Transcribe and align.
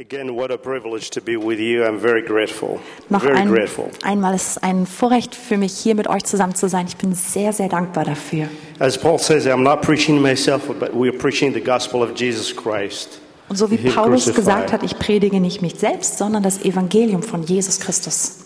Again, 0.00 0.34
what 0.34 0.50
a 0.50 0.56
privilege 0.56 1.10
to 1.10 1.20
be 1.20 1.36
with 1.36 1.58
you. 1.58 1.84
I'm 1.84 1.98
very 1.98 2.22
grateful. 2.22 2.80
Noch 3.10 3.22
very 3.22 3.36
ein, 3.36 3.48
grateful. 3.50 3.90
einmal 4.02 4.34
ist 4.34 4.52
es 4.52 4.58
ein 4.62 4.86
Vorrecht 4.86 5.34
für 5.34 5.58
mich, 5.58 5.74
hier 5.74 5.94
mit 5.94 6.08
euch 6.08 6.24
zusammen 6.24 6.54
zu 6.54 6.70
sein. 6.70 6.86
Ich 6.88 6.96
bin 6.96 7.12
sehr, 7.12 7.52
sehr 7.52 7.68
dankbar 7.68 8.06
dafür. 8.06 8.48
As 8.78 8.96
Paul 8.96 9.18
says, 9.18 9.46
I'm 9.46 9.62
not 9.62 9.82
preaching 9.82 10.18
myself, 10.18 10.66
but 10.68 10.94
we 10.94 11.10
are 11.10 11.18
preaching 11.18 11.52
the 11.52 11.60
gospel 11.60 12.02
of 12.02 12.18
Jesus 12.18 12.56
Christ. 12.56 13.20
Und 13.50 13.56
so 13.56 13.70
wie 13.70 13.76
He 13.76 13.90
Paulus 13.90 14.24
crucified. 14.24 14.36
gesagt 14.36 14.72
hat, 14.72 14.82
ich 14.84 14.98
predige 14.98 15.38
nicht 15.38 15.60
mich 15.60 15.74
selbst, 15.74 16.16
sondern 16.16 16.42
das 16.42 16.64
Evangelium 16.64 17.22
von 17.22 17.42
Jesus 17.42 17.78
Christus. 17.78 18.38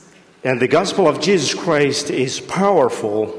And 0.43 0.61
the 0.61 0.69
gospel 0.69 1.07
of 1.07 1.25
Jesus 1.25 1.57
Christ 1.57 2.11
is 2.11 2.41
powerful 2.41 3.33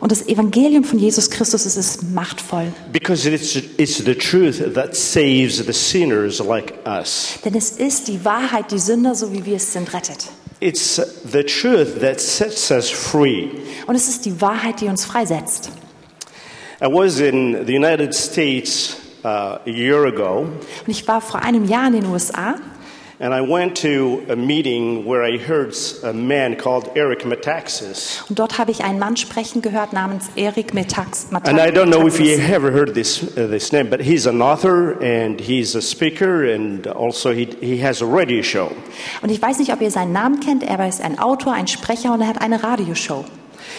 Und 0.00 0.12
das 0.12 0.26
Evangelium 0.28 0.84
von 0.84 0.98
Jesus 0.98 1.30
Christus 1.30 1.64
ist, 1.66 1.76
ist 1.76 2.02
machtvoll, 2.12 2.72
because 2.92 3.28
it's, 3.28 3.56
it's 3.78 3.96
the 3.98 4.14
truth 4.14 4.74
that 4.74 4.94
saves 4.94 5.56
the 5.64 5.72
sinners 5.72 6.38
like 6.38 6.74
us. 6.86 7.38
denn 7.44 7.54
es 7.54 7.72
ist 7.72 8.08
die 8.08 8.24
Wahrheit, 8.24 8.70
die 8.70 8.78
Sünder, 8.78 9.14
so 9.14 9.32
wie 9.32 9.44
wir 9.46 9.56
es 9.56 9.72
sind, 9.72 9.92
rettet. 9.94 10.26
It's 10.60 11.00
the 11.30 11.42
truth 11.44 12.00
that 12.00 12.20
sets 12.20 12.70
us 12.70 12.90
free. 12.90 13.48
Und 13.86 13.94
es 13.94 14.08
ist 14.08 14.24
die 14.24 14.40
Wahrheit, 14.40 14.80
die 14.80 14.86
uns 14.88 15.04
freisetzt. 15.04 15.70
I 16.82 16.86
was 16.86 17.20
in 17.20 17.64
the 17.66 17.74
United 17.74 18.14
States 18.14 18.96
uh, 19.24 19.28
a 19.28 19.60
year 19.66 20.04
ago, 20.04 20.40
Und 20.40 20.88
ich 20.88 21.06
war 21.08 21.20
vor 21.20 21.40
einem 21.42 21.64
Jahr 21.66 21.86
in 21.88 21.94
den 21.94 22.06
USA 22.06 22.56
and 23.18 23.32
I 23.32 23.40
went 23.40 23.76
to 23.82 24.22
a 24.28 24.36
meeting 24.36 25.06
where 25.06 25.22
I 25.22 25.38
heard 25.38 25.74
a 26.02 26.12
man 26.12 26.56
called 26.56 26.90
Eric 26.94 27.24
Metaxas. 27.24 28.22
und 28.28 28.38
dort 28.38 28.58
habe 28.58 28.70
ich 28.70 28.84
einen 28.84 28.98
Mann 28.98 29.16
sprechen 29.16 29.62
gehört 29.62 29.92
namens 29.92 30.28
Erik 30.36 30.74
Metax. 30.74 31.28
And 31.32 31.58
I 31.58 31.70
don't 31.70 31.90
know 31.90 32.06
if 32.06 32.20
you 32.20 32.36
Metaxas. 32.36 32.50
ever 32.50 32.72
heard 32.72 32.94
this, 32.94 33.22
uh, 33.22 33.48
this 33.48 33.72
name, 33.72 33.88
but 33.88 34.00
he's 34.00 34.26
an 34.26 34.42
author 34.42 35.02
and 35.02 35.40
he's 35.40 35.74
a 35.74 35.80
speaker 35.80 36.44
and 36.44 36.86
also 36.86 37.32
he, 37.32 37.46
he 37.60 37.82
has 37.82 38.02
a 38.02 38.06
radio 38.06 38.42
show. 38.42 38.70
Und 39.22 39.30
ich 39.30 39.40
weiß 39.40 39.58
nicht, 39.58 39.72
ob 39.72 39.80
ihr 39.80 39.90
seinen 39.90 40.12
Namen 40.12 40.40
kennt, 40.40 40.62
er 40.62 40.86
ist 40.86 41.00
ein 41.00 41.18
Autor, 41.18 41.54
ein 41.54 41.66
Sprecher 41.66 42.12
und 42.12 42.20
er 42.20 42.28
hat 42.28 42.40
eine 42.40 42.62
Radioshow. 42.62 43.24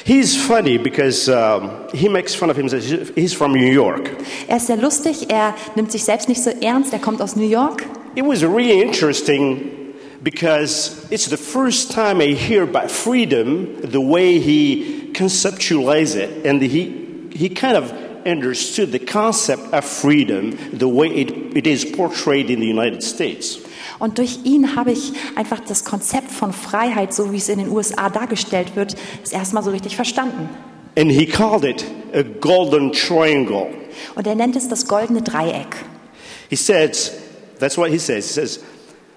He's 0.03 0.35
funny 0.35 0.77
because 0.77 1.29
um, 1.29 1.69
he 1.93 2.09
makes 2.09 2.33
fun 2.33 2.49
of 2.49 2.57
himself. 2.57 3.11
He's 3.15 3.33
from 3.33 3.51
New 3.51 3.71
York. 3.71 4.09
Er 4.47 4.57
ist 4.57 4.67
sehr 4.67 4.77
lustig, 4.77 5.29
er 5.29 5.53
nimmt 5.75 5.91
sich 5.91 6.03
selbst 6.03 6.27
nicht 6.27 6.41
so 6.41 6.49
ernst, 6.49 6.93
er 6.93 6.99
kommt 6.99 7.21
aus 7.21 7.35
New 7.35 7.47
York. 7.47 7.83
It 8.17 8.25
was 8.25 8.43
really 8.43 8.81
interesting 8.81 9.93
because 10.23 11.05
it's 11.11 11.27
the 11.27 11.37
first 11.37 11.91
time 11.91 12.19
I 12.19 12.33
hear 12.33 12.63
about 12.63 12.89
freedom, 12.89 13.79
the 13.79 14.01
way 14.01 14.39
he 14.39 15.11
conceptualized 15.13 16.15
it, 16.15 16.43
and 16.43 16.59
he, 16.59 17.29
he 17.31 17.47
kind 17.47 17.77
of 17.77 17.91
understood 18.25 18.91
the 18.91 18.97
concept 18.97 19.71
of 19.71 19.85
freedom 19.85 20.57
the 20.73 20.87
way 20.87 21.09
it, 21.09 21.29
it 21.55 21.67
is 21.67 21.85
portrayed 21.85 22.49
in 22.49 22.59
the 22.59 22.65
United 22.65 23.03
States. 23.03 23.59
Und 23.99 24.17
durch 24.17 24.39
ihn 24.45 24.75
habe 24.75 24.93
ich 24.93 25.13
einfach 25.35 25.59
das 25.59 25.85
Konzept 25.85 26.31
von 26.31 26.53
Freiheit, 26.53 27.13
so 27.13 27.31
wie 27.31 27.37
es 27.37 27.49
in 27.49 27.59
den 27.59 27.69
USA 27.69 28.09
dargestellt 28.09 28.75
wird, 28.75 28.95
das 29.21 29.31
erstmal 29.31 29.61
so 29.61 29.69
richtig 29.69 29.95
verstanden. 29.95 30.49
And 30.97 31.11
he 31.11 31.27
called 31.27 31.63
it 31.63 31.85
a 32.15 32.23
golden 32.23 32.91
triangle. 32.91 33.67
Und 34.15 34.25
er 34.25 34.33
nennt 34.33 34.55
es 34.55 34.67
das 34.67 34.87
goldene 34.87 35.21
Dreieck. 35.21 35.75
He 36.49 36.55
says, 36.55 37.11
that's 37.59 37.77
what 37.77 37.89
he 37.89 37.99
says. 37.99 38.27
He 38.27 38.33
says, 38.33 38.59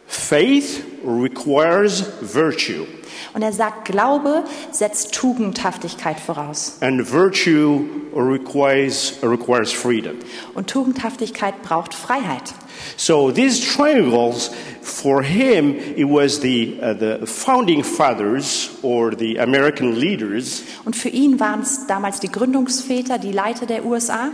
faith 0.06 0.84
requires 1.04 2.02
virtue, 2.20 2.86
Und 3.32 3.42
er 3.42 3.52
sagt, 3.52 3.84
Glaube 3.84 4.44
setzt 4.72 5.12
Tugendhaftigkeit 5.14 6.18
voraus. 6.18 6.78
and 6.80 7.00
virtue 7.00 7.84
requires, 8.14 9.14
requires 9.22 9.72
freedom. 9.72 10.16
Und 10.54 10.68
Tugendhaftigkeit 10.68 11.62
braucht 11.62 11.94
Freiheit. 11.94 12.52
So 12.96 13.30
these 13.30 13.60
triangles, 13.60 14.50
for 14.82 15.22
him, 15.22 15.76
it 15.96 16.08
was 16.08 16.40
the, 16.40 16.78
uh, 16.82 16.94
the 16.94 17.26
founding 17.26 17.84
fathers 17.84 18.70
or 18.82 19.12
the 19.16 19.38
American 19.38 20.00
leaders. 20.00 20.62
Und 20.84 20.96
für 20.96 21.10
ihn 21.10 21.38
waren 21.38 21.60
es 21.60 21.86
damals 21.86 22.18
die 22.20 22.32
Gründungsväter, 22.32 23.18
die 23.18 23.32
Leiter 23.32 23.66
der 23.66 23.84
USA. 23.84 24.30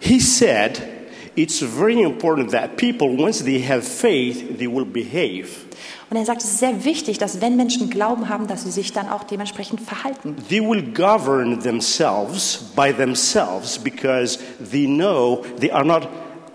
He 0.00 0.20
said, 0.20 0.80
it's 1.38 1.60
very 1.62 2.02
important 2.02 2.50
that 2.50 2.76
people, 2.76 3.08
once 3.16 3.44
they 3.44 3.60
have 3.60 3.82
faith, 3.84 4.58
they 4.58 4.66
will 4.66 4.84
behave. 4.84 5.48
Und 6.10 6.16
er 6.16 6.24
sagt, 6.24 6.42
es 6.42 6.52
ist 6.52 6.58
sehr 6.58 6.84
wichtig, 6.84 7.18
dass 7.18 7.40
wenn 7.40 7.56
Menschen 7.56 7.90
Glauben 7.90 8.28
haben, 8.28 8.46
dass 8.46 8.64
sie 8.64 8.70
sich 8.70 8.92
dann 8.92 9.08
auch 9.08 9.24
dementsprechend 9.24 9.80
verhalten. 9.80 10.34
They 10.48 10.60
will 10.60 10.82
govern 10.82 11.60
themselves 11.60 12.72
by 12.74 12.92
themselves 12.92 13.78
because 13.78 14.38
they 14.70 14.86
know 14.86 15.44
they 15.60 15.70
are 15.70 15.84
not 15.84 16.08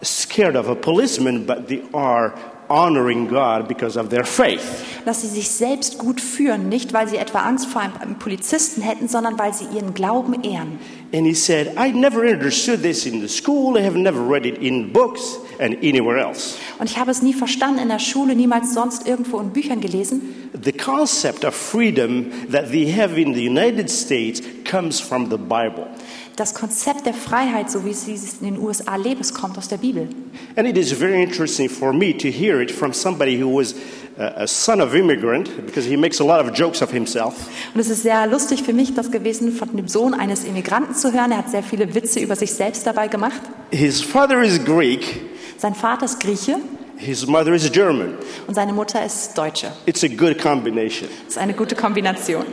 scared 0.04 0.56
of 0.56 0.68
a 0.68 0.76
policeman, 0.76 1.46
but 1.46 1.68
they 1.68 1.84
are 1.94 2.34
honoring 2.68 3.28
God 3.28 3.68
because 3.68 3.98
of 3.98 4.10
their 4.10 4.26
faith. 4.26 4.64
Dass 5.06 5.22
sie 5.22 5.28
sich 5.28 5.50
selbst 5.50 6.00
gut 6.00 6.20
führen, 6.20 6.68
nicht 6.68 6.92
weil 6.92 7.08
sie 7.08 7.18
etwa 7.18 7.40
Angst 7.40 7.68
vor 7.68 7.82
einem 7.82 8.18
Polizisten 8.18 8.82
hätten, 8.82 9.08
sondern 9.08 9.38
weil 9.38 9.54
sie 9.54 9.66
ihren 9.66 9.94
Glauben 9.94 10.44
ehren. 10.44 10.80
And 11.14 11.28
he 11.28 11.36
said, 11.36 11.76
I 11.78 11.92
never 11.92 12.26
understood 12.26 12.82
this 12.82 13.06
in 13.06 13.22
the 13.22 13.30
school. 13.30 13.78
I 13.78 13.82
have 13.82 13.96
never 13.96 14.20
read 14.20 14.48
it 14.48 14.58
in 14.58 14.92
books 14.92 15.38
and 15.60 15.76
anywhere 15.84 16.18
else. 16.18 16.58
Und 16.80 16.90
ich 16.90 16.98
habe 16.98 17.12
es 17.12 17.22
nie 17.22 17.34
verstanden 17.34 17.80
in 17.80 17.90
der 17.90 18.00
Schule, 18.00 18.36
niemals 18.36 18.74
sonst 18.74 19.08
irgendwo 19.08 19.40
in 19.40 19.52
Büchern 19.52 19.80
gelesen. 19.80 20.50
The 20.60 20.72
concept 20.72 21.46
of 21.46 21.54
freedom 21.54 22.32
that 22.50 22.72
they 22.72 22.92
have 22.92 23.20
in 23.22 23.36
the 23.36 23.48
United 23.48 23.92
States 23.92 24.42
comes 24.64 25.00
from 25.00 25.30
the 25.30 25.38
Bible. 25.38 25.88
Das 26.36 26.56
Konzept 26.56 27.06
der 27.06 27.14
Freiheit, 27.14 27.70
so 27.70 27.86
wie 27.86 27.94
sie 27.94 28.16
es 28.16 28.42
in 28.42 28.56
den 28.56 28.60
USA 28.60 28.96
lebt, 28.96 29.22
es 29.22 29.34
kommt 29.34 29.58
aus 29.58 29.68
der 29.68 29.78
Bibel. 29.78 30.08
And 30.56 30.68
it 30.68 30.78
is 30.78 30.92
very 30.92 31.22
interesting 31.22 31.70
for 31.70 31.94
me 31.94 32.18
to 32.18 32.28
hear 32.30 32.60
it 32.60 32.72
from 32.72 32.92
somebody 32.92 33.40
who 33.40 33.60
was 33.60 33.76
a, 34.18 34.44
a 34.44 34.48
son 34.48 34.82
of 34.82 34.96
immigrant 34.96 35.50
because 35.66 35.88
he 35.88 35.96
makes 35.96 36.20
a 36.20 36.24
lot 36.24 36.44
of 36.44 36.52
jokes 36.58 36.82
of 36.82 36.92
himself. 36.92 37.36
Und 37.74 37.82
es 37.82 37.90
ist 37.90 38.02
sehr 38.04 38.26
lustig 38.26 38.64
für 38.64 38.74
mich, 38.74 38.96
das 38.96 39.12
gewesen 39.12 39.52
von 39.52 39.76
dem 39.76 39.88
Sohn 39.88 40.14
eines 40.16 40.44
Immigranten 40.44 40.96
zu 40.96 41.14
hören. 41.14 41.32
Er 41.32 41.40
hat 41.40 41.50
sehr 41.52 41.64
viele 41.64 41.94
Witze 41.94 42.20
über 42.20 42.36
sich 42.36 42.52
selbst 42.54 42.88
dabei 42.88 43.08
gemacht. 43.08 43.42
His 43.72 44.02
father 44.02 44.42
is 44.42 44.64
Greek, 44.64 45.22
Sein 45.58 45.76
Vater 45.76 46.06
ist 46.06 46.20
Grieche 46.20 46.58
his 46.98 47.28
mother 47.28 47.54
is 47.54 47.70
German. 47.72 48.18
und 48.48 48.56
seine 48.56 48.74
Mutter 48.74 49.06
ist 49.06 49.38
Deutsche. 49.38 49.72
It's 49.86 50.04
a 50.04 50.08
good 50.08 50.38
combination. 50.40 51.08
Das 51.26 51.36
ist 51.36 51.38
eine 51.38 51.54
gute 51.54 51.76
Kombination. 51.76 52.46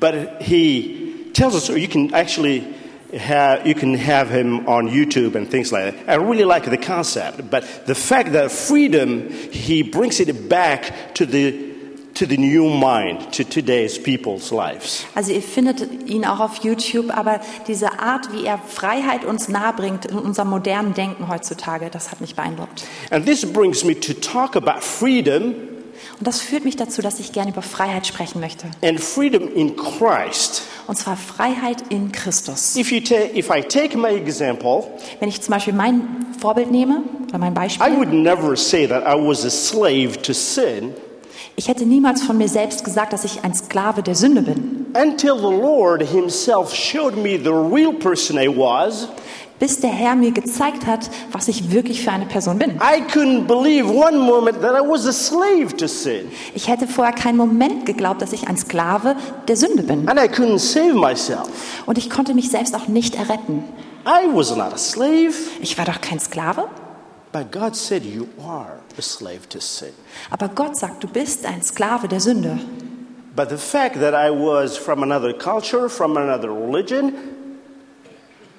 But 0.00 0.14
he 0.40 1.30
tells 1.32 1.54
us, 1.54 1.68
or 1.70 1.76
you 1.76 1.88
can 1.88 2.12
actually 2.14 2.62
have, 3.18 3.66
you 3.66 3.74
can 3.74 3.94
have 3.94 4.30
him 4.30 4.66
on 4.66 4.88
YouTube 4.88 5.34
and 5.34 5.50
things 5.50 5.72
like 5.72 5.94
that. 5.94 6.08
I 6.08 6.16
really 6.16 6.44
like 6.44 6.64
the 6.64 6.78
concept, 6.78 7.50
but 7.50 7.64
the 7.86 7.94
fact 7.94 8.32
that 8.32 8.50
freedom, 8.50 9.28
he 9.50 9.82
brings 9.82 10.20
it 10.20 10.48
back 10.48 11.14
to 11.14 11.26
the, 11.26 11.72
to 12.14 12.26
the 12.26 12.36
new 12.36 12.68
mind, 12.68 13.32
to 13.32 13.44
today's 13.44 13.98
people's 13.98 14.52
lives. 14.52 15.04
Also 15.14 15.32
ihr 15.32 15.42
findet 15.42 15.80
ihn 16.08 16.24
auch 16.24 16.40
auf 16.40 16.64
YouTube, 16.64 17.10
aber 17.16 17.40
diese 17.66 17.98
Art, 17.98 18.32
wie 18.32 18.44
er 18.44 18.58
Freiheit 18.58 19.24
uns 19.24 19.48
nahebringt 19.48 20.06
in 20.06 20.18
unserem 20.18 20.50
modernen 20.50 20.94
Denken 20.94 21.28
heutzutage, 21.28 21.90
das 21.90 22.10
hat 22.10 22.20
mich 22.20 22.34
beeindruckt. 22.34 22.84
And 23.10 23.26
this 23.26 23.44
brings 23.44 23.84
me 23.84 23.98
to 23.98 24.12
talk 24.14 24.56
about 24.56 24.80
freedom 24.80 25.73
Und 26.24 26.28
das 26.28 26.40
führt 26.40 26.64
mich 26.64 26.76
dazu, 26.76 27.02
dass 27.02 27.20
ich 27.20 27.32
gerne 27.32 27.50
über 27.50 27.60
Freiheit 27.60 28.06
sprechen 28.06 28.40
möchte. 28.40 28.66
and 28.82 28.98
freedom 28.98 29.46
in 29.54 29.76
Christ. 29.76 30.62
Und 30.86 30.96
zwar 30.96 31.18
Freiheit 31.18 31.82
in 31.90 32.12
Christus. 32.12 32.76
If, 32.76 32.90
you 32.92 33.02
if 33.34 33.50
I 33.50 33.60
take 33.60 33.94
my 33.98 34.08
example, 34.08 34.84
Wenn 35.20 35.28
ich 35.28 35.42
zum 35.42 35.52
Beispiel 35.52 35.74
mein 35.74 36.24
Vorbild 36.40 36.70
nehme 36.70 37.02
oder 37.28 37.36
mein 37.36 37.52
I 37.52 37.54
Beispiel, 37.54 37.96
would 37.98 38.14
never 38.14 38.56
say 38.56 38.86
that 38.86 39.02
I 39.02 39.20
was 39.20 39.44
a 39.44 39.50
slave 39.50 40.22
to 40.22 40.32
sin 40.32 40.94
ich 41.56 41.68
hätte 41.68 41.84
niemals 41.84 42.22
von 42.22 42.38
mir 42.38 42.48
selbst 42.48 42.84
gesagt, 42.84 43.12
dass 43.12 43.24
ich 43.24 43.44
ein 43.44 43.52
Sklave 43.54 44.02
der 44.02 44.14
Sünde 44.14 44.40
bin, 44.40 44.86
until 44.94 45.36
the 45.36 45.42
Lord 45.42 46.02
Himself 46.02 46.74
showed 46.74 47.16
me 47.16 47.38
the 47.38 47.50
real 47.50 47.92
person 47.92 48.38
I 48.38 48.48
was. 48.48 49.08
Bis 49.58 49.80
der 49.80 49.90
Herr 49.90 50.14
mir 50.14 50.32
gezeigt 50.32 50.86
hat, 50.86 51.10
was 51.32 51.48
ich 51.48 51.70
wirklich 51.70 52.02
für 52.02 52.10
eine 52.10 52.26
Person 52.26 52.58
bin. 52.58 52.72
I 52.76 53.02
couldn't 53.12 53.46
believe 53.46 53.88
one 53.88 54.18
moment 54.18 54.60
that 54.60 54.72
I 54.72 54.86
was 54.86 55.06
a 55.06 55.12
slave 55.12 55.76
to 55.76 55.86
sin. 55.86 56.30
Ich 56.54 56.68
hätte 56.68 56.86
vorher 56.86 57.14
keinen 57.14 57.36
Moment 57.36 57.86
geglaubt, 57.86 58.22
dass 58.22 58.32
ich 58.32 58.48
ein 58.48 58.56
Sklave 58.56 59.16
der 59.48 59.56
Sünde 59.56 59.82
bin. 59.82 60.08
And 60.08 60.18
I 60.18 60.24
couldn't 60.24 60.58
save 60.58 60.94
myself. 60.94 61.48
Und 61.86 61.98
ich 61.98 62.10
konnte 62.10 62.34
mich 62.34 62.50
selbst 62.50 62.74
auch 62.74 62.88
nicht 62.88 63.14
erretten. 63.14 63.64
I 64.06 64.26
was 64.34 64.54
not 64.54 64.72
a 64.72 64.78
slave. 64.78 65.34
Ich 65.60 65.78
war 65.78 65.84
doch 65.84 66.00
kein 66.00 66.20
Sklave. 66.20 66.68
But 67.32 67.50
God 67.50 67.74
said, 67.74 68.04
You 68.04 68.28
are 68.46 68.78
a 68.96 69.02
slave 69.02 69.48
to 69.48 69.60
sin. 69.60 69.92
Aber 70.30 70.48
Gott 70.48 70.76
sagt, 70.76 71.02
du 71.02 71.08
bist 71.08 71.44
ein 71.44 71.62
Sklave 71.62 72.06
der 72.06 72.20
Sünde. 72.20 72.60
But 73.34 73.50
the 73.50 73.56
fact 73.56 73.98
that 73.98 74.14
I 74.14 74.30
was 74.30 74.76
from 74.76 75.02
another 75.02 75.32
culture, 75.32 75.88
from 75.88 76.16
another 76.16 76.50
religion, 76.50 77.12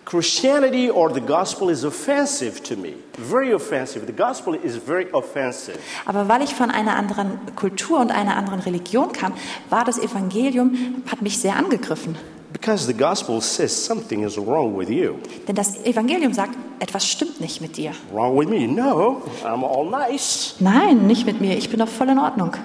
Christianity 0.06 0.90
or 0.92 1.12
the 1.12 1.20
gospel 1.20 1.70
is 1.70 1.84
offensive 1.84 2.62
to 2.64 2.76
me. 2.76 2.94
Very 3.18 3.54
offensive. 3.54 4.06
The 4.06 4.14
gospel 4.14 4.54
is 4.54 4.78
very 4.78 5.08
offensive. 5.12 5.80
Aber 6.06 6.28
weil 6.28 6.44
ich 6.44 6.54
von 6.54 6.70
einer 6.70 6.96
anderen 6.96 7.40
Kultur 7.56 8.00
und 8.00 8.12
einer 8.12 8.38
anderen 8.38 8.60
Religion 8.60 9.12
kam, 9.12 9.34
war 9.70 9.84
das 9.84 9.98
Evangelium, 9.98 11.04
hat 11.10 11.22
mich 11.22 11.40
sehr 11.40 11.56
angegriffen. 11.56 12.16
Because 12.54 12.86
the 12.86 12.94
gospel 12.94 13.42
says 13.42 13.72
something 13.72 14.24
is 14.24 14.38
wrong 14.38 14.78
with 14.78 14.90
you. 14.90 15.16
Denn 15.48 15.56
das 15.56 15.84
Evangelium 15.84 16.34
sagt, 16.34 16.56
etwas 16.80 17.06
stimmt 17.08 17.42
nicht 17.42 17.60
mit 17.60 17.76
dir. 17.76 17.92
Wrong 18.14 18.40
with 18.40 18.48
me? 18.48 18.68
No, 18.68 19.24
I'm 19.44 19.66
all 19.66 19.90
nice. 19.90 20.56
Nein, 20.60 21.08
nicht 21.08 21.26
mit 21.26 21.42
mir, 21.42 21.58
ich 21.58 21.70
bin 21.70 21.80
doch 21.80 21.90
voll 21.90 22.10
in 22.10 22.20
Ordnung. 22.20 22.56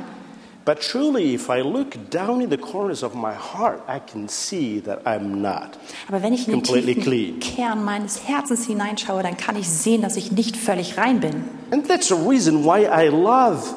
But 0.64 0.80
truly, 0.80 1.34
if 1.34 1.48
I 1.48 1.62
look 1.62 2.10
down 2.10 2.42
in 2.42 2.50
the 2.50 2.58
corners 2.58 3.02
of 3.02 3.14
my 3.14 3.32
heart, 3.32 3.82
I 3.88 3.98
can 3.98 4.28
see 4.28 4.80
that 4.80 5.02
I'm 5.06 5.40
not. 5.40 5.78
Aber 6.08 6.22
wenn 6.22 6.34
ich 6.34 6.46
in 6.46 6.62
den 6.62 7.02
clean. 7.02 7.40
Kern 7.40 7.82
meines 7.84 8.28
Herzens 8.28 8.66
hineinschaue, 8.66 9.22
dann 9.22 9.36
kann 9.36 9.56
ich 9.56 9.68
sehen, 9.68 10.02
dass 10.02 10.16
ich 10.16 10.32
nicht 10.32 10.56
völlig 10.56 10.98
rein 10.98 11.20
bin. 11.20 11.44
And 11.70 11.88
that's 11.88 12.08
the 12.08 12.14
reason 12.14 12.64
why 12.64 12.86
I 12.86 13.08
love 13.08 13.74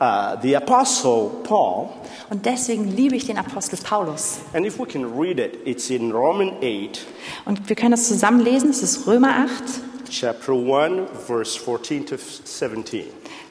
uh, 0.00 0.36
the 0.42 0.56
Apostle 0.56 1.30
Paul. 1.44 1.90
Und 2.28 2.44
deswegen 2.44 2.96
liebe 2.96 3.14
ich 3.14 3.26
den 3.26 3.38
Apostel 3.38 3.78
Paulus. 3.78 4.38
And 4.52 4.66
if 4.66 4.80
we 4.80 4.86
can 4.86 5.04
read 5.04 5.38
it, 5.38 5.60
it's 5.64 5.90
in 5.90 6.10
Romans 6.10 6.54
8, 6.60 7.06
Und 7.44 7.68
wir 7.68 7.76
können 7.76 7.92
das 7.92 8.08
zusammen 8.08 8.40
lesen, 8.40 8.70
es 8.70 8.82
ist 8.82 9.06
Römer 9.06 9.46
8 9.46 10.10
chapter 10.10 10.52
1, 10.52 11.08
verse 11.26 11.58
14 11.58 12.06
to 12.06 12.16
17. 12.16 13.04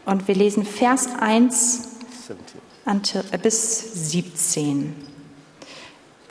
und 0.05 0.27
wir 0.27 0.35
lesen 0.35 0.65
Vers 0.65 1.07
1 1.19 1.94
17. 2.27 2.61
until, 2.85 3.23
äh, 3.31 3.37
bis 3.37 4.09
17. 4.09 4.95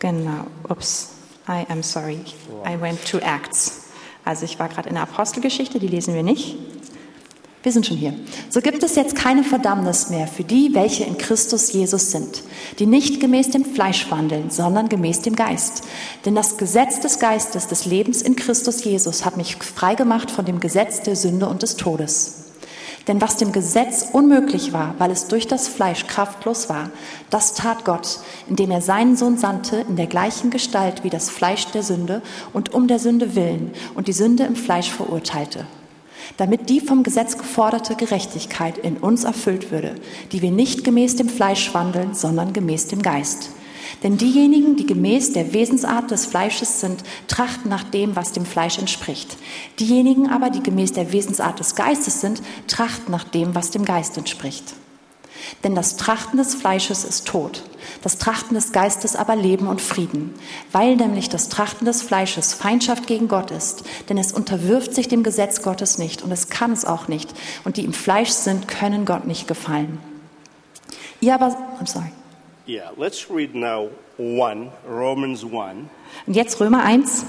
Genau, 0.00 0.46
ups, 0.68 1.10
I 1.48 1.64
am 1.68 1.82
sorry, 1.82 2.20
I 2.66 2.80
went 2.80 3.04
to 3.10 3.18
Acts. 3.18 3.84
Also 4.24 4.44
ich 4.44 4.58
war 4.58 4.68
gerade 4.68 4.88
in 4.88 4.94
der 4.94 5.04
Apostelgeschichte, 5.04 5.78
die 5.78 5.88
lesen 5.88 6.14
wir 6.14 6.22
nicht. 6.22 6.56
Wir 7.62 7.72
sind 7.72 7.86
schon 7.86 7.96
hier. 7.96 8.12
So 8.50 8.60
gibt 8.60 8.82
es 8.82 8.94
jetzt 8.94 9.16
keine 9.16 9.42
Verdammnis 9.42 10.10
mehr 10.10 10.26
für 10.26 10.44
die, 10.44 10.74
welche 10.74 11.04
in 11.04 11.16
Christus 11.16 11.72
Jesus 11.72 12.10
sind, 12.10 12.42
die 12.78 12.84
nicht 12.84 13.20
gemäß 13.20 13.50
dem 13.50 13.64
Fleisch 13.64 14.10
wandeln, 14.10 14.50
sondern 14.50 14.90
gemäß 14.90 15.22
dem 15.22 15.34
Geist. 15.34 15.82
Denn 16.26 16.34
das 16.34 16.58
Gesetz 16.58 17.00
des 17.00 17.18
Geistes 17.18 17.66
des 17.66 17.86
Lebens 17.86 18.20
in 18.20 18.36
Christus 18.36 18.84
Jesus 18.84 19.24
hat 19.24 19.38
mich 19.38 19.56
freigemacht 19.56 20.30
von 20.30 20.44
dem 20.44 20.60
Gesetz 20.60 21.00
der 21.00 21.16
Sünde 21.16 21.48
und 21.48 21.62
des 21.62 21.76
Todes. 21.76 22.43
Denn 23.06 23.20
was 23.20 23.36
dem 23.36 23.52
Gesetz 23.52 24.08
unmöglich 24.12 24.72
war, 24.72 24.94
weil 24.98 25.10
es 25.10 25.28
durch 25.28 25.46
das 25.46 25.68
Fleisch 25.68 26.06
kraftlos 26.06 26.70
war, 26.70 26.90
das 27.28 27.52
tat 27.52 27.84
Gott, 27.84 28.20
indem 28.48 28.70
er 28.70 28.80
seinen 28.80 29.16
Sohn 29.16 29.36
sandte 29.36 29.84
in 29.88 29.96
der 29.96 30.06
gleichen 30.06 30.50
Gestalt 30.50 31.04
wie 31.04 31.10
das 31.10 31.28
Fleisch 31.28 31.66
der 31.66 31.82
Sünde 31.82 32.22
und 32.54 32.72
um 32.72 32.88
der 32.88 32.98
Sünde 32.98 33.34
willen 33.34 33.72
und 33.94 34.08
die 34.08 34.14
Sünde 34.14 34.44
im 34.44 34.56
Fleisch 34.56 34.90
verurteilte. 34.90 35.66
Damit 36.38 36.70
die 36.70 36.80
vom 36.80 37.02
Gesetz 37.02 37.36
geforderte 37.36 37.94
Gerechtigkeit 37.94 38.78
in 38.78 38.96
uns 38.96 39.24
erfüllt 39.24 39.70
würde, 39.70 39.96
die 40.32 40.40
wir 40.40 40.50
nicht 40.50 40.82
gemäß 40.82 41.16
dem 41.16 41.28
Fleisch 41.28 41.74
wandeln, 41.74 42.14
sondern 42.14 42.54
gemäß 42.54 42.88
dem 42.88 43.02
Geist. 43.02 43.50
Denn 44.02 44.18
diejenigen, 44.18 44.76
die 44.76 44.86
gemäß 44.86 45.32
der 45.32 45.52
Wesensart 45.52 46.10
des 46.10 46.26
Fleisches 46.26 46.80
sind, 46.80 47.02
trachten 47.28 47.70
nach 47.70 47.84
dem, 47.84 48.16
was 48.16 48.32
dem 48.32 48.44
Fleisch 48.44 48.78
entspricht. 48.78 49.36
Diejenigen 49.78 50.30
aber, 50.30 50.50
die 50.50 50.62
gemäß 50.62 50.92
der 50.92 51.12
Wesensart 51.12 51.60
des 51.60 51.74
Geistes 51.74 52.20
sind, 52.20 52.42
trachten 52.66 53.10
nach 53.10 53.24
dem, 53.24 53.54
was 53.54 53.70
dem 53.70 53.84
Geist 53.84 54.16
entspricht. 54.18 54.74
Denn 55.62 55.74
das 55.74 55.96
Trachten 55.96 56.38
des 56.38 56.54
Fleisches 56.54 57.04
ist 57.04 57.26
Tod, 57.26 57.64
das 58.02 58.18
Trachten 58.18 58.54
des 58.54 58.72
Geistes 58.72 59.16
aber 59.16 59.36
Leben 59.36 59.66
und 59.66 59.80
Frieden, 59.80 60.34
weil 60.72 60.96
nämlich 60.96 61.28
das 61.28 61.48
Trachten 61.48 61.84
des 61.84 62.02
Fleisches 62.02 62.54
Feindschaft 62.54 63.06
gegen 63.06 63.28
Gott 63.28 63.50
ist, 63.50 63.84
denn 64.08 64.18
es 64.18 64.32
unterwirft 64.32 64.94
sich 64.94 65.08
dem 65.08 65.22
Gesetz 65.22 65.62
Gottes 65.62 65.98
nicht 65.98 66.22
und 66.22 66.32
es 66.32 66.48
kann 66.48 66.72
es 66.72 66.84
auch 66.84 67.08
nicht, 67.08 67.34
und 67.64 67.76
die 67.76 67.84
im 67.84 67.92
Fleisch 67.92 68.30
sind, 68.30 68.68
können 68.68 69.04
Gott 69.04 69.26
nicht 69.26 69.46
gefallen. 69.46 69.98
Ihr 71.20 71.34
aber, 71.34 71.56
I'm 71.80 71.86
sorry. 71.86 72.10
Yeah, 72.66 72.92
let's 72.96 73.28
read 73.30 73.54
now 73.54 73.90
1, 74.16 74.70
Romans 74.88 75.44
1, 75.44 75.90
Und 76.26 76.34
jetzt 76.34 76.58
Römer 76.60 76.82
1, 76.82 77.26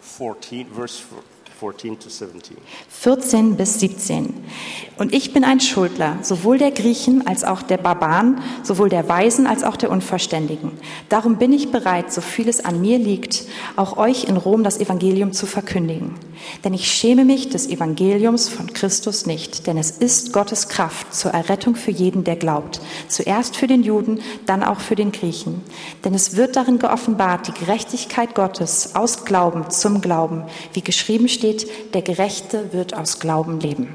14, 0.00 0.68
verse 0.74 0.98
14 0.98 1.06
to 1.06 1.22
17. 1.22 1.37
14 1.58 3.56
bis 3.56 3.80
17. 3.80 4.32
Und 4.96 5.12
ich 5.12 5.32
bin 5.32 5.42
ein 5.42 5.58
Schuldler, 5.58 6.18
sowohl 6.22 6.58
der 6.58 6.70
Griechen 6.70 7.26
als 7.26 7.42
auch 7.42 7.62
der 7.62 7.78
Barbaren, 7.78 8.40
sowohl 8.62 8.88
der 8.88 9.08
Weisen 9.08 9.46
als 9.46 9.64
auch 9.64 9.76
der 9.76 9.90
Unverständigen. 9.90 10.70
Darum 11.08 11.36
bin 11.36 11.52
ich 11.52 11.70
bereit, 11.70 12.12
so 12.12 12.20
viel 12.20 12.48
es 12.48 12.64
an 12.64 12.80
mir 12.80 12.98
liegt, 12.98 13.44
auch 13.74 13.96
euch 13.96 14.24
in 14.24 14.36
Rom 14.36 14.62
das 14.62 14.78
Evangelium 14.78 15.32
zu 15.32 15.46
verkündigen. 15.46 16.14
Denn 16.62 16.74
ich 16.74 16.88
schäme 16.88 17.24
mich 17.24 17.48
des 17.48 17.68
Evangeliums 17.68 18.48
von 18.48 18.72
Christus 18.72 19.26
nicht, 19.26 19.66
denn 19.66 19.78
es 19.78 19.90
ist 19.90 20.32
Gottes 20.32 20.68
Kraft 20.68 21.12
zur 21.12 21.32
Errettung 21.32 21.74
für 21.74 21.90
jeden, 21.90 22.22
der 22.22 22.36
glaubt. 22.36 22.80
Zuerst 23.08 23.56
für 23.56 23.66
den 23.66 23.82
Juden, 23.82 24.20
dann 24.46 24.62
auch 24.62 24.78
für 24.78 24.94
den 24.94 25.10
Griechen. 25.10 25.60
Denn 26.04 26.14
es 26.14 26.36
wird 26.36 26.54
darin 26.54 26.78
geoffenbart, 26.78 27.48
die 27.48 27.64
Gerechtigkeit 27.64 28.36
Gottes 28.36 28.94
aus 28.94 29.24
Glauben 29.24 29.70
zum 29.70 30.00
Glauben, 30.00 30.44
wie 30.72 30.82
geschrieben 30.82 31.28
steht, 31.28 31.47
der 31.94 32.02
Gerechte 32.02 32.72
wird 32.72 32.94
aus 32.96 33.20
Glauben 33.20 33.60
leben. 33.60 33.94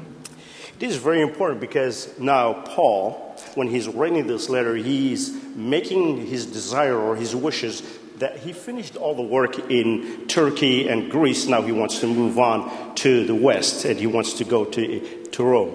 This 0.80 0.90
is 0.90 0.96
very 0.96 1.22
important 1.22 1.60
because 1.60 2.08
now 2.18 2.54
Paul, 2.74 3.14
when 3.54 3.68
he's 3.68 3.86
writing 3.88 4.26
this 4.26 4.48
letter, 4.48 4.74
he's 4.74 5.32
making 5.56 6.26
his 6.26 6.46
desire 6.46 6.96
or 6.98 7.14
his 7.16 7.34
wishes 7.34 7.82
that 8.18 8.32
he 8.44 8.52
finished 8.52 8.96
all 8.96 9.14
the 9.14 9.22
work 9.22 9.58
in 9.70 10.26
Turkey 10.28 10.88
and 10.88 11.10
Greece. 11.10 11.48
Now 11.48 11.62
he 11.62 11.72
wants 11.72 12.00
to 12.00 12.06
move 12.06 12.38
on 12.38 12.68
to 12.96 13.24
the 13.24 13.34
West 13.34 13.84
and 13.84 13.98
he 13.98 14.06
wants 14.06 14.34
to 14.38 14.44
go 14.44 14.64
to, 14.64 15.00
to 15.32 15.42
Rome. 15.44 15.70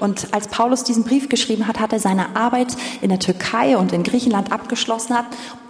Und 0.00 0.28
als 0.32 0.48
Paulus 0.48 0.84
diesen 0.84 1.04
Brief 1.04 1.28
geschrieben 1.28 1.66
hat, 1.66 1.78
hat 1.78 1.92
er 1.92 2.00
seine 2.00 2.34
Arbeit 2.34 2.68
in 3.02 3.10
der 3.10 3.18
Türkei 3.18 3.76
und 3.76 3.92
in 3.92 4.02
Griechenland 4.02 4.52
abgeschlossen, 4.52 5.16
hat, 5.16 5.26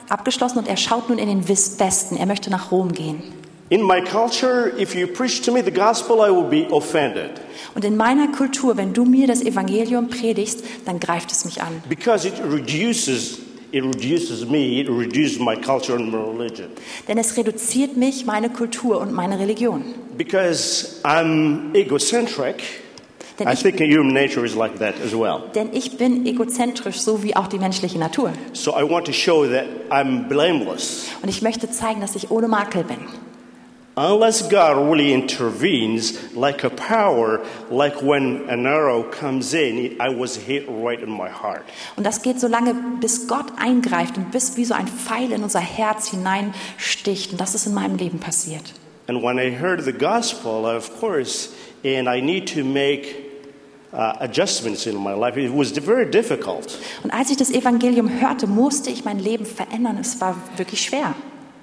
abgeschlossen 0.08 0.58
und 0.58 0.68
er 0.68 0.76
schaut 0.76 1.08
nun 1.08 1.18
in 1.18 1.28
den 1.28 1.48
Wes- 1.48 1.78
Westen. 1.80 2.16
Er 2.16 2.26
möchte 2.26 2.50
nach 2.50 2.70
Rom 2.70 2.92
gehen. 2.92 3.22
In 3.70 3.82
my 3.86 4.00
culture, 4.00 4.72
if 4.76 4.94
you 4.96 5.06
preach 5.06 5.42
to 5.42 5.52
me 5.52 5.62
the 5.62 5.70
gospel, 5.70 6.20
I 6.22 6.30
will 6.30 6.48
be 6.48 6.66
offended 6.72 7.30
Und 7.76 7.84
in 7.84 7.96
meiner 7.96 8.26
Kultur, 8.32 8.76
wenn 8.76 8.92
du 8.92 9.04
mir 9.04 9.28
das 9.28 9.42
Evangelium 9.42 10.08
predigst, 10.08 10.64
dann 10.86 10.98
greift 10.98 11.30
es 11.30 11.44
mich 11.44 11.62
an. 11.62 11.80
because 11.88 12.26
it 12.26 12.34
reduces 12.44 13.38
it 13.72 13.84
reduces 13.84 14.44
me, 14.44 14.80
it 14.80 14.88
reduces 14.88 15.38
my 15.38 15.54
culture 15.54 15.94
and 15.96 16.10
my 16.10 16.18
religion. 16.18 16.66
Denn 17.06 17.16
es 17.18 17.36
reduziert 17.36 17.96
mich, 17.96 18.26
meine 18.26 18.50
Kultur 18.50 19.00
und 19.00 19.12
meine 19.12 19.38
Religion. 19.38 19.84
Because 20.18 20.96
I'm 21.04 21.72
egocentric, 21.74 22.56
Denn 23.38 23.46
I 23.46 23.52
ich, 23.52 23.62
think 23.62 23.78
human 23.78 24.12
nature 24.12 24.44
is 24.44 24.56
like 24.56 24.80
that 24.80 24.94
as 25.06 25.12
well. 25.14 25.42
denn 25.54 25.68
ich 25.72 25.96
bin 25.96 26.26
egozentrisch, 26.26 26.96
so 27.00 27.22
wie 27.22 27.36
auch 27.36 27.46
die 27.46 27.60
menschliche 27.60 28.00
Natur. 28.00 28.32
So 28.52 28.72
I 28.72 28.82
want 28.82 29.06
to 29.06 29.12
show 29.12 29.46
that 29.46 29.66
I'm 29.90 30.26
blameless. 30.26 31.06
Und 31.22 31.28
ich 31.28 31.40
möchte 31.40 31.70
zeigen, 31.70 32.00
dass 32.00 32.16
ich 32.16 32.32
ohne 32.32 32.48
Makel 32.48 32.82
bin. 32.82 32.98
Unless 34.02 34.48
God 34.48 34.78
really 34.90 35.12
intervenes 35.12 36.34
like 36.34 36.64
a 36.64 36.70
power, 36.70 37.44
like 37.70 38.00
when 38.00 38.48
an 38.48 38.64
arrow 38.64 39.02
comes 39.02 39.52
in, 39.52 40.00
I 40.00 40.08
was 40.08 40.36
hit 40.36 40.64
right 40.70 40.98
in 40.98 41.10
my 41.10 41.28
heart. 41.28 41.66
Und 41.96 42.06
das 42.06 42.22
geht 42.22 42.40
so 42.40 42.48
lange, 42.48 42.74
bis 42.98 43.28
Gott 43.28 43.52
eingreift 43.58 44.16
und 44.16 44.30
bis 44.30 44.56
wie 44.56 44.64
so 44.64 44.72
ein 44.72 44.86
Pfeil 44.86 45.32
in 45.32 45.42
unser 45.42 45.60
Herz 45.60 46.08
hineinsticht. 46.08 47.32
Und 47.32 47.42
das 47.42 47.54
ist 47.54 47.66
in 47.66 47.74
meinem 47.74 47.96
Leben 47.96 48.18
passiert. 48.18 48.72
And 49.06 49.22
when 49.22 49.38
I 49.38 49.50
heard 49.50 49.84
the 49.84 49.92
gospel, 49.92 50.64
of 50.64 50.98
course, 50.98 51.50
and 51.84 52.08
I 52.08 52.22
need 52.22 52.48
to 52.54 52.64
make 52.64 53.16
uh, 53.92 54.14
adjustments 54.20 54.86
in 54.86 54.96
my 54.96 55.12
life, 55.12 55.38
it 55.38 55.52
was 55.52 55.72
very 55.72 56.10
difficult. 56.10 56.78
Und 57.02 57.10
als 57.10 57.30
ich 57.30 57.36
das 57.36 57.50
Evangelium 57.50 58.08
hörte, 58.08 58.46
musste 58.46 58.88
ich 58.88 59.04
mein 59.04 59.18
Leben 59.18 59.44
verändern. 59.44 59.98
Es 60.00 60.18
war 60.22 60.36
wirklich 60.56 60.80
schwer. 60.80 61.14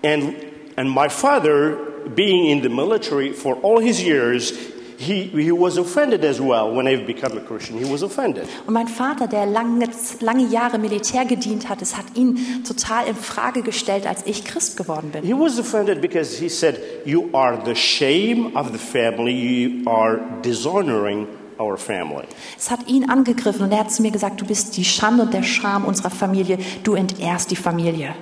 And, 0.04 0.36
and 0.76 0.94
my 0.94 1.10
father, 1.10 1.87
being 2.16 2.48
in 2.48 2.62
the 2.62 2.70
military 2.70 3.34
for 3.34 3.56
all 3.62 3.80
his 3.80 4.02
years, 4.02 4.54
he, 4.98 5.26
he 5.26 5.52
was 5.52 5.78
offended 5.78 6.26
as 6.26 6.42
well 6.42 6.74
when 6.74 6.88
I 6.88 6.96
became 6.96 7.38
a 7.38 7.42
Christian. 7.42 7.78
He 7.78 7.86
was 7.86 8.02
offended. 8.02 8.48
Und 8.66 8.74
mein 8.74 8.88
Vater, 8.88 9.28
der 9.28 9.46
lange, 9.46 9.88
lange 10.22 10.48
Jahre 10.48 10.80
Militär 10.80 11.26
gedient 11.26 11.70
hat, 11.70 11.82
es 11.82 11.96
hat 11.96 12.06
ihn 12.16 12.64
total 12.64 13.08
in 13.08 13.16
Frage 13.16 13.62
gestellt, 13.62 14.08
als 14.08 14.26
ich 14.26 14.44
Christ 14.44 14.76
geworden 14.76 15.12
bin. 15.12 15.24
He 15.24 15.34
was 15.34 15.60
offended 15.60 16.02
because 16.02 16.40
he 16.40 16.50
said, 16.50 16.80
You 17.06 17.30
are 17.34 17.60
the 17.64 17.76
shame 17.76 18.56
of 18.56 18.72
the 18.72 18.80
family, 18.80 19.34
you 19.34 19.90
are 19.90 20.20
dishonoring 20.42 21.28
our 21.60 21.78
family. 21.78 22.26
Es 22.58 22.72
hat 22.72 22.88
ihn 22.88 23.10
angegriffen 23.10 23.66
und 23.66 23.72
er 23.72 23.80
hat 23.80 23.92
zu 23.92 24.02
mir 24.02 24.12
gesagt, 24.12 24.42
du 24.42 24.46
bist 24.46 24.78
die 24.78 24.84
Schande 24.84 25.24
und 25.24 25.34
der 25.34 25.44
Scham 25.44 25.86
unserer 25.86 26.10
Familie, 26.10 26.58
du 26.84 26.96
entehrst 26.96 27.52
die 27.52 27.56
Familie. 27.56 28.16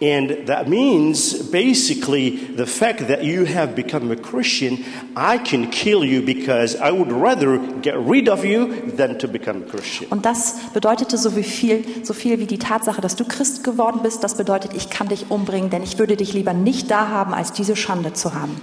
And 0.00 0.46
that 0.48 0.68
means 0.68 1.50
basically 1.50 2.30
the 2.56 2.66
fact 2.66 3.06
that 3.06 3.22
you 3.22 3.46
have 3.46 3.74
become 3.76 4.10
a 4.10 4.16
Christian, 4.16 4.84
I 5.16 5.38
can 5.38 5.70
kill 5.70 6.04
you 6.04 6.20
because 6.20 6.76
I 6.76 6.90
would 6.90 7.12
rather 7.12 7.58
get 7.80 7.96
rid 7.96 8.28
of 8.28 8.44
you 8.44 8.90
than 8.96 9.18
to 9.20 9.28
become 9.28 9.62
a 9.62 9.66
Christian. 9.66 10.10
Und 10.10 10.26
das 10.26 10.56
bedeutete 10.72 11.16
so 11.16 11.30
viel, 11.30 11.84
so 12.02 12.12
viel 12.12 12.40
wie 12.40 12.46
die 12.46 12.58
Tatsache, 12.58 13.00
dass 13.00 13.14
du 13.14 13.24
Christ 13.24 13.62
geworden 13.62 14.00
bist. 14.02 14.24
Das 14.24 14.36
bedeutet, 14.36 14.72
ich 14.74 14.90
kann 14.90 15.08
dich 15.08 15.26
umbringen, 15.30 15.70
denn 15.70 15.82
ich 15.82 15.98
würde 15.98 16.16
dich 16.16 16.32
lieber 16.32 16.52
nicht 16.52 16.90
da 16.90 17.08
haben, 17.08 17.32
als 17.32 17.52
diese 17.52 17.76
Schande 17.76 18.12
zu 18.12 18.34
haben. 18.34 18.60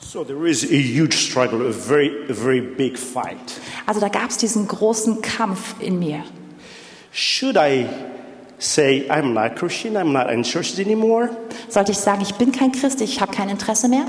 So 0.00 0.24
there 0.24 0.48
is 0.48 0.64
a 0.64 0.76
huge 0.76 1.14
struggle, 1.14 1.68
a 1.68 1.72
very, 1.72 2.10
a 2.28 2.34
very 2.34 2.60
big 2.60 2.98
fight. 2.98 3.60
Also 3.86 4.00
da 4.00 4.08
gab 4.08 4.30
es 4.30 4.38
diesen 4.38 4.66
großen 4.66 5.22
Kampf 5.22 5.76
in 5.80 5.98
mir. 5.98 6.24
Should 7.12 7.56
I 7.56 7.86
say, 8.58 9.08
I'm 9.08 9.34
not 9.34 9.56
Christian, 9.56 9.96
I'm 9.96 10.12
not 10.12 10.30
interested 10.30 10.86
anymore? 10.86 11.30
Sollte 11.68 11.92
ich 11.92 11.98
sagen, 11.98 12.22
ich 12.22 12.34
bin 12.34 12.52
kein 12.52 12.72
Christ, 12.72 13.00
ich 13.00 13.20
habe 13.20 13.32
kein 13.32 13.48
Interesse 13.48 13.88
mehr? 13.88 14.06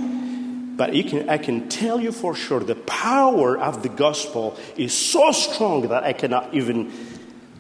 But 0.78 0.94
you 0.94 1.04
can, 1.04 1.30
I 1.30 1.38
can 1.38 1.68
tell 1.68 2.00
you 2.00 2.12
for 2.12 2.34
sure 2.34 2.62
the 2.62 2.76
power 2.76 3.58
of 3.58 3.82
the 3.84 3.90
gospel 3.90 4.54
is 4.78 4.94
so 4.94 5.32
strong 5.34 5.90
that 5.90 6.04
I 6.04 6.14
cannot 6.14 6.54
even 6.54 6.88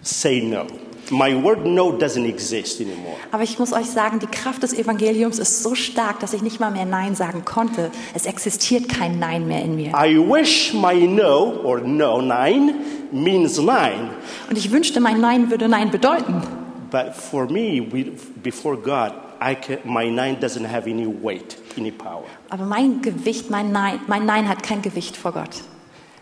say 0.01 0.39
no. 0.39 0.67
My 1.11 1.35
word 1.35 1.65
no 1.65 1.91
doesn't 1.91 2.25
exist 2.25 2.79
anymore. 2.79 3.17
Aber 3.31 3.43
ich 3.43 3.57
muss 3.57 3.73
euch 3.73 3.87
sagen, 3.87 4.19
die 4.19 4.27
Kraft 4.27 4.63
des 4.63 4.73
Evangeliums 4.73 5.39
ist 5.39 5.63
so 5.63 5.73
stark, 5.75 6.19
dass 6.19 6.33
ich 6.33 6.43
nicht 6.43 6.59
mal 6.59 6.71
mehr 6.71 6.85
Nein 6.85 7.15
sagen 7.15 7.43
konnte. 7.45 7.91
Es 8.13 8.25
existiert 8.25 8.87
kein 8.87 9.19
Nein 9.19 9.47
mehr 9.47 9.63
in 9.63 9.75
mir. 9.75 9.89
I 9.89 10.17
wish 10.17 10.73
my 10.73 10.93
no 10.93 11.59
or 11.63 11.81
no 11.81 12.21
nine 12.21 12.75
means 13.11 13.57
nine, 13.57 14.11
Und 14.49 14.57
ich 14.57 14.71
wünschte, 14.71 14.99
mein 14.99 15.19
Nein 15.19 15.49
würde 15.49 15.67
Nein 15.67 15.89
bedeuten. 15.89 16.43
But 16.89 17.15
for 17.15 17.47
me, 17.47 17.81
we, 17.81 18.15
before 18.41 18.75
God, 18.75 19.13
can, 19.61 19.79
my 19.85 20.09
nine 20.09 20.39
doesn't 20.39 20.65
have 20.65 20.87
any 20.87 21.07
weight, 21.07 21.57
any 21.77 21.91
power. 21.91 22.25
Aber 22.49 22.65
mein 22.65 23.01
Gewicht, 23.01 23.49
mein 23.49 23.71
Nein, 23.71 24.01
mein 24.07 24.25
Nein 24.25 24.47
hat 24.47 24.63
kein 24.63 24.81
Gewicht 24.81 25.15
vor 25.15 25.31
Gott. 25.31 25.61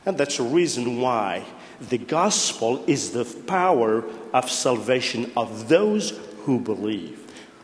And 0.06 0.18
that's 0.18 0.38
the 0.38 0.44
reason 0.44 1.02
why 1.02 1.44
the 1.90 1.98
gospel 1.98 2.80
is 2.88 3.12
the 3.12 3.26
power 3.46 4.04
of 4.34 4.50
salvation 4.50 5.32
of 5.36 5.68
those 5.68 6.14
who 6.46 6.60
believe. 6.60 7.18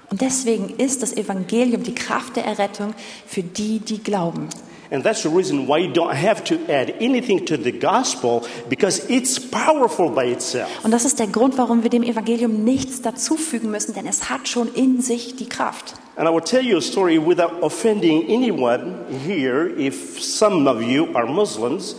Und 0.10 0.22
deswegen 0.22 0.70
ist 0.78 1.02
das 1.02 1.14
Evangelium 1.14 1.82
die 1.84 1.96
Kraft 1.96 2.36
der 2.36 2.46
Errettung 2.46 2.94
für 3.26 3.42
die, 3.42 3.80
die 3.80 4.04
glauben. 4.04 4.50
And 4.94 5.04
that's 5.04 5.24
the 5.24 5.30
reason 5.30 5.66
why 5.66 5.80
you 5.80 5.92
don't 5.92 6.16
have 6.16 6.44
to 6.44 6.72
add 6.72 6.94
anything 7.02 7.44
to 7.48 7.58
the 7.58 7.72
gospel 7.72 8.48
because 8.70 9.04
it's 9.10 9.40
powerful 9.40 10.08
by 10.08 10.26
itself. 10.26 10.70
Und 10.84 10.92
das 10.92 11.04
ist 11.04 11.18
der 11.18 11.26
Grund, 11.26 11.58
warum 11.58 11.82
wir 11.82 11.90
dem 11.90 12.04
Evangelium 12.04 12.64
nichts 12.64 13.02
dazufügen 13.02 13.72
müssen, 13.72 13.96
denn 13.96 14.06
es 14.06 14.30
hat 14.30 14.48
schon 14.48 14.72
in 14.72 15.02
sich 15.02 15.36
die 15.36 15.50
Kraft. 15.50 15.96
And 16.16 16.30
I 16.30 16.32
will 16.32 16.44
tell 16.44 16.62
you 16.62 16.78
a 16.78 16.82
story 16.82 17.18
without 17.18 17.64
offending 17.64 18.30
anyone 18.30 19.04
here. 19.26 19.68
If 19.76 20.22
some 20.22 20.68
of 20.70 20.84
you 20.84 21.08
are 21.16 21.26
Muslims, 21.26 21.96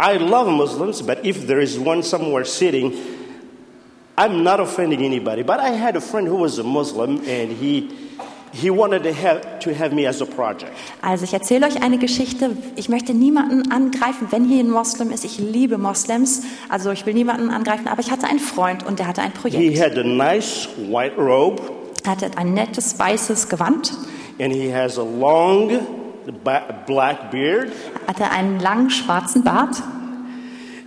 I 0.00 0.16
love 0.16 0.50
Muslims, 0.50 1.02
but 1.02 1.22
if 1.26 1.46
there 1.46 1.60
is 1.60 1.78
one 1.78 2.02
somewhere 2.02 2.46
sitting, 2.46 2.94
I'm 4.16 4.42
not 4.42 4.60
offending 4.60 5.04
anybody. 5.04 5.42
But 5.42 5.60
I 5.60 5.72
had 5.72 5.94
a 5.94 6.00
friend 6.00 6.26
who 6.26 6.36
was 6.36 6.58
a 6.58 6.64
Muslim 6.64 7.22
and 7.26 7.52
he, 7.52 7.94
he 8.52 8.70
wanted 8.70 9.02
to 9.04 9.10
have, 9.14 9.58
to 9.60 9.70
have 9.78 9.94
me 9.94 10.08
as 10.08 10.20
a 10.20 10.24
project. 10.26 10.72
Also 11.02 11.24
ich 11.24 11.32
erzähle 11.32 11.66
euch 11.66 11.82
eine 11.82 11.98
Geschichte. 11.98 12.56
Ich 12.76 12.88
möchte 12.88 13.14
niemanden 13.14 13.70
angreifen, 13.70 14.28
wenn 14.30 14.44
hier 14.44 14.62
ein 14.64 14.70
Moslem 14.70 15.10
ist. 15.10 15.24
Ich 15.24 15.38
liebe 15.38 15.78
Moslems, 15.78 16.42
also 16.68 16.90
ich 16.90 17.06
will 17.06 17.14
niemanden 17.14 17.50
angreifen. 17.50 17.88
Aber 17.88 18.00
ich 18.00 18.10
hatte 18.10 18.26
einen 18.26 18.40
Freund 18.40 18.84
und 18.86 18.98
der 18.98 19.06
hatte 19.06 19.22
ein 19.22 19.32
He 19.32 19.38
Projekt. 19.38 19.80
had 19.80 19.98
a 19.98 20.02
nice 20.02 20.68
white 20.90 21.16
robe 21.16 21.62
Er 22.04 22.12
hatte 22.12 22.30
ein 22.36 22.54
nettes 22.54 22.98
weißes 22.98 23.48
Gewand, 23.48 23.92
and 24.40 24.52
he 24.54 24.72
has 24.74 24.98
a 24.98 25.02
long 25.02 25.70
black 26.86 27.30
beard. 27.30 27.68
hatte 28.06 28.30
einen 28.30 28.58
langen 28.60 28.90
schwarzen 28.90 29.42
Bart 29.44 29.82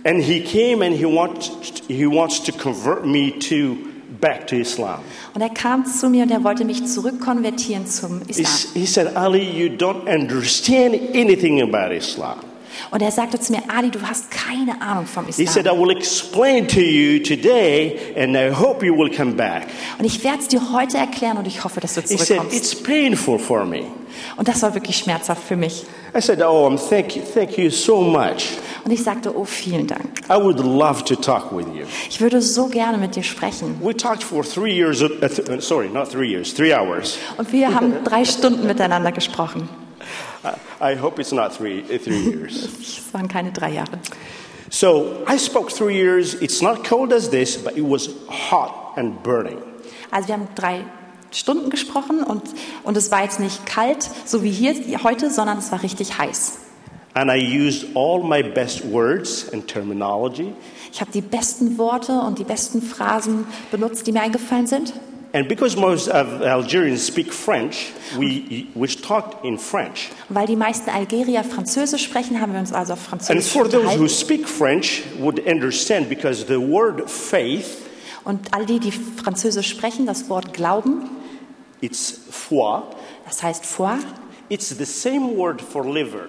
And 0.06 0.22
he 0.22 0.40
came 0.42 0.84
and 0.84 0.94
he 0.94 1.06
wants, 1.06 1.50
he 1.88 2.04
wants 2.06 2.42
to 2.42 2.52
convert 2.52 3.06
me 3.06 3.32
to 3.48 3.76
back 4.24 4.46
to 4.46 4.56
Islam. 4.56 5.00
und 5.34 5.42
er 5.42 5.50
kam 5.50 5.84
zu 5.84 6.08
mir 6.08 6.22
und 6.22 6.30
er 6.30 6.42
wollte 6.42 6.64
mich 6.64 6.86
zurückkonvertieren 6.86 7.86
zum 7.86 8.22
Islam. 8.26 8.72
he 8.74 8.86
said, 8.86 9.14
Ali, 9.16 9.42
you 9.42 9.68
don't 9.68 10.08
understand 10.08 10.94
anything 11.14 11.60
about 11.60 11.94
Islam. 11.94 12.38
Und 12.90 13.02
er 13.02 13.10
sagte 13.10 13.38
zu 13.38 13.52
mir, 13.52 13.62
Ali, 13.68 13.90
du 13.90 14.00
hast 14.02 14.30
keine 14.30 14.80
Ahnung 14.80 15.06
vom 15.06 15.26
He 15.26 15.32
said, 15.46 15.66
I 15.66 15.70
Islam. 15.70 15.80
will 15.80 15.96
explain 15.96 16.66
to 16.68 16.80
you 16.80 17.18
today, 17.22 17.98
and 18.16 18.36
I 18.36 18.50
hope 18.54 18.84
you 18.84 18.94
will 18.96 19.10
come 19.14 19.32
back. 19.32 19.66
Und 19.98 20.04
ich 20.04 20.22
werde 20.24 20.38
es 20.40 20.48
dir 20.48 20.60
heute 20.72 20.98
erklären 20.98 21.36
und 21.38 21.46
ich 21.46 21.62
hoffe, 21.64 21.80
dass 21.80 21.94
du 21.94 22.00
He 22.02 22.08
said, 22.16 22.26
zurückkommst. 22.26 22.56
It's 22.56 22.74
painful 22.82 23.38
for 23.38 23.64
me. 23.64 23.84
Und 24.36 24.46
das 24.48 24.62
war 24.62 24.74
wirklich 24.74 24.96
schmerzhaft 24.96 25.42
für 25.42 25.56
mich. 25.56 25.84
I 26.16 26.20
said, 26.20 26.40
Oh, 26.42 26.70
thank 26.88 27.16
you, 27.16 27.22
thank 27.34 27.58
you 27.58 27.70
so 27.70 28.00
much. 28.00 28.58
Und 28.84 28.90
ich 28.92 29.02
sagte, 29.02 29.34
oh, 29.34 29.44
vielen 29.44 29.86
Dank. 29.86 30.20
I 30.28 30.34
would 30.34 30.58
love 30.60 31.04
to 31.04 31.16
talk 31.16 31.50
with 31.56 31.66
you. 31.74 31.86
Ich 32.08 32.20
würde 32.20 32.42
so 32.42 32.66
gerne 32.66 32.98
mit 32.98 33.16
dir 33.16 33.22
sprechen. 33.22 33.80
We 33.82 33.96
talked 33.96 34.22
for 34.22 34.44
three 34.44 34.74
years, 34.74 35.02
uh, 35.02 35.06
uh, 35.06 35.60
sorry, 35.60 35.88
not 35.88 36.10
three 36.10 36.28
years, 36.30 36.52
three 36.52 36.74
hours. 36.74 37.16
Und 37.38 37.50
wir 37.50 37.74
haben 37.74 38.04
drei 38.04 38.24
Stunden 38.26 38.66
miteinander 38.66 39.10
gesprochen. 39.10 39.68
I, 40.80 40.94
hope 40.94 41.18
it's 41.18 41.32
not 41.32 41.52
three, 41.52 41.82
uh, 41.82 41.98
three 41.98 42.18
years. 42.18 42.68
Es 42.80 43.12
waren 43.12 43.28
keine 43.28 43.52
drei 43.52 43.72
Jahre. 43.72 43.98
So 44.70 45.24
I 45.26 45.38
spoke 45.38 45.70
three 45.72 45.96
years. 45.96 46.34
It's 46.34 46.60
not 46.60 46.84
cold 46.84 47.12
as 47.12 47.30
this, 47.30 47.56
but 47.56 47.76
it 47.76 47.84
was 47.84 48.10
hot 48.28 48.96
and 48.96 49.22
burning. 49.22 49.58
Also 50.10 50.28
wir 50.28 50.34
haben 50.34 50.48
drei 50.54 50.84
Stunden 51.30 51.70
gesprochen 51.70 52.22
und, 52.22 52.42
und 52.84 52.96
es 52.96 53.10
war 53.10 53.22
jetzt 53.22 53.40
nicht 53.40 53.66
kalt, 53.66 54.08
so 54.24 54.42
wie 54.42 54.50
hier 54.50 54.74
heute, 55.02 55.30
sondern 55.30 55.58
es 55.58 55.72
war 55.72 55.82
richtig 55.82 56.18
heiß. 56.18 56.58
And 57.14 57.30
I 57.30 57.36
used 57.36 57.86
all 57.94 58.22
my 58.22 58.42
best 58.42 58.90
words 58.90 59.48
and 59.52 59.66
terminology. 59.68 60.52
Ich 60.92 61.00
habe 61.00 61.12
die 61.12 61.20
besten 61.20 61.78
Worte 61.78 62.12
und 62.12 62.38
die 62.38 62.44
besten 62.44 62.82
Phrasen 62.82 63.46
benutzt, 63.70 64.06
die 64.06 64.12
mir 64.12 64.22
eingefallen 64.22 64.66
sind. 64.66 64.92
And 65.34 65.48
because 65.48 65.76
most 65.76 66.08
of 66.08 66.42
Algerians 66.42 67.04
speak 67.04 67.32
French, 67.32 67.92
we, 68.16 68.68
we 68.76 68.86
talked 68.86 69.44
in 69.44 69.58
French. 69.58 70.10
Weil 70.28 70.46
die 70.46 70.54
meisten 70.54 70.90
Algerier 70.90 71.42
Französisch 71.42 72.04
sprechen, 72.04 72.40
haben 72.40 72.52
wir 72.52 72.60
uns 72.60 72.72
also 72.72 72.92
auf 72.92 73.12
And 73.12 73.20
Französisch 73.20 73.52
for 73.52 73.68
those 73.68 73.98
who 73.98 74.06
speak 74.06 74.48
French 74.48 75.02
would 75.18 75.44
understand 75.44 76.08
because 76.08 76.46
the 76.46 76.60
word 76.60 77.10
faith, 77.10 77.78
Und 78.22 78.54
all 78.54 78.64
die, 78.64 78.78
die 78.78 78.92
Französisch 78.92 79.68
sprechen, 79.68 80.06
das 80.06 80.28
Wort 80.28 80.52
Glauben, 80.54 81.10
it's 81.80 82.20
foi, 82.30 82.84
das 83.26 83.42
heißt 83.42 83.66
foi, 83.66 83.98
it's 84.48 84.68
the 84.68 84.84
same 84.84 85.36
word 85.36 85.60
for 85.60 85.84
liver. 85.84 86.28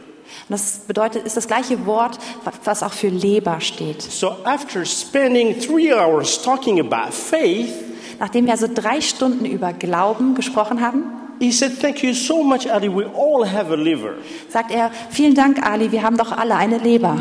und 0.49 0.49
das 0.49 0.79
bedeutet, 0.87 1.27
ist 1.27 1.37
das 1.37 1.45
gleiche 1.47 1.85
Wort, 1.85 2.17
was 2.63 2.81
auch 2.81 2.91
für 2.91 3.09
Leber 3.09 3.61
steht. 3.61 4.01
So 4.01 4.31
after 4.45 4.83
spending 4.83 5.59
three 5.59 5.93
hours 5.93 6.41
talking 6.41 6.79
about 6.79 7.13
faith, 7.13 7.71
Nachdem 8.19 8.45
wir 8.45 8.53
also 8.53 8.67
drei 8.73 9.01
Stunden 9.01 9.45
über 9.45 9.73
Glauben 9.73 10.35
gesprochen 10.35 10.81
haben, 10.81 11.03
he 11.39 11.51
said, 11.51 11.79
Thank 11.79 12.03
you 12.03 12.13
so 12.13 12.43
much, 12.43 12.71
Ali. 12.71 12.89
We 12.89 13.05
all 13.05 13.45
have 13.45 13.71
a 13.71 13.75
liver. 13.75 14.15
sagt 14.49 14.71
er, 14.71 14.91
vielen 15.09 15.35
Dank, 15.35 15.65
Ali, 15.65 15.91
wir 15.91 16.03
haben 16.03 16.17
doch 16.17 16.31
alle 16.31 16.55
eine 16.55 16.77
Leber. 16.77 17.17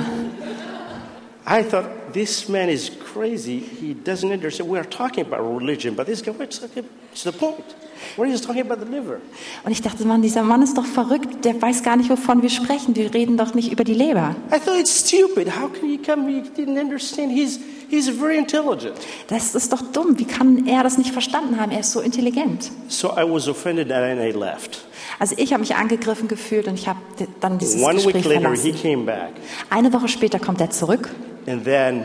I 1.46 1.62
thought 1.62 2.12
this 2.12 2.48
man 2.48 2.68
is 2.68 2.90
crazy. 3.12 3.58
He 3.58 3.94
doesn't 3.94 4.32
understand. 4.32 4.70
We 4.70 4.78
are 4.78 4.88
talking 4.88 5.26
about 5.26 5.42
religion, 5.42 5.94
but 5.94 6.06
this 6.06 6.22
guy, 6.22 6.32
what's 6.32 6.60
it's 7.12 7.24
the 7.24 7.32
point? 7.32 7.74
What 8.16 8.28
is 8.28 8.40
talking 8.40 8.62
about 8.70 8.84
the 8.84 8.90
liver? 8.90 9.18
Und 9.64 9.72
ich 9.72 9.82
dachte, 9.82 10.04
Mann, 10.06 10.22
dieser 10.22 10.42
Mann 10.42 10.62
ist 10.62 10.76
doch 10.76 10.86
verrückt, 10.86 11.44
der 11.44 11.60
weiß 11.60 11.82
gar 11.82 11.96
nicht, 11.96 12.10
wovon 12.10 12.42
wir 12.42 12.50
sprechen. 12.50 12.94
Wir 12.96 13.12
reden 13.12 13.36
doch 13.36 13.54
nicht 13.54 13.72
über 13.72 13.84
die 13.84 13.94
Leber. 13.94 14.34
I 14.54 14.58
thought 14.58 14.78
it's 14.78 15.06
stupid. 15.08 15.48
How 15.48 15.70
can 15.72 15.88
he 15.88 15.98
come? 15.98 16.28
He 16.28 16.42
didn't 16.42 16.80
understand. 16.80 17.32
He's 17.32 17.58
he's 17.90 18.08
very 18.08 18.36
intelligent. 18.38 18.94
Das 19.28 19.54
ist 19.54 19.72
doch 19.72 19.82
dumm. 19.92 20.18
Wie 20.18 20.24
kann 20.24 20.66
er 20.66 20.82
das 20.82 20.98
nicht 20.98 21.12
verstanden 21.12 21.60
haben? 21.60 21.70
Er 21.72 21.80
ist 21.80 21.92
so 21.92 22.00
intelligent. 22.00 22.70
So 22.88 23.08
I 23.16 23.22
was 23.28 23.48
offended 23.48 23.90
and 23.92 24.20
I 24.20 24.30
left. 24.36 24.84
Also 25.18 25.34
ich 25.38 25.52
habe 25.52 25.60
mich 25.60 25.74
angegriffen 25.76 26.26
gefühlt 26.28 26.66
und 26.66 26.74
ich 26.74 26.88
habe 26.88 26.98
dann 27.40 27.58
dieses 27.58 27.80
One 27.82 27.96
week 27.98 28.14
Gespräch 28.14 28.24
later, 28.24 28.50
he 28.52 28.56
verlassen. 28.72 28.82
came 28.82 29.04
back, 29.04 29.30
Eine 29.70 29.92
Woche 29.92 30.08
später 30.08 30.38
kommt 30.40 30.60
er 30.60 30.70
zurück 30.70 31.10
and 31.46 31.64
then 31.64 32.04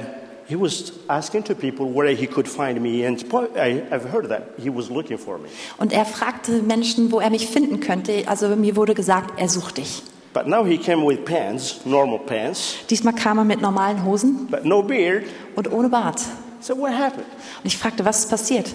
he 0.49 0.55
was 0.59 0.91
asking 1.07 1.43
to 1.45 1.53
people 1.55 1.85
where 1.93 2.09
he 2.15 2.25
could 2.27 2.47
find 2.47 2.81
me. 2.81 3.05
And 3.05 3.23
I, 3.55 3.83
I've 3.91 4.11
heard 4.11 4.29
that 4.29 4.43
he 4.57 4.69
was 4.69 4.89
looking 4.89 5.17
for 5.17 5.37
me. 5.37 5.47
und 5.77 5.93
er 5.93 6.05
fragte 6.05 6.61
Menschen, 6.63 7.11
wo 7.11 7.19
er 7.19 7.29
mich 7.29 7.47
finden 7.47 7.79
könnte. 7.79 8.23
Also 8.27 8.47
mir 8.55 8.75
wurde 8.75 8.93
gesagt, 8.95 9.39
er 9.39 9.47
sucht 9.47 9.77
dich. 9.77 10.01
But 10.33 10.47
now 10.47 10.63
he 10.65 10.77
came 10.77 11.05
with 11.05 11.23
pants, 11.25 11.81
normal 11.85 12.19
pants, 12.19 12.75
Diesmal 12.89 13.13
kam 13.13 13.37
er 13.39 13.45
mit 13.45 13.61
normalen 13.61 14.03
Hosen 14.05 14.47
but 14.49 14.65
no 14.65 14.81
beard. 14.83 15.23
und 15.55 15.71
ohne 15.71 15.89
Bart. 15.89 16.21
So 16.61 16.75
what 16.77 16.91
happened? 16.91 17.25
Und 17.63 17.65
ich 17.65 17.77
fragte, 17.77 18.03
was 18.05 18.19
ist 18.19 18.29
passiert? 18.29 18.73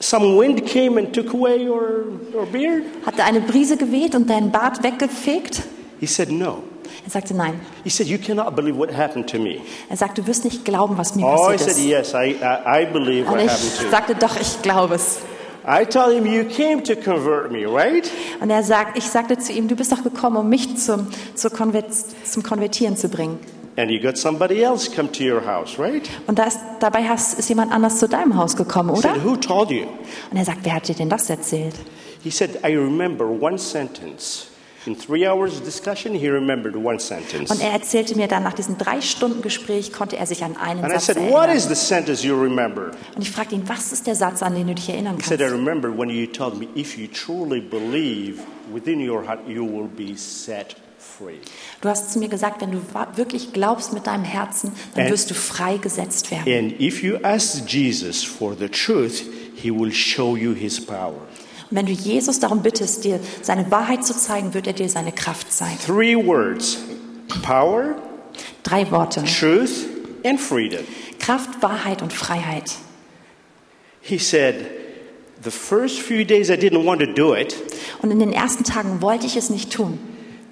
Some 0.00 0.38
wind 0.38 0.66
came 0.66 0.98
and 0.98 1.12
took 1.12 1.32
away 1.32 1.66
your, 1.66 2.06
your 2.34 2.46
beard? 2.46 2.82
Hat 3.06 3.18
er 3.18 3.24
eine 3.26 3.40
Brise 3.40 3.76
geweht 3.76 4.14
und 4.14 4.28
deinen 4.28 4.50
Bart 4.52 4.82
weggefegt? 4.82 5.62
He 6.00 6.06
said, 6.06 6.30
No. 6.30 6.62
Er 7.04 7.10
sagte 7.10 7.34
nein. 7.34 7.60
He 7.84 7.90
said, 7.90 8.06
You 8.08 8.18
cannot 8.18 8.54
believe 8.56 8.76
what 8.78 8.92
happened 8.96 9.28
to 9.30 9.38
me. 9.38 9.60
Er 9.88 9.96
sagte, 9.96 10.22
du 10.22 10.26
wirst 10.26 10.44
nicht 10.44 10.64
glauben, 10.64 10.96
was 10.98 11.14
mir 11.14 11.24
Oh, 11.24 11.50
I 11.50 11.56
passiert 11.56 11.60
said, 11.60 11.70
ist. 11.78 11.84
Yes, 11.84 12.14
I, 12.14 12.36
I, 12.42 12.82
I 12.82 12.86
believe 12.86 13.26
Und 13.28 13.34
what 13.38 13.44
ich 13.44 13.50
happened 13.50 13.76
to 13.82 13.90
sagte, 13.90 14.14
doch, 14.14 14.40
ich 14.40 14.62
glaube 14.62 14.94
es. 14.96 15.18
I 15.68 15.84
told 15.84 16.14
him, 16.14 16.26
You 16.26 16.44
came 16.44 16.82
to 16.84 16.94
convert 16.94 17.50
me, 17.50 17.66
right? 17.66 18.08
Und 18.40 18.50
er 18.50 18.62
sagt, 18.62 18.96
ich 18.96 19.04
sagte 19.04 19.36
zu 19.38 19.52
ihm, 19.52 19.66
du 19.68 19.74
bist 19.76 19.90
doch 19.92 20.02
gekommen, 20.04 20.36
um 20.36 20.48
mich 20.48 20.76
zum, 20.76 21.08
zur 21.34 21.50
Konvert, 21.50 21.86
zum 22.24 22.42
Konvertieren 22.42 22.96
zu 22.96 23.08
bringen. 23.08 23.38
And 23.78 23.90
you 23.90 24.00
got 24.00 24.16
somebody 24.16 24.62
else 24.62 24.90
come 24.90 25.10
to 25.12 25.22
your 25.22 25.44
house, 25.44 25.78
right? 25.78 26.08
Und 26.26 26.38
da 26.38 26.44
ist, 26.44 26.58
dabei 26.80 27.02
hast, 27.04 27.38
ist 27.38 27.48
jemand 27.48 27.72
anders 27.72 27.98
zu 27.98 28.08
deinem 28.08 28.36
Haus 28.36 28.56
gekommen, 28.56 28.90
He 28.94 28.98
oder? 29.00 29.14
said, 29.14 29.24
Who 29.24 29.36
told 29.36 29.70
you? 29.70 29.82
Und 30.30 30.36
er 30.38 30.44
sagt, 30.44 30.60
wer 30.62 30.74
hat 30.76 30.88
dir 30.88 30.94
denn 30.94 31.10
das 31.10 31.28
erzählt? 31.28 31.74
He 32.22 32.30
said, 32.30 32.60
I 32.64 32.74
remember 32.76 33.26
one 33.26 33.58
sentence. 33.58 34.46
In 34.86 34.96
three 34.96 35.26
hours 35.26 35.60
discussion, 35.60 36.14
he 36.14 36.28
remembered 36.28 36.76
one 36.76 37.00
sentence. 37.00 37.50
Und 37.50 37.60
er 37.60 37.72
erzählte 37.72 38.14
mir 38.16 38.28
dann, 38.28 38.44
nach 38.44 38.52
diesem 38.52 38.78
drei 38.78 39.00
Stunden 39.00 39.42
Gespräch 39.42 39.92
konnte 39.92 40.16
er 40.16 40.26
sich 40.26 40.44
an 40.44 40.56
einen 40.56 40.84
And 40.84 40.92
I 40.92 40.96
Satz 40.96 41.06
said, 41.06 41.16
What 41.16 41.48
erinnern. 41.48 41.56
is 41.56 41.68
the 41.68 41.74
sentence 41.74 42.22
you 42.22 42.40
remember? 42.40 42.92
Und 43.16 43.22
ich 43.22 43.30
fragte 43.30 43.56
ihn, 43.56 43.68
was 43.68 43.92
ist 43.92 44.06
der 44.06 44.14
Satz, 44.14 44.42
an 44.42 44.54
den 44.54 44.68
du 44.68 44.74
dich 44.74 44.88
erinnern 44.88 45.16
He 45.16 45.22
said, 45.22 45.40
I 45.40 45.44
kannst? 45.44 45.54
remember 45.56 45.88
when 45.96 46.08
you 46.08 46.26
told 46.26 46.58
me, 46.58 46.68
if 46.76 46.96
you 46.96 47.08
truly 47.08 47.60
believe 47.60 48.38
within 48.72 49.00
your 49.00 49.26
heart, 49.26 49.40
you 49.48 49.64
will 49.66 49.88
be 49.88 50.16
set. 50.16 50.76
Du 51.80 51.88
hast 51.88 52.12
zu 52.12 52.18
mir 52.18 52.28
gesagt, 52.28 52.60
wenn 52.60 52.72
du 52.72 52.80
wirklich 53.14 53.52
glaubst 53.52 53.92
mit 53.94 54.06
deinem 54.06 54.24
Herzen, 54.24 54.72
dann 54.94 55.04
And- 55.04 55.12
wirst 55.12 55.30
du 55.30 55.34
freigesetzt 55.34 56.30
werden. 56.30 56.52
And 56.52 56.80
if 56.80 57.02
you 57.02 57.16
ask 57.22 57.62
Jesus 57.66 58.22
for 58.22 58.54
the 58.54 58.68
truth, 58.68 59.22
he 59.54 59.70
will 59.70 59.92
show 59.92 60.36
you 60.36 60.52
his 60.52 60.84
power. 60.84 61.14
Und 61.70 61.76
wenn 61.76 61.86
du 61.86 61.92
Jesus 61.92 62.38
darum 62.40 62.62
bittest, 62.62 63.04
dir 63.04 63.18
seine 63.42 63.70
Wahrheit 63.70 64.04
zu 64.06 64.16
zeigen, 64.16 64.54
wird 64.54 64.66
er 64.66 64.72
dir 64.72 64.88
seine 64.88 65.12
Kraft 65.12 65.52
zeigen. 65.52 65.78
Three 65.84 66.14
words 66.16 66.78
power, 67.42 67.96
Drei 68.62 68.88
Worte. 68.90 69.24
truth, 69.24 69.86
and 70.24 70.40
freedom. 70.40 70.84
Kraft, 71.18 71.62
Wahrheit 71.62 72.02
und 72.02 72.12
Freiheit. 72.12 72.72
He 74.00 74.18
said, 74.18 74.66
The 75.42 75.50
first 75.50 76.00
few 76.00 76.24
days 76.24 76.50
I 76.50 76.54
didn't 76.54 76.84
want 76.84 77.00
to 77.00 77.06
do 77.06 77.34
it 77.34 77.54
Und 78.02 78.10
in 78.10 78.18
den 78.20 78.32
ersten 78.32 78.64
Tagen 78.64 79.02
wollte 79.02 79.26
ich 79.26 79.36
es 79.36 79.50
nicht 79.50 79.72
tun, 79.72 79.98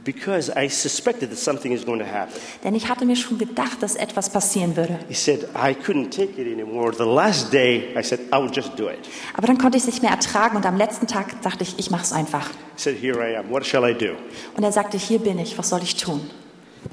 because 0.04 0.50
I 0.54 0.68
suspected 0.68 1.30
that 1.30 1.38
something 1.38 1.72
is 1.72 1.84
going 1.84 1.98
to 2.00 2.06
happen. 2.06 2.34
denn 2.62 2.74
ich 2.74 2.88
hatte 2.88 3.04
mir 3.04 3.16
schon 3.16 3.38
gedacht, 3.38 3.82
dass 3.82 3.96
etwas 3.96 4.30
passieren 4.30 4.76
würde. 4.76 4.98
He 5.08 5.14
said, 5.14 5.48
I 5.54 5.74
couldn't 5.74 6.10
take 6.10 6.40
it 6.40 6.46
anymore. 6.46 6.92
The 6.92 7.04
last 7.04 7.52
day, 7.52 7.94
I 7.96 8.02
said, 8.02 8.20
I 8.32 8.38
will 8.38 8.50
just 8.52 8.78
do 8.78 8.88
it. 8.88 8.98
Aber 9.34 9.46
dann 9.46 9.58
konnte 9.58 9.76
ich 9.78 9.84
es 9.84 9.86
nicht 9.88 10.02
mehr 10.02 10.10
ertragen 10.10 10.56
und 10.56 10.66
am 10.66 10.76
letzten 10.76 11.06
Tag 11.06 11.40
dachte 11.42 11.62
ich, 11.62 11.78
ich 11.78 11.90
mache 11.90 12.04
es 12.04 12.12
einfach. 12.12 12.50
He 12.50 12.54
said, 12.76 13.00
Here 13.00 13.18
I 13.18 13.36
am. 13.36 13.50
What 13.50 13.66
shall 13.66 13.88
I 13.88 13.94
do? 13.94 14.14
Und 14.56 14.62
er 14.62 14.72
sagte, 14.72 14.98
hier 14.98 15.18
bin 15.18 15.38
ich, 15.38 15.56
was 15.56 15.70
soll 15.70 15.82
ich 15.82 15.96
tun? 15.96 16.20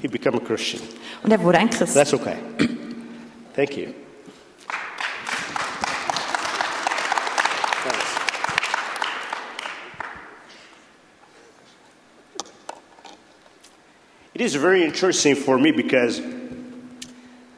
He 0.00 0.08
became 0.08 0.36
a 0.36 0.40
Christian. 0.40 0.82
Und 1.22 1.30
er 1.30 1.42
wurde 1.42 1.58
ein 1.58 1.70
Christ. 1.70 1.94
That's 1.94 2.14
okay. 2.14 2.36
Thank 3.54 3.76
you. 3.76 3.88
It 14.34 14.40
is 14.40 14.54
very 14.54 14.82
interesting 14.82 15.36
for 15.36 15.58
me 15.58 15.72
because 15.72 16.22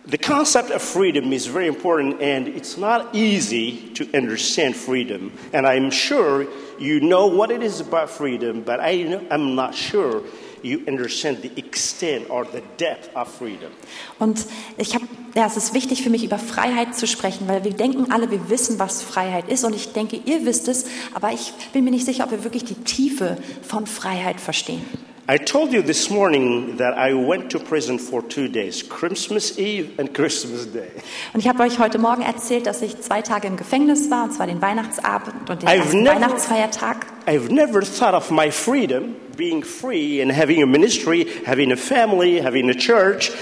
the 0.07 0.19
concept 0.19 0.71
of 0.71 0.83
freedom 0.83 1.33
is 1.33 1.47
very 1.47 1.69
important 1.69 2.21
and 2.21 2.49
it's 2.49 2.77
not 2.77 3.15
easy 3.15 3.93
to 3.95 4.09
understand 4.13 4.75
freedom. 4.75 5.33
And 5.53 5.69
I'm 5.69 5.93
sure 5.93 6.49
you 6.81 6.99
know 6.99 7.27
what 7.27 7.53
it 7.53 7.63
is 7.63 7.81
about 7.81 8.11
freedom, 8.11 8.63
but 8.63 8.81
I, 8.81 9.21
am 9.31 9.55
not 9.55 9.77
sure 9.77 10.23
you 10.65 10.83
understand 10.89 11.43
the 11.43 11.53
extent 11.57 12.29
or 12.29 12.45
the 12.45 12.63
depth 12.77 13.09
of 13.15 13.29
freedom. 13.29 13.71
Und 14.19 14.45
ich 14.77 14.97
habe, 14.97 15.07
ja, 15.37 15.47
es 15.47 15.57
ist 15.57 15.75
wichtig 15.75 16.03
für 16.03 16.11
mich, 16.11 16.25
über 16.25 16.39
Freiheit 16.39 16.97
zu 16.97 17.07
sprechen, 17.07 17.47
weil 17.47 17.63
wir 17.63 17.73
denken 17.73 18.11
alle, 18.11 18.33
wir 18.33 18.51
wissen, 18.51 18.81
was 18.81 19.01
Freiheit 19.01 19.49
ist. 19.49 19.63
Und 19.63 19.77
ich 19.77 19.93
denke, 19.93 20.17
ihr 20.25 20.45
wisst 20.45 20.67
es, 20.67 20.87
aber 21.15 21.31
ich 21.31 21.53
bin 21.73 21.85
mir 21.85 21.93
nicht 21.93 22.05
sicher, 22.05 22.25
ob 22.25 22.33
wir 22.33 22.43
wirklich 22.43 22.65
die 22.65 22.75
Tiefe 22.75 23.37
von 23.63 23.87
Freiheit 23.87 24.41
verstehen. 24.41 24.85
I 25.27 25.39
told 25.39 25.73
you 25.73 25.81
this 25.81 26.11
morning 26.11 26.77
that 26.77 26.99
I 26.99 27.15
went 27.15 27.51
to 27.53 27.59
prison 27.59 27.99
for 27.99 28.21
two 28.29 28.47
days 28.47 28.83
Christmas 28.87 29.59
Eve 29.59 29.99
and 29.99 30.13
Christmas 30.13 30.67
Day. 30.71 30.91
Und 31.33 31.41
ich 31.41 31.49
habe 31.49 31.63
euch 31.63 31.79
heute 31.79 31.99
Morgen 31.99 32.21
erzählt, 32.21 32.67
dass 32.67 32.83
ich 32.83 33.01
zwei 33.01 33.23
Tage 33.23 33.49
im 33.49 33.57
Gefängnis 33.57 34.11
war, 34.11 34.25
und 34.25 34.35
zwar 34.35 34.47
den 34.47 34.61
Weihnachtsabend 34.61 35.49
und 35.49 35.63
den 35.63 35.69
I've 35.69 35.95
never- 35.97 36.17
Weihnachtsfeiertag. 36.17 37.07
I've 37.27 37.51
never 37.51 37.81
thought 37.81 38.13
of 38.13 38.31
my 38.31 38.51
freedom, 38.51 39.17
being 39.35 39.65
free 39.65 40.21
and 40.21 40.31
having 40.31 40.63
a 40.63 40.67
ministry, 40.67 41.27
having 41.47 41.73
a 41.73 41.77
family, 41.77 42.39
having 42.43 42.69
a 42.69 42.75
church. 42.75 43.33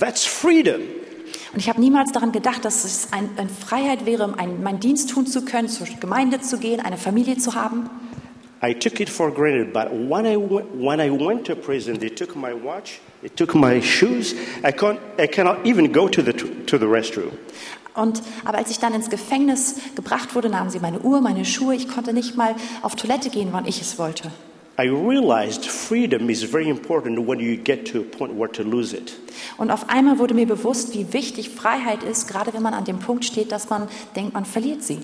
That's 0.00 0.26
freedom. 0.26 0.80
Und 1.52 1.60
ich 1.60 1.68
habe 1.68 1.80
niemals 1.80 2.10
daran 2.10 2.32
gedacht, 2.32 2.64
dass 2.64 2.84
es 2.84 3.12
ein, 3.12 3.28
eine 3.36 3.48
Freiheit 3.50 4.04
wäre, 4.04 4.34
ein, 4.36 4.62
meinen 4.64 4.80
Dienst 4.80 5.10
tun 5.10 5.26
zu 5.26 5.44
können, 5.44 5.68
zur 5.68 5.86
Gemeinde 6.00 6.40
zu 6.40 6.58
gehen, 6.58 6.80
eine 6.80 6.96
Familie 6.96 7.38
zu 7.38 7.54
haben. 7.54 7.88
I 8.62 8.74
took 8.74 9.00
it 9.00 9.08
for 9.08 9.30
granted, 9.30 9.72
but 9.72 9.90
when 9.90 10.26
I, 10.26 10.36
went, 10.36 10.74
when 10.74 11.00
I 11.00 11.08
went 11.08 11.46
to 11.46 11.56
prison, 11.56 11.98
they 11.98 12.10
took 12.10 12.36
my 12.36 12.52
watch, 12.52 13.00
they 13.22 13.28
took 13.28 13.54
my 13.54 13.80
shoes. 13.80 14.34
I, 14.62 14.70
can't, 14.70 15.00
I 15.18 15.28
cannot 15.28 15.64
even 15.66 15.92
go 15.92 16.08
to 16.08 16.22
the, 16.22 16.34
to 16.66 16.78
the 16.78 16.86
restroom. 16.86 17.32
Und, 17.94 18.22
aber 18.44 18.58
als 18.58 18.70
ich 18.70 18.78
dann 18.78 18.94
ins 18.94 19.10
Gefängnis 19.10 19.76
gebracht 19.96 20.34
wurde, 20.34 20.48
nahmen 20.48 20.70
sie 20.70 20.78
meine 20.78 21.00
Uhr, 21.00 21.20
meine 21.20 21.44
Schuhe. 21.44 21.74
Ich 21.74 21.88
konnte 21.88 22.12
nicht 22.12 22.36
mal 22.36 22.54
auf 22.82 22.94
Toilette 22.96 23.30
gehen, 23.30 23.48
wann 23.52 23.66
ich 23.66 23.80
es 23.80 23.98
wollte. 23.98 24.30
I 24.78 24.88
realized 24.88 25.66
freedom 25.66 26.30
is 26.30 26.42
very 26.42 26.68
important 26.68 27.26
when 27.26 27.40
you 27.40 27.56
get 27.56 27.86
to 27.92 28.00
a 28.00 28.02
point 28.02 28.38
where 28.38 28.50
to 28.52 28.62
lose 28.62 28.96
it. 28.96 29.18
Und 29.58 29.70
auf 29.70 29.88
einmal 29.88 30.18
wurde 30.18 30.34
mir 30.34 30.46
bewusst, 30.46 30.94
wie 30.94 31.12
wichtig 31.12 31.50
Freiheit 31.50 32.02
ist, 32.02 32.28
gerade 32.28 32.54
wenn 32.54 32.62
man 32.62 32.74
an 32.74 32.84
dem 32.84 32.98
Punkt 32.98 33.24
steht, 33.24 33.52
dass 33.52 33.68
man 33.68 33.88
denkt, 34.14 34.34
man 34.34 34.44
verliert 34.44 34.82
sie. 34.82 35.00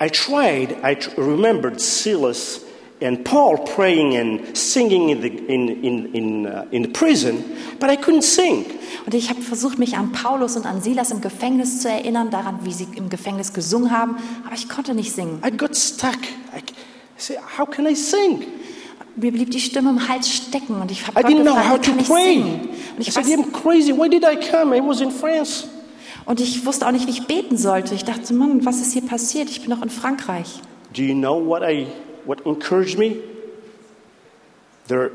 I 0.00 0.08
tried, 0.08 0.76
I 0.84 0.94
tr- 0.94 1.20
remembered 1.20 1.80
Silas 1.80 2.60
and 3.00 3.24
Paul 3.24 3.58
praying 3.58 4.16
and 4.16 4.56
singing 4.56 5.10
in 5.10 5.20
the, 5.20 5.28
in, 5.28 5.68
in, 5.84 6.14
in, 6.14 6.46
uh, 6.46 6.66
in 6.70 6.82
the 6.82 6.88
prison, 6.88 7.44
but 7.78 7.90
I 7.90 7.96
couldn't 7.96 8.22
sing. 8.22 8.64
Und 9.06 9.14
ich 9.14 9.28
habe 9.30 9.40
versucht, 9.40 9.78
mich 9.78 9.96
an 9.96 10.12
Paulus 10.12 10.56
und 10.56 10.66
an 10.66 10.80
Silas 10.82 11.10
im 11.10 11.20
Gefängnis 11.20 11.80
zu 11.80 11.88
erinnern, 11.88 12.30
daran, 12.30 12.60
wie 12.64 12.72
sie 12.72 12.88
im 12.96 13.08
Gefängnis 13.08 13.52
gesungen 13.52 13.90
haben, 13.90 14.16
aber 14.44 14.54
ich 14.54 14.68
konnte 14.68 14.94
nicht 14.94 15.12
singen. 15.12 15.40
I 15.46 15.50
got 15.54 15.76
stuck. 15.76 16.16
I, 16.54 16.58
I 16.58 16.62
said, 17.18 17.38
How 17.58 17.68
can 17.68 17.86
I 17.86 17.94
sing? 17.94 18.44
Mir 19.18 19.32
blieb 19.32 19.50
die 19.50 19.60
Stimme 19.60 19.90
im 19.90 20.08
Hals 20.08 20.28
stecken 20.30 20.80
und 20.80 20.90
ich 20.90 21.06
habe 21.06 21.18
I 21.18 21.22
didn't 21.22 21.42
know 21.42 21.54
gefragt, 21.54 21.70
how 21.70 21.78
wie 21.78 21.82
to 21.82 21.90
kann 21.90 22.00
ich 22.00 22.08
pray. 22.08 22.32
singen? 22.34 22.68
Und 22.98 22.98
I 22.98 23.08
ich, 23.08 23.12
said, 23.14 23.24
I'm 23.26 23.52
crazy. 23.52 23.92
Why 23.92 24.08
did 24.10 24.24
I 24.24 24.36
come? 24.36 24.76
I 24.76 24.80
was 24.80 25.00
in 25.00 25.10
France. 25.10 25.68
Und 26.26 26.40
ich 26.40 26.66
wusste 26.66 26.86
auch 26.86 26.92
nicht, 26.92 27.06
wie 27.06 27.12
ich 27.12 27.26
beten 27.26 27.56
sollte. 27.56 27.94
Ich 27.94 28.04
dachte, 28.04 28.34
Mann, 28.34 28.66
was 28.66 28.80
ist 28.80 28.92
hier 28.92 29.02
passiert? 29.02 29.48
Ich 29.48 29.62
bin 29.62 29.70
doch 29.70 29.82
in 29.82 29.90
Frankreich. 29.90 30.60
Do 30.92 31.02
you 31.02 31.14
know 31.14 31.38
what, 31.38 31.62
I, 31.62 31.86
what 32.24 32.44
encouraged 32.44 32.98
me? 32.98 33.16
There, 34.88 35.10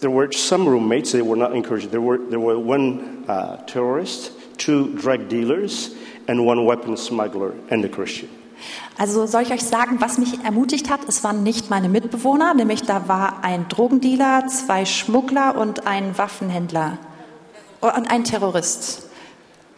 there 0.00 0.10
were 0.10 0.30
some 0.32 0.68
roommates, 0.68 1.12
they 1.12 1.22
were 1.22 1.36
not 1.36 1.54
encouraged. 1.54 1.90
There 1.90 2.02
were, 2.02 2.18
there 2.30 2.40
were 2.40 2.58
one 2.58 3.24
uh, 3.28 3.56
terrorist, 3.66 4.32
two 4.58 4.94
drug 4.94 5.28
dealers, 5.28 5.94
and 6.28 6.44
one 6.44 6.64
weapon 6.64 6.96
smuggler, 6.96 7.54
and 7.70 7.84
a 7.84 7.88
Christian. 7.88 8.28
Also 8.98 9.26
soll 9.26 9.42
ich 9.42 9.52
euch 9.52 9.62
sagen, 9.62 10.00
was 10.00 10.18
mich 10.18 10.42
ermutigt 10.42 10.90
hat? 10.90 11.00
Es 11.06 11.22
waren 11.22 11.42
nicht 11.42 11.68
meine 11.70 11.88
Mitbewohner, 11.88 12.54
nämlich 12.54 12.82
da 12.82 13.08
war 13.08 13.44
ein 13.44 13.68
Drogendealer, 13.68 14.46
zwei 14.46 14.84
Schmuggler 14.86 15.56
und 15.58 15.86
ein 15.86 16.16
Waffenhändler 16.16 16.98
und 17.80 18.10
ein 18.10 18.24
Terrorist. 18.24 19.06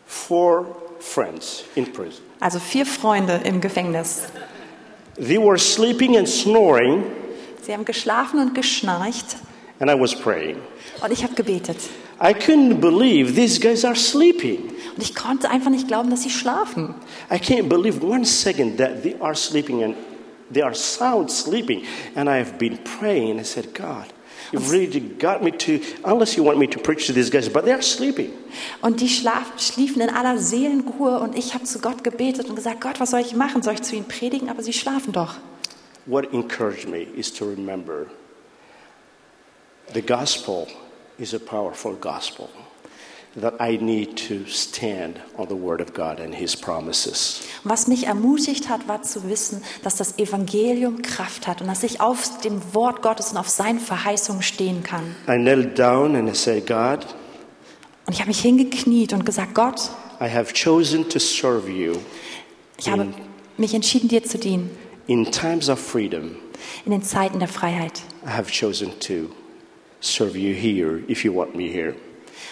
Four 0.09 0.75
friends 1.01 1.65
in 1.77 1.93
prison. 1.93 2.23
Also 2.41 2.59
vier 2.59 2.87
Freunde 2.87 3.41
im 3.45 3.61
Gefängnis. 3.61 4.23
They 5.17 5.39
were 5.39 5.59
sleeping 5.59 6.17
and 6.17 6.27
snoring, 6.29 7.05
Sie 7.63 7.73
haben 7.75 7.85
geschlafen 7.85 8.41
und 8.41 8.55
geschnarcht 8.55 9.37
and 9.81 9.91
I 9.91 9.95
was 9.95 10.15
praying. 10.15 10.57
und 11.03 11.13
ich 11.13 11.23
habe 11.23 11.35
gebetet. 11.35 11.77
I 12.21 12.33
couldn't 12.33 12.81
believe 12.81 13.35
these 13.35 13.61
guys 13.61 13.85
are 13.85 13.95
sleeping. 13.95 14.71
Und 14.97 15.03
ich 15.03 15.15
konnte 15.15 15.51
einfach 15.51 15.71
nicht 15.71 15.87
glauben, 15.87 16.09
dass 16.11 16.23
sie 16.23 16.31
schlafen. 16.31 16.95
I 17.31 17.35
can't 17.35 17.69
believe 17.69 18.03
one 18.03 18.25
second 18.25 18.79
that 18.79 19.03
they 19.03 19.15
are 19.21 19.35
sleeping 19.35 19.85
and 19.85 19.95
they 20.53 20.63
are 20.63 20.75
sound 20.75 21.31
sleeping. 21.31 21.83
And 22.17 22.29
I 22.29 22.39
have 22.39 22.59
been 22.59 22.79
praying. 22.99 23.39
I 23.39 23.45
said, 23.45 23.75
God, 23.75 24.07
you 24.53 24.61
really 24.61 25.01
got 25.01 25.43
me 25.43 25.51
to, 25.53 25.81
unless 26.05 26.37
you 26.37 26.43
want 26.43 26.59
me 26.59 26.67
to 26.67 26.79
preach 26.79 27.07
to 27.07 27.13
these 27.13 27.31
guys, 27.31 27.49
but 27.49 27.65
they 27.65 27.73
are 27.73 27.83
sleeping. 27.83 28.33
Und 28.81 29.01
die 29.01 29.09
schlaf, 29.09 29.59
schliefen 29.59 30.03
in 30.03 30.11
aller 30.11 30.39
Seelenruhe 30.39 31.21
und 31.21 31.37
ich 31.37 31.55
habe 31.55 31.65
zu 31.65 31.81
Gott 31.81 32.05
gebetet 32.05 32.49
und 32.49 32.57
gesagt, 32.57 32.81
Gott, 32.81 33.01
was 33.01 33.11
soll 33.11 33.21
ich 33.21 33.35
machen? 33.35 33.63
Soll 33.63 33.75
ich 33.75 33.83
zu 33.83 33.97
ihnen 33.97 34.09
predigen? 34.09 34.49
Aber 34.49 34.63
sie 34.63 34.73
schlafen 34.73 35.13
doch. 35.13 35.37
What 36.07 36.33
encouraged 36.33 36.89
me 36.89 37.03
is 37.03 37.33
to 37.35 37.45
remember 37.45 38.07
the 39.93 40.03
gospel 40.03 40.67
is 41.19 41.35
a 41.35 41.39
powerful 41.39 41.95
gospel. 41.95 42.49
Was 47.65 47.87
mich 47.89 48.07
ermutigt 48.07 48.69
hat, 48.69 48.89
war 48.89 49.03
zu 49.03 49.29
wissen, 49.29 49.63
dass 49.83 49.97
das 49.97 50.19
Evangelium 50.19 51.03
Kraft 51.03 51.47
hat 51.47 51.61
und 51.61 51.69
dass 51.69 51.83
ich 51.83 52.01
auf 52.01 52.41
dem 52.41 52.61
Wort 52.75 53.03
Gottes 53.03 53.31
und 53.31 53.37
auf 53.37 53.49
seinen 53.49 53.81
Verheißungen 53.81 54.43
stehen 54.43 54.83
kann. 54.83 55.15
I 55.29 55.37
knelt 55.37 55.79
down 55.79 56.17
and 56.17 56.29
I 56.31 56.35
said, 56.35 56.67
God, 56.67 57.07
Und 58.07 58.15
ich 58.15 58.21
habe 58.21 58.29
mich 58.29 58.41
hingekniet 58.41 59.13
und 59.13 59.27
gesagt, 59.27 59.55
Gott, 59.55 59.91
I 60.21 60.29
have 60.29 60.53
chosen 60.55 61.09
to 61.11 61.19
serve 61.19 61.71
you 61.71 61.97
ich 62.79 62.89
habe 62.89 63.09
mich 63.57 63.75
entschieden, 63.75 64.09
dir 64.09 64.23
zu 64.25 64.39
dienen 64.39 64.71
in 65.07 65.25
times 65.31 65.69
of 65.69 65.79
freedom. 65.79 66.37
in 66.85 66.93
den 66.93 67.03
Zeiten 67.03 67.39
der 67.39 67.49
Freiheit. 67.49 68.03
I 68.25 68.31
have 68.31 68.51
chosen 68.51 68.91
to 69.01 69.31
serve 70.01 70.37
you 70.39 70.55
here 70.55 71.03
if 71.09 71.25
you 71.25 71.35
want 71.35 71.55
me 71.55 71.65
here. 71.69 71.95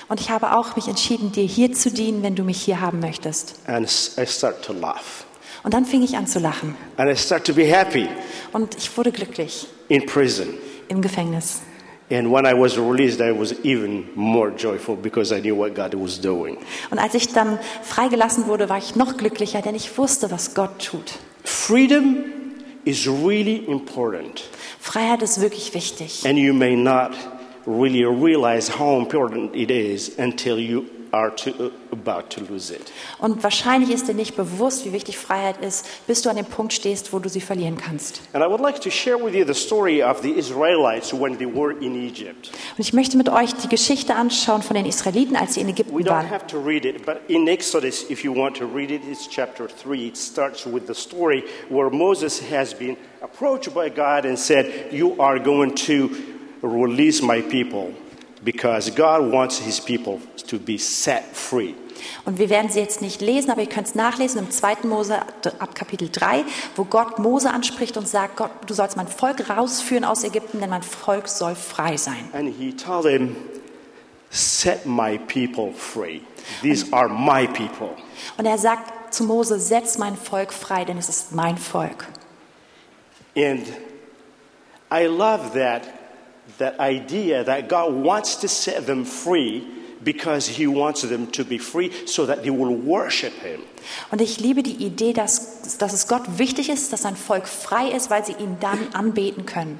Und 0.09 0.21
ich 0.21 0.31
habe 0.31 0.57
auch 0.57 0.77
mich 0.77 0.89
entschieden, 0.89 1.33
dir 1.33 1.45
hier 1.45 1.73
zu 1.73 1.91
dienen, 1.91 2.23
wenn 2.23 2.35
du 2.35 2.43
mich 2.45 2.63
hier 2.63 2.81
haben 2.81 3.01
möchtest. 3.01 3.57
And 3.67 3.87
I 4.19 4.27
start 4.27 4.63
to 4.65 4.73
laugh. 4.73 5.25
Und 5.63 5.75
dann 5.75 5.85
fing 5.85 6.03
ich 6.03 6.17
an 6.17 6.27
zu 6.27 6.39
lachen. 6.39 6.77
And 6.97 7.11
I 7.11 7.17
start 7.17 7.45
to 7.47 7.53
be 7.55 7.65
happy 7.65 8.09
Und 8.53 8.77
ich 8.77 8.97
wurde 8.97 9.11
glücklich 9.13 9.67
in 9.89 10.07
prison. 10.07 10.49
im 10.89 11.03
Gefängnis. 11.03 11.61
And 12.09 12.31
when 12.31 12.47
I 12.47 12.53
was 12.53 12.79
released, 12.79 13.21
I 13.21 13.33
was 13.37 13.53
even 13.65 14.09
more 14.15 14.51
joyful 14.57 14.95
because 14.95 15.35
I 15.37 15.41
knew 15.41 15.57
what 15.57 15.75
God 15.75 15.93
was 15.95 16.21
doing. 16.21 16.57
Und 16.93 17.01
als 17.01 17.15
ich 17.15 17.33
dann 17.33 17.59
freigelassen 17.83 18.47
wurde, 18.47 18.69
war 18.69 18.79
ich 18.79 18.95
noch 18.95 19.17
glücklicher, 19.17 19.61
denn 19.61 19.75
ich 19.75 19.99
wusste, 19.99 20.31
was 20.31 20.55
Gott 20.55 20.79
tut. 20.87 21.15
Freedom 21.43 22.19
is 22.85 23.09
really 23.09 23.57
important, 23.67 24.45
Freiheit 24.79 25.21
ist 25.23 25.41
wirklich 25.41 25.75
wichtig. 25.75 26.25
and 26.25 26.39
you 26.39 26.55
may 26.55 26.77
not 26.77 27.11
really 27.67 28.05
realize 28.05 28.69
how 28.79 28.99
important 28.99 29.55
it 29.55 29.71
is 29.71 30.19
until 30.19 30.59
you 30.59 30.87
are 31.13 31.31
to, 31.31 31.73
about 31.93 32.29
to 32.31 32.41
lose 32.41 32.71
it. 32.71 32.93
Und 33.19 33.43
wahrscheinlich 33.43 33.91
ist 33.91 34.09
dir 34.09 34.15
nicht 34.15 34.37
bewusst, 34.37 34.85
wie 34.85 34.93
wichtig 34.93 35.17
Freiheit 35.17 35.63
ist, 35.63 35.87
bis 36.07 36.23
du 36.23 36.31
an 36.31 36.37
dem 36.37 36.45
Punkt 36.45 36.73
stehst, 36.73 37.13
wo 37.13 37.19
du 37.19 37.29
sie 37.29 37.41
verlieren 37.41 37.77
kannst. 37.77 38.21
And 38.33 38.45
I 38.45 38.49
would 38.49 38.61
like 38.61 38.81
to 38.83 38.91
share 38.91 39.17
with 39.17 39.35
you 39.35 39.45
the 39.45 39.55
story 39.55 40.03
of 40.03 40.21
the 40.23 40.31
Israelites 40.31 41.13
when 41.13 41.39
they 41.39 41.47
were 41.47 41.73
in 41.73 41.95
Egypt. 41.95 42.51
Und 42.77 42.81
ich 42.81 42.93
möchte 42.93 43.17
mit 43.17 43.29
euch 43.29 43.55
die 43.55 43.69
Geschichte 43.69 44.15
anschauen 44.15 44.63
von 44.63 44.77
den 44.77 44.87
Israeliten, 44.87 45.37
als 45.37 45.55
sie 45.55 45.61
in 45.61 45.69
We 45.69 45.73
don't 46.03 46.07
waren. 46.07 46.31
have 46.31 46.47
to 46.49 46.59
read 46.59 46.85
it, 46.85 47.07
but 47.07 47.21
in 47.29 47.49
Exodus, 47.49 48.11
if 48.11 48.25
you 48.25 48.35
want 48.35 48.57
to 48.57 48.67
read 48.67 48.91
it, 48.91 49.03
it's 49.11 49.29
chapter 49.29 49.69
3. 49.69 50.09
It 50.09 50.17
starts 50.17 50.67
with 50.67 50.87
the 50.87 50.95
story 50.95 51.45
where 51.69 51.91
Moses 51.91 52.43
has 52.51 52.75
been 52.75 52.97
approached 53.23 53.73
by 53.75 53.89
God 53.89 54.25
and 54.25 54.39
said, 54.39 54.67
You 54.93 55.15
are 55.19 55.39
going 55.39 55.75
to 55.87 56.11
release 56.67 57.23
my 57.23 57.41
people 57.41 57.93
because 58.45 58.91
God 58.91 59.33
wants 59.33 59.59
his 59.59 59.81
people 59.81 60.21
to 60.49 60.59
be 60.59 60.79
set 60.79 61.25
free. 61.33 61.75
Und 62.25 62.39
wir 62.39 62.51
werden 62.51 62.71
sie 62.71 62.81
jetzt 62.81 63.01
nicht 63.01 63.21
lesen, 63.21 63.51
aber 63.51 63.63
ihr 63.63 63.69
könnt 63.69 63.87
es 63.89 63.95
nachlesen 63.95 64.41
im 64.41 64.51
2. 64.51 64.79
Mose 64.85 65.19
ab 65.59 65.75
Kapitel 65.75 66.09
3, 66.11 66.45
wo 66.77 66.85
Gott 66.85 67.19
Mose 67.19 67.51
anspricht 67.51 67.97
und 67.97 68.07
sagt, 68.07 68.37
Gott, 68.37 68.51
du 68.67 68.75
sollst 68.75 68.97
mein 68.97 69.09
Volk 69.09 69.49
rausführen 69.49 70.05
aus 70.05 70.23
Ägypten, 70.25 70.61
denn 70.61 70.71
mein 70.71 70.83
Volk 70.83 71.29
soll 71.29 71.55
frei 71.55 71.97
sein. 71.97 72.29
And 72.33 72.55
he 72.55 72.73
told 72.73 73.07
him, 73.07 73.37
Set 74.31 74.85
my 74.85 75.19
people 75.19 75.73
free. 75.73 76.21
These 76.63 76.93
are 76.93 77.09
my 77.09 77.47
people. 77.47 77.97
Und 78.37 78.45
er 78.45 78.59
sagt 78.59 79.15
zu 79.15 79.25
Mose, 79.25 79.59
setz 79.59 79.99
mein 79.99 80.17
Volk 80.17 80.53
frei, 80.53 80.85
denn 80.85 80.99
es 80.99 81.09
ist 81.09 81.33
mein 81.33 81.57
Volk. 81.57 82.07
And 83.37 83.67
I 84.93 85.07
love 85.07 85.53
that, 85.55 85.83
that 86.59 86.79
idea 86.81 87.45
that 87.45 87.69
God 87.69 87.93
wants 87.93 88.37
to 88.41 88.49
set 88.49 88.87
them 88.87 89.05
free 89.05 89.65
because 90.03 90.49
He 90.49 90.67
wants 90.67 91.03
them 91.03 91.31
to 91.33 91.45
be 91.45 91.59
free 91.59 91.91
so 92.07 92.27
that 92.27 92.43
they 92.43 92.51
will 92.51 92.75
worship 92.75 93.33
Him. 93.43 93.61
Und 94.11 94.21
ich 94.21 94.41
liebe 94.41 94.63
die 94.63 94.85
Idee, 94.85 95.13
dass, 95.13 95.77
dass 95.79 95.93
es 95.93 96.09
Gott 96.09 96.39
wichtig 96.39 96.69
ist, 96.69 96.93
dass 96.93 97.03
sein 97.03 97.17
Volk 97.17 97.47
frei 97.47 97.89
ist, 97.91 98.11
weil 98.11 98.25
sie 98.25 98.33
ihn 98.33 98.57
dann 98.61 98.89
anbeten 98.93 99.47
können. 99.47 99.79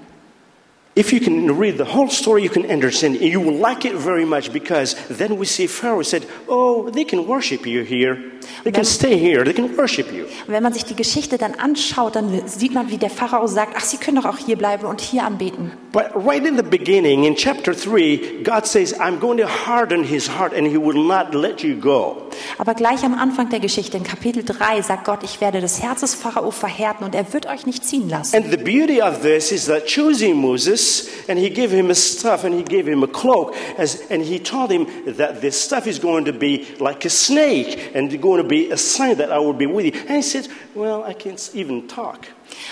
If 0.97 1.13
you 1.13 1.21
can 1.21 1.59
read 1.59 1.77
the 1.77 1.85
whole 1.85 2.09
story, 2.09 2.43
you 2.43 2.49
can 2.49 2.65
understand. 2.65 3.21
You 3.21 3.39
will 3.39 3.59
like 3.59 3.85
it 3.85 3.95
very 3.95 4.25
much 4.25 4.51
because 4.51 4.97
then 5.11 5.37
we 5.37 5.45
see 5.45 5.67
Pharaoh 5.67 6.03
said, 6.03 6.25
Oh, 6.49 6.89
they 6.89 7.05
can 7.05 7.27
worship 7.27 7.67
you 7.67 7.83
here. 7.83 8.17
They 8.65 8.73
can 8.73 8.85
stay 8.85 9.19
here. 9.19 9.45
They 9.45 9.53
can 9.53 9.77
worship 9.77 10.11
you. 10.11 10.27
Wenn 10.47 10.63
man 10.63 10.73
sich 10.73 10.85
die 10.85 10.97
Geschichte 10.97 11.37
dann 11.37 11.55
anschaut, 11.55 12.17
dann 12.17 12.49
sieht 12.49 12.73
man, 12.73 12.91
wie 12.91 12.97
der 12.97 13.11
Pharao 13.11 13.47
sagt, 13.47 13.75
ach, 13.77 13.85
sie 13.85 13.99
können 13.99 14.17
doch 14.17 14.25
auch 14.25 14.39
hier 14.39 14.57
bleiben 14.57 14.87
und 14.87 15.01
hier 15.03 15.25
anbeten. 15.25 15.73
But 15.93 16.13
right 16.15 16.45
in 16.45 16.57
the 16.57 16.63
beginning, 16.63 17.25
in 17.25 17.35
chapter 17.37 17.75
3, 17.75 18.43
God 18.43 18.67
says, 18.67 18.95
I'm 18.99 19.19
going 19.19 19.39
to 19.39 19.47
harden 19.47 20.03
his 20.03 20.29
heart 20.29 20.53
and 20.55 20.67
he 20.67 20.79
will 20.79 20.97
not 20.97 21.35
let 21.35 21.63
you 21.63 21.77
go. 21.79 22.23
Aber 22.59 22.75
gleich 22.75 23.05
am 23.05 23.15
Anfang 23.15 23.51
der 23.51 23.61
Geschichte, 23.61 23.97
in 23.97 24.05
Kapitel 24.05 24.45
3, 24.45 24.83
sagt 24.83 25.05
Gott, 25.05 25.21
ich 25.23 25.41
werde 25.41 25.61
das 25.61 25.83
Herz 25.83 26.01
des 26.01 26.15
Pharao 26.15 26.51
verhärten 26.51 27.05
und 27.05 27.15
er 27.15 27.33
wird 27.33 27.47
euch 27.47 27.67
nicht 27.67 27.85
ziehen 27.85 28.09
lassen. 28.09 28.37
And 28.37 28.51
the 28.51 28.57
beauty 28.57 29.03
of 29.03 29.21
this 29.23 29.53
is 29.53 29.67
that 29.67 29.87
choosing 29.87 30.37
Moses, 30.37 30.86
and 31.29 31.39
he 31.39 31.51
gave 31.51 31.71
him 31.71 31.91
a 31.91 31.95
staff 31.95 32.45
and 32.45 32.55
he 32.55 32.63
gave 32.63 32.87
him 32.87 33.03
a 33.03 33.09
cloak, 33.09 33.55
as, 33.79 34.03
and 34.11 34.23
he 34.23 34.39
told 34.39 34.71
him 34.71 34.87
that 35.17 35.41
this 35.41 35.61
stuff 35.61 35.87
is 35.87 35.99
going 35.99 36.25
to 36.25 36.33
be 36.33 36.67
like 36.79 37.05
a 37.05 37.11
snake 37.11 37.93
and 37.95 38.11
going 38.21 38.43
to 38.43 38.49
be 38.49 38.71
a 38.71 38.77
sign 38.77 39.17
that 39.19 39.31
I 39.31 39.39
will 39.39 39.53
be 39.53 39.67
with 39.67 39.87
you. 39.87 39.93
And 40.09 40.17
he 40.17 40.23
said, 40.23 40.49
Well, 40.75 41.05
I 41.05 41.15
can't 41.15 41.51
even 41.55 41.89
talk. 41.89 42.27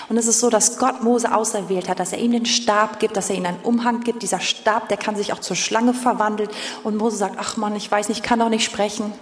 Und 0.09 0.17
es 0.17 0.27
ist 0.27 0.39
so, 0.39 0.49
dass 0.49 0.77
Gott 0.77 1.03
Mose 1.03 1.33
auserwählt 1.33 1.89
hat, 1.89 1.99
dass 1.99 2.13
er 2.13 2.19
ihm 2.19 2.31
den 2.31 2.45
Stab 2.45 2.99
gibt, 2.99 3.17
dass 3.17 3.29
er 3.29 3.35
ihm 3.35 3.45
einen 3.45 3.59
Umhang 3.63 4.01
gibt. 4.01 4.23
Dieser 4.23 4.39
Stab, 4.39 4.89
der 4.89 4.97
kann 4.97 5.15
sich 5.15 5.33
auch 5.33 5.39
zur 5.39 5.55
Schlange 5.55 5.93
verwandeln. 5.93 6.49
Und 6.83 6.95
Mose 6.97 7.17
sagt, 7.17 7.35
ach 7.37 7.57
Mann, 7.57 7.75
ich 7.75 7.91
weiß 7.91 8.09
nicht, 8.09 8.19
ich 8.19 8.23
kann 8.23 8.39
doch 8.39 8.49
nicht 8.49 8.63
sprechen. 8.63 9.13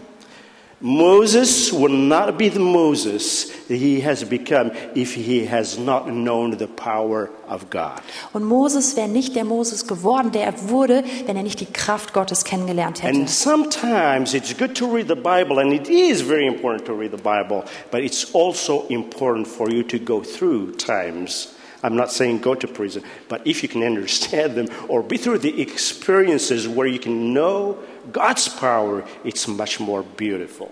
Moses 0.79 1.71
will 1.71 1.89
not 1.89 2.37
be 2.37 2.51
the 2.51 2.59
Moses 2.59 3.52
he 3.67 4.01
has 4.01 4.23
become 4.23 4.71
if 4.95 5.15
he 5.15 5.45
has 5.45 5.77
not 5.77 6.07
known 6.07 6.57
the 6.57 6.67
power 6.67 7.29
of 7.47 7.69
God. 7.69 8.01
Und 8.33 8.43
Moses 8.43 8.95
wäre 8.95 9.07
nicht 9.07 9.35
der 9.35 9.45
Moses 9.45 9.87
geworden, 9.87 10.31
der 10.31 10.45
er 10.45 10.69
wurde, 10.69 11.03
wenn 11.25 11.35
er 11.35 11.43
nicht 11.43 11.59
die 11.59 11.71
Kraft 11.71 12.13
Gottes 12.13 12.43
kennengelernt 12.43 13.03
hätte. 13.03 13.17
And 13.17 13.29
sometimes 13.29 14.33
it's 14.33 14.55
good 14.57 14.75
to 14.75 14.85
read 14.85 15.07
the 15.07 15.15
Bible, 15.15 15.59
and 15.59 15.73
it 15.73 15.89
is 15.89 16.21
very 16.21 16.47
important 16.47 16.85
to 16.85 16.93
read 16.93 17.11
the 17.11 17.21
Bible, 17.21 17.63
but 17.91 18.01
it's 18.01 18.33
also 18.33 18.85
important 18.89 19.47
for 19.47 19.69
you 19.69 19.83
to 19.83 19.99
go 19.99 20.21
through 20.21 20.73
times. 20.77 21.53
I'm 21.83 21.97
not 21.97 22.11
saying 22.11 22.39
go 22.39 22.55
to 22.55 22.67
prison, 22.67 23.03
but 23.27 23.45
if 23.45 23.61
you 23.61 23.69
can 23.69 23.83
understand 23.91 24.55
them 24.55 24.67
or 24.87 25.03
be 25.03 25.17
through 25.17 25.39
the 25.39 25.61
experiences 25.61 26.67
where 26.67 26.87
you 26.87 26.99
can 26.99 27.33
know 27.33 27.77
God's 28.11 28.47
power, 28.47 29.03
it's 29.23 29.47
much 29.47 29.79
more 29.79 30.03
beautiful. 30.03 30.71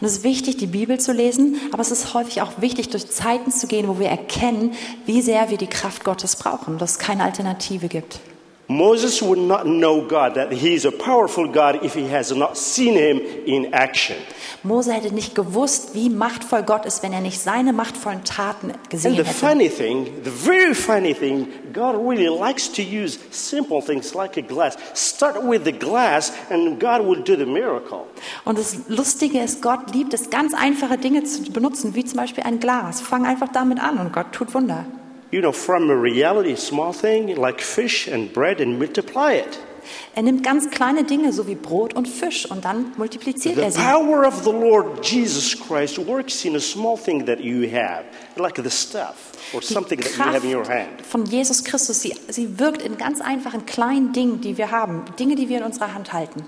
Und 0.00 0.06
es 0.06 0.18
ist 0.18 0.24
wichtig, 0.24 0.56
die 0.56 0.66
Bibel 0.66 0.98
zu 0.98 1.12
lesen, 1.12 1.56
aber 1.72 1.82
es 1.82 1.90
ist 1.90 2.14
häufig 2.14 2.42
auch 2.42 2.60
wichtig, 2.60 2.90
durch 2.90 3.10
Zeiten 3.10 3.50
zu 3.50 3.66
gehen, 3.66 3.88
wo 3.88 3.98
wir 3.98 4.08
erkennen, 4.08 4.72
wie 5.06 5.22
sehr 5.22 5.50
wir 5.50 5.58
die 5.58 5.66
Kraft 5.66 6.04
Gottes 6.04 6.36
brauchen, 6.36 6.78
dass 6.78 6.92
es 6.92 6.98
keine 6.98 7.24
Alternative 7.24 7.88
gibt. 7.88 8.20
Moses 8.66 9.20
would 9.20 9.38
not 9.38 9.64
know 9.66 10.00
God, 10.00 10.34
that 10.36 10.50
he 10.50 10.74
is 10.74 10.86
a 10.86 10.90
powerful 10.90 11.46
God, 11.46 11.84
if 11.84 11.94
he 11.94 12.08
has 12.10 12.34
not 12.34 12.56
seen 12.56 12.94
him 12.94 13.20
in 13.46 13.74
action. 13.74 14.16
Mose 14.62 14.90
hätte 14.90 15.14
nicht 15.14 15.34
gewusst, 15.34 15.94
wie 15.94 16.08
machtvoll 16.08 16.62
Gott 16.62 16.86
ist, 16.86 17.02
wenn 17.02 17.12
er 17.12 17.20
nicht 17.20 17.38
seine 17.38 17.74
machtvollen 17.74 18.24
Taten 18.24 18.72
gesehen 18.88 19.12
And 19.12 19.18
the 19.18 19.24
hätte. 19.30 19.46
funny 19.46 19.68
thing, 19.68 20.06
the 20.24 20.30
very 20.30 20.74
funny 20.74 21.12
thing, 21.14 21.48
God 21.74 21.96
really 21.96 22.28
likes 22.28 22.70
to 22.72 22.80
use 22.80 23.18
simple 23.30 23.82
things 23.82 24.14
like 24.14 24.38
a 24.38 24.40
glass. 24.40 24.78
Start 24.94 25.36
with 25.42 25.64
the 25.64 25.72
glass, 25.72 26.32
and 26.48 26.80
God 26.80 27.02
will 27.06 27.22
do 27.22 27.36
the 27.36 27.44
miracle. 27.44 28.04
Und 28.46 28.58
das 28.58 28.76
Lustige 28.88 29.40
ist, 29.40 29.60
Gott 29.60 29.92
liebt 29.92 30.14
es, 30.14 30.30
ganz 30.30 30.54
einfache 30.54 30.96
Dinge 30.96 31.24
zu 31.24 31.42
benutzen, 31.52 31.94
wie 31.94 32.04
zum 32.06 32.16
Beispiel 32.18 32.44
ein 32.44 32.60
Glas. 32.60 33.02
Fang 33.02 33.26
einfach 33.26 33.48
damit 33.52 33.78
an 33.82 33.98
und 33.98 34.12
Gott 34.14 34.32
tut 34.32 34.54
Wunder. 34.54 34.86
You 35.30 35.40
know, 35.40 35.52
from 35.52 35.90
a 35.90 35.96
reality, 35.96 36.56
small 36.56 36.92
thing 36.92 37.34
like 37.36 37.60
fish 37.60 38.08
and 38.08 38.32
bread, 38.32 38.60
and 38.60 38.78
multiply 38.78 39.32
it. 39.34 39.58
Er 40.14 40.22
nimmt 40.22 40.42
ganz 40.42 40.70
kleine 40.70 41.04
Dinge, 41.04 41.32
so 41.32 41.46
wie 41.46 41.54
Brot 41.56 41.94
und 41.94 42.08
Fisch, 42.08 42.50
und 42.50 42.64
dann 42.64 42.92
multipliziert 42.96 43.56
The 43.56 43.60
er 43.62 43.70
sie. 43.70 43.80
power 43.80 44.26
of 44.26 44.42
the 44.44 44.50
Lord 44.50 45.04
Jesus 45.04 45.58
Christ 45.58 45.98
works 46.06 46.44
in 46.44 46.56
a 46.56 46.60
small 46.60 46.96
thing 46.96 47.26
that 47.26 47.40
you 47.40 47.68
have, 47.70 48.04
like 48.36 48.56
the 48.62 48.70
stuff 48.70 49.32
or 49.52 49.60
Die 49.60 49.66
something 49.66 50.00
that 50.00 50.16
you 50.16 50.24
have 50.24 50.46
in 50.46 50.54
your 50.54 50.66
hand. 50.66 51.02
Von 51.02 51.26
Jesus 51.26 51.62
Christus, 51.64 52.00
sie, 52.00 52.14
sie 52.28 52.58
wirkt 52.58 52.80
in 52.80 52.96
ganz 52.96 53.20
einfachen 53.20 53.66
kleinen 53.66 54.12
Dingen, 54.12 54.40
die 54.40 54.56
wir 54.56 54.70
haben, 54.70 55.04
Dinge, 55.18 55.34
die 55.34 55.48
wir 55.48 55.58
in 55.58 55.64
unserer 55.64 55.92
Hand 55.92 56.12
halten. 56.14 56.44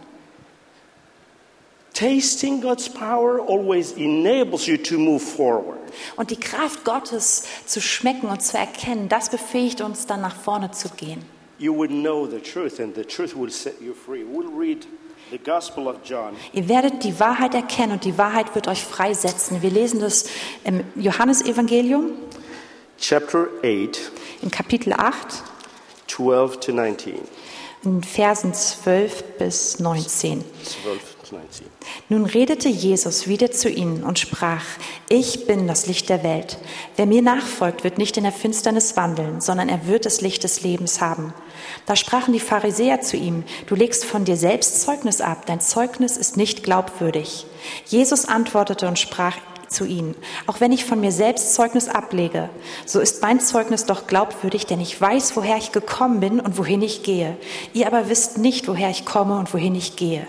Tasting 1.97 2.61
God's 2.61 2.91
power 2.91 3.41
always 3.41 3.93
enables 3.93 4.67
you 4.67 4.77
to 4.77 4.99
move 4.99 5.23
forward. 5.23 5.79
Und 6.17 6.31
die 6.31 6.37
Kraft 6.37 6.85
Gottes 6.85 7.45
zu 7.65 7.81
schmecken 7.81 8.29
und 8.29 8.43
zu 8.43 8.59
erkennen, 8.59 9.09
das 9.09 9.31
befähigt 9.31 9.81
uns 9.81 10.07
dann 10.07 10.21
nach 10.21 10.37
vorne 10.37 10.71
zu 10.73 10.91
gehen. 10.91 11.25
You 11.59 11.75
would 11.75 11.89
know 11.89 12.27
the 12.27 12.39
truth, 12.39 12.81
and 12.81 12.95
the 12.95 13.03
truth 13.03 13.35
will 13.35 13.51
set 13.51 13.81
you 13.81 13.95
free. 13.95 14.23
We'll 14.23 14.55
read 14.55 14.87
the 15.31 15.39
Gospel 15.39 15.89
of 15.89 15.97
John, 16.05 16.37
Ihr 16.53 16.69
werdet 16.69 17.03
die 17.03 17.19
Wahrheit 17.19 17.55
erkennen 17.55 17.93
und 17.93 18.05
die 18.05 18.19
Wahrheit 18.19 18.55
wird 18.55 18.69
euch 18.69 18.85
freisetzen. 18.85 19.63
Wir 19.63 19.71
lesen 19.71 20.01
das 20.01 20.27
im 20.65 20.85
Johannesevangelium 20.97 22.11
chapter 23.01 23.47
8, 23.63 24.13
in 24.43 24.51
Kapitel 24.51 24.93
8, 24.93 25.43
12 26.09 26.61
to 26.61 26.73
19. 26.73 27.15
in 27.85 28.03
Versen 28.03 28.53
12 28.53 29.39
bis 29.39 29.79
19. 29.79 30.45
12 30.63 31.16
to 31.29 31.37
19. 31.37 31.67
Nun 32.09 32.25
redete 32.25 32.69
Jesus 32.69 33.27
wieder 33.27 33.51
zu 33.51 33.69
ihnen 33.69 34.05
und 34.05 34.19
sprach, 34.19 34.65
ich 35.09 35.47
bin 35.47 35.67
das 35.67 35.87
Licht 35.87 36.09
der 36.09 36.23
Welt. 36.23 36.59
Wer 36.97 37.07
mir 37.07 37.23
nachfolgt, 37.23 37.85
wird 37.85 37.99
nicht 37.99 38.17
in 38.17 38.25
der 38.25 38.33
Finsternis 38.33 38.97
wandeln, 38.97 39.41
sondern 39.41 39.69
er 39.69 39.87
wird 39.87 40.07
das 40.07 40.21
Licht 40.21 40.45
des 40.45 40.63
Lebens 40.63 41.01
haben. 41.01 41.33
Da 41.87 41.97
sprachen 41.97 42.33
die 42.33 42.41
Pharisäer 42.41 43.01
zu 43.01 43.17
ihm, 43.17 43.45
du 43.67 43.75
legst 43.75 44.05
von 44.05 44.25
dir 44.25 44.37
selbst 44.37 44.83
Zeugnis 44.83 45.21
ab, 45.21 45.47
dein 45.47 45.61
Zeugnis 45.61 46.17
ist 46.17 46.37
nicht 46.37 46.63
glaubwürdig. 46.63 47.47
Jesus 47.87 48.27
antwortete 48.27 48.87
und 48.87 48.99
sprach, 48.99 49.37
zu 49.69 49.85
ihnen. 49.85 50.15
Auch 50.47 50.61
wenn 50.61 50.73
ich 50.73 50.85
von 50.85 51.01
mir 51.01 51.13
selbst 51.13 51.55
Zeugnis 51.55 51.89
ablege, 51.89 52.49
so 52.85 53.01
ist 53.01 53.23
mein 53.23 53.41
Zeugnis 53.41 53.85
doch 53.85 54.07
glaubwürdig, 54.07 54.67
denn 54.67 54.81
ich 54.81 55.01
weiß, 55.01 55.37
woher 55.37 55.57
ich 55.57 55.73
gekommen 55.73 56.21
bin 56.21 56.41
und 56.41 56.59
wohin 56.59 56.83
ich 56.83 57.03
gehe. 57.03 57.37
Ihr 57.73 57.87
aber 57.87 58.09
wisst 58.09 58.39
nicht, 58.39 58.69
woher 58.69 58.91
ich 58.91 59.05
komme 59.05 59.39
und 59.39 59.53
wohin 59.53 59.75
ich 59.75 59.97
gehe. 59.97 60.27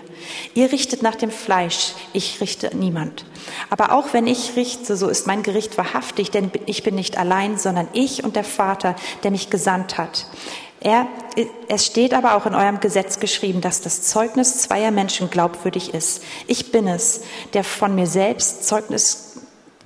Ihr 0.54 0.72
richtet 0.72 1.02
nach 1.02 1.16
dem 1.16 1.30
Fleisch, 1.30 1.94
ich 2.12 2.40
richte 2.40 2.76
niemand. 2.76 3.24
Aber 3.70 3.92
auch 3.92 4.12
wenn 4.12 4.26
ich 4.26 4.56
richte, 4.56 4.96
so 4.96 5.08
ist 5.08 5.26
mein 5.26 5.42
Gericht 5.42 5.78
wahrhaftig, 5.78 6.30
denn 6.30 6.50
ich 6.66 6.82
bin 6.82 6.94
nicht 6.94 7.18
allein, 7.18 7.58
sondern 7.58 7.88
ich 7.92 8.24
und 8.24 8.36
der 8.36 8.44
Vater, 8.44 8.96
der 9.22 9.30
mich 9.30 9.50
gesandt 9.50 9.98
hat. 9.98 10.26
Er, 10.80 11.08
es 11.68 11.86
steht 11.86 12.14
aber 12.14 12.36
auch 12.36 12.46
in 12.46 12.54
eurem 12.54 12.78
Gesetz 12.78 13.18
geschrieben, 13.18 13.60
dass 13.60 13.80
das 13.80 14.02
Zeugnis 14.02 14.58
zweier 14.58 14.92
Menschen 14.92 15.28
glaubwürdig 15.28 15.92
ist. 15.92 16.22
Ich 16.46 16.70
bin 16.70 16.86
es, 16.86 17.22
der 17.52 17.64
von 17.64 17.96
mir 17.96 18.06
selbst 18.06 18.64
Zeugnis 18.64 19.27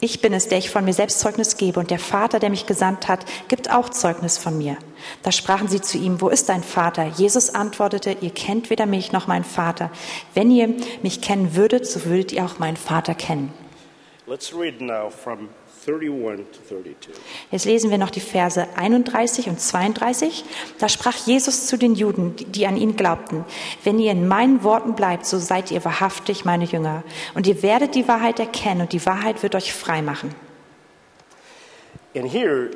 ich 0.02 0.20
bin 0.20 0.32
es, 0.32 0.48
der 0.48 0.58
ich 0.58 0.68
von 0.68 0.84
mir 0.84 0.92
selbst 0.92 1.20
Zeugnis 1.20 1.56
gebe, 1.56 1.78
und 1.78 1.92
der 1.92 2.00
Vater, 2.00 2.40
der 2.40 2.50
mich 2.50 2.66
gesandt 2.66 3.06
hat, 3.06 3.24
gibt 3.46 3.70
auch 3.70 3.88
Zeugnis 3.88 4.36
von 4.36 4.58
mir. 4.58 4.76
Da 5.22 5.30
sprachen 5.30 5.68
sie 5.68 5.80
zu 5.80 5.96
ihm, 5.96 6.20
wo 6.20 6.28
ist 6.28 6.48
dein 6.48 6.64
Vater? 6.64 7.06
Jesus 7.06 7.54
antwortete, 7.54 8.16
ihr 8.20 8.30
kennt 8.30 8.68
weder 8.68 8.84
mich 8.84 9.12
noch 9.12 9.28
meinen 9.28 9.44
Vater. 9.44 9.90
Wenn 10.34 10.50
ihr 10.50 10.74
mich 11.02 11.20
kennen 11.20 11.54
würdet, 11.54 11.86
so 11.86 12.04
würdet 12.04 12.32
ihr 12.32 12.44
auch 12.44 12.58
meinen 12.58 12.76
Vater 12.76 13.14
kennen. 13.14 13.54
Let's 14.26 14.52
read 14.52 14.80
now 14.80 15.08
from 15.08 15.48
31 15.48 15.48
to 15.48 15.48
32. 15.48 15.61
Jetzt 17.50 17.64
lesen 17.64 17.90
wir 17.90 17.98
noch 17.98 18.10
die 18.10 18.20
Verse 18.20 18.66
31 18.76 19.48
und 19.48 19.60
32. 19.60 20.44
Da 20.78 20.88
sprach 20.88 21.16
Jesus 21.26 21.66
zu 21.66 21.76
den 21.76 21.94
Juden, 21.94 22.36
die- 22.36 22.66
an 22.66 22.76
ihn 22.76 22.96
glaubten, 22.96 23.44
wenn 23.82 23.98
ihr 23.98 24.12
in 24.12 24.28
meinen 24.28 24.62
Worten 24.62 24.94
bleibt, 24.94 25.26
so 25.26 25.38
seid 25.38 25.70
ihr 25.70 25.84
wahrhaftig 25.84 26.44
meine 26.44 26.64
Jünger. 26.64 27.02
Und 27.34 27.46
ihr 27.46 27.62
werdet 27.62 27.94
die 27.94 28.06
Wahrheit 28.06 28.38
erkennen 28.38 28.82
und 28.82 28.92
die 28.92 29.04
Wahrheit 29.06 29.42
wird 29.42 29.54
euch 29.54 29.72
frei 29.72 30.02
machen. 30.02 30.34
And 32.14 32.30
here, 32.32 32.70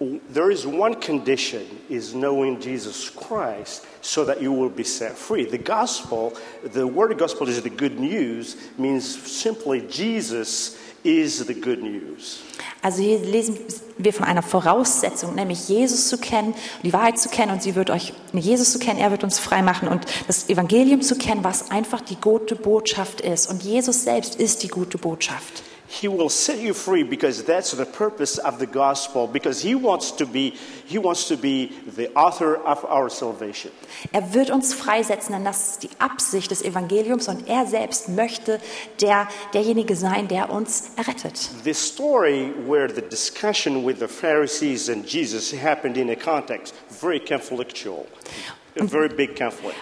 there 0.00 0.50
is 0.50 0.66
one 0.66 0.94
condition 0.94 1.62
is 1.90 2.14
knowing 2.14 2.58
Jesus 2.58 3.10
Christ 3.10 3.84
so 4.00 4.24
that 4.24 4.40
you 4.40 4.50
will 4.50 4.70
be 4.70 4.84
set 4.84 5.16
free. 5.16 5.44
The 5.44 5.58
gospel, 5.58 6.32
the 6.62 6.86
word 6.86 7.16
gospel 7.18 7.48
is 7.48 7.60
the 7.60 7.70
good 7.70 8.00
news, 8.00 8.56
means 8.78 9.04
simply 9.30 9.86
Jesus 9.88 10.78
is 11.04 11.44
the 11.44 11.54
good 11.54 11.82
news. 11.82 12.42
Also 12.82 13.02
hier 13.02 13.18
lesen 13.18 13.58
wir 13.98 14.14
von 14.14 14.24
einer 14.24 14.42
Voraussetzung, 14.42 15.34
nämlich 15.34 15.68
Jesus 15.68 16.08
zu 16.08 16.16
kennen, 16.16 16.54
die 16.82 16.94
Wahrheit 16.94 17.18
zu 17.18 17.28
kennen 17.28 17.52
und 17.52 17.62
sie 17.62 17.74
wird 17.74 17.90
euch, 17.90 18.14
Jesus 18.32 18.72
zu 18.72 18.78
kennen, 18.78 18.98
er 18.98 19.10
wird 19.10 19.22
uns 19.22 19.38
frei 19.38 19.60
machen 19.60 19.86
und 19.86 20.06
das 20.26 20.48
Evangelium 20.48 21.02
zu 21.02 21.16
kennen, 21.16 21.44
was 21.44 21.70
einfach 21.70 22.00
die 22.00 22.16
gute 22.16 22.56
Botschaft 22.56 23.20
ist. 23.20 23.50
Und 23.50 23.62
Jesus 23.62 24.04
selbst 24.04 24.36
ist 24.36 24.62
die 24.62 24.68
gute 24.68 24.96
Botschaft. 24.96 25.62
He 25.92 26.06
will 26.06 26.28
set 26.28 26.60
you 26.60 26.72
free 26.72 27.02
because 27.02 27.42
that's 27.42 27.72
the 27.72 27.84
purpose 27.84 28.38
of 28.38 28.60
the 28.60 28.66
gospel 28.66 29.26
because 29.26 29.60
he 29.60 29.74
wants 29.74 30.12
to 30.12 30.24
be 30.24 30.54
he 30.86 30.98
wants 30.98 31.26
to 31.26 31.36
be 31.36 31.72
the 31.96 32.08
author 32.14 32.58
of 32.64 32.84
our 32.84 33.10
salvation. 33.10 33.72
Er 34.12 34.32
wird 34.32 34.50
uns 34.50 34.72
freisetzen, 34.72 35.32
denn 35.32 35.44
das 35.44 35.72
ist 35.72 35.82
die 35.82 35.90
Absicht 35.98 36.52
des 36.52 36.62
Evangeliums 36.62 37.26
und 37.26 37.48
er 37.48 37.66
selbst 37.66 38.08
möchte 38.08 38.60
der, 39.00 39.26
derjenige 39.52 39.96
sein, 39.96 40.28
der 40.28 40.50
uns 40.50 40.92
errettet. 40.96 41.50
The 41.64 41.74
story 41.74 42.52
where 42.68 42.88
the 42.88 43.02
discussion 43.02 43.84
with 43.84 43.98
the 43.98 44.08
Pharisees 44.08 44.88
and 44.88 45.04
Jesus 45.04 45.52
happened 45.52 45.96
in 45.96 46.10
a 46.10 46.16
context 46.16 46.72
very 46.88 47.18
conflictual. 47.18 48.06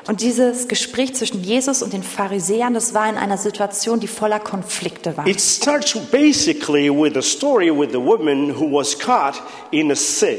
Und 0.07 0.21
dieses 0.21 0.69
Gespräch 0.69 1.15
zwischen 1.15 1.43
Jesus 1.43 1.83
und 1.83 1.93
den 1.93 2.03
Pharisäern, 2.03 2.75
das 2.75 2.95
war 2.95 3.09
in 3.09 3.17
einer 3.17 3.37
Situation, 3.37 4.01
die 4.01 4.09
voller 4.09 4.41
Konflikte 4.41 5.17
war. 5.17 5.27
It 5.27 5.41
starts 5.41 5.95
basically 6.11 6.91
with 6.91 7.17
a 7.17 7.23
story 7.23 7.71
with 7.71 7.91
the 7.93 8.01
woman 8.01 8.51
who 8.51 8.71
was 8.73 8.99
caught 8.99 9.43
in 9.71 9.91
a 9.91 9.95
sin. 9.95 10.39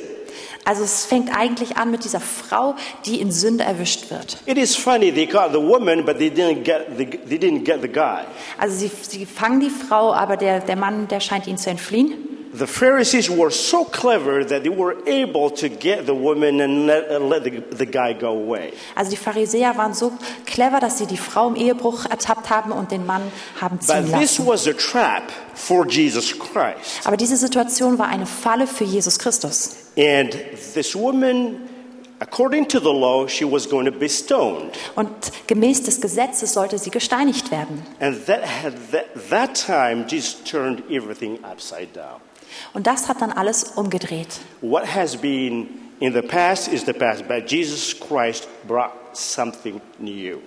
Also 0.66 0.84
es 0.84 1.06
fängt 1.06 1.36
eigentlich 1.36 1.78
an 1.78 1.90
mit 1.90 2.04
dieser 2.04 2.20
Frau, 2.20 2.76
die 3.06 3.20
in 3.22 3.32
Sünde 3.32 3.64
erwischt 3.64 4.12
wird. 4.12 4.38
It 4.46 4.58
is 4.58 4.76
funny 4.76 5.12
they 5.12 5.26
caught 5.26 5.52
the 5.52 5.62
woman, 5.62 6.06
but 6.06 6.20
they 6.20 6.30
didn't 6.30 6.64
get 6.64 6.88
the, 6.98 7.06
they 7.06 7.38
didn't 7.38 7.64
get 7.64 7.82
the 7.82 7.88
guy. 7.88 8.26
Also 8.60 8.78
sie, 8.78 8.92
sie 9.02 9.26
fangen 9.26 9.62
die 9.62 9.72
Frau, 9.72 10.14
aber 10.14 10.38
der, 10.38 10.60
der 10.60 10.76
Mann, 10.76 11.08
der 11.08 11.22
scheint 11.22 11.48
ihnen 11.48 11.58
zu 11.58 11.70
entfliehen. 11.70 12.14
The 12.52 12.66
Pharisees 12.66 13.30
were 13.30 13.52
so 13.52 13.86
clever 13.86 14.44
that 14.44 14.64
they 14.64 14.70
were 14.70 14.98
able 15.06 15.52
to 15.52 15.70
get 15.70 16.08
the 16.08 16.16
woman 16.16 16.62
and 16.62 16.88
let, 16.88 17.12
uh, 17.12 17.20
let 17.20 17.44
the, 17.44 17.60
the 17.60 17.86
guy 17.86 18.14
go 18.14 18.32
away. 18.32 18.74
Also 18.96 19.12
die 19.12 19.18
Pharisäer 19.18 19.78
waren 19.78 19.94
so 19.94 20.12
clever, 20.46 20.80
dass 20.80 20.98
sie 20.98 21.06
die 21.06 21.18
Frau 21.18 21.50
im 21.50 21.56
Ehebruch 21.56 22.06
ertappt 22.06 22.50
haben 22.50 22.72
und 22.72 22.92
den 22.92 23.06
Mann 23.06 23.32
haben 23.62 23.80
ziehen 23.80 24.10
But 24.10 24.20
this 24.20 24.40
was 24.40 24.68
a 24.68 24.74
trap 24.74 25.32
for 25.54 25.86
Jesus 25.86 26.34
Christ. 26.40 27.06
Aber 27.06 27.18
diese 27.18 27.38
Situation 27.38 28.00
war 28.00 28.08
eine 28.08 28.26
Falle 28.26 28.66
für 28.66 28.84
Jesus 28.84 29.20
Christus. 29.20 29.76
And 29.96 30.36
this 30.74 30.96
woman, 30.96 31.70
according 32.20 32.68
to 32.70 32.80
the 32.80 32.86
law, 32.92 33.28
she 33.28 33.46
was 33.46 33.70
going 33.70 33.86
to 33.86 33.92
be 33.92 34.10
stoned. 34.10 34.72
Und 34.96 35.10
gemäß 35.46 35.84
des 35.84 36.02
Gesetzes 36.02 36.54
sollte 36.54 36.80
sie 36.80 36.90
gesteinigt 36.90 37.52
werden. 37.52 37.86
And 38.00 38.26
that 38.26 38.42
that, 38.92 39.06
that 39.30 39.54
time 39.54 40.08
Jesus 40.08 40.44
turned 40.44 40.82
everything 40.90 41.38
upside 41.44 41.94
down. 41.94 42.20
Und 42.74 42.88
das 42.88 43.08
hat 43.10 43.22
dann 43.22 43.32
alles 43.32 43.63
umgedreht. 43.76 44.39
What 44.62 44.84
has 44.95 45.15
been 45.17 45.67
in 46.00 46.13
the 46.13 46.22
past 46.22 46.67
is 46.67 46.86
the 46.86 46.93
past, 46.93 47.28
but 47.28 47.50
Jesus 47.50 47.95
Christ 48.00 48.48
brought 48.67 48.91
something 49.12 49.82
new. 49.98 50.38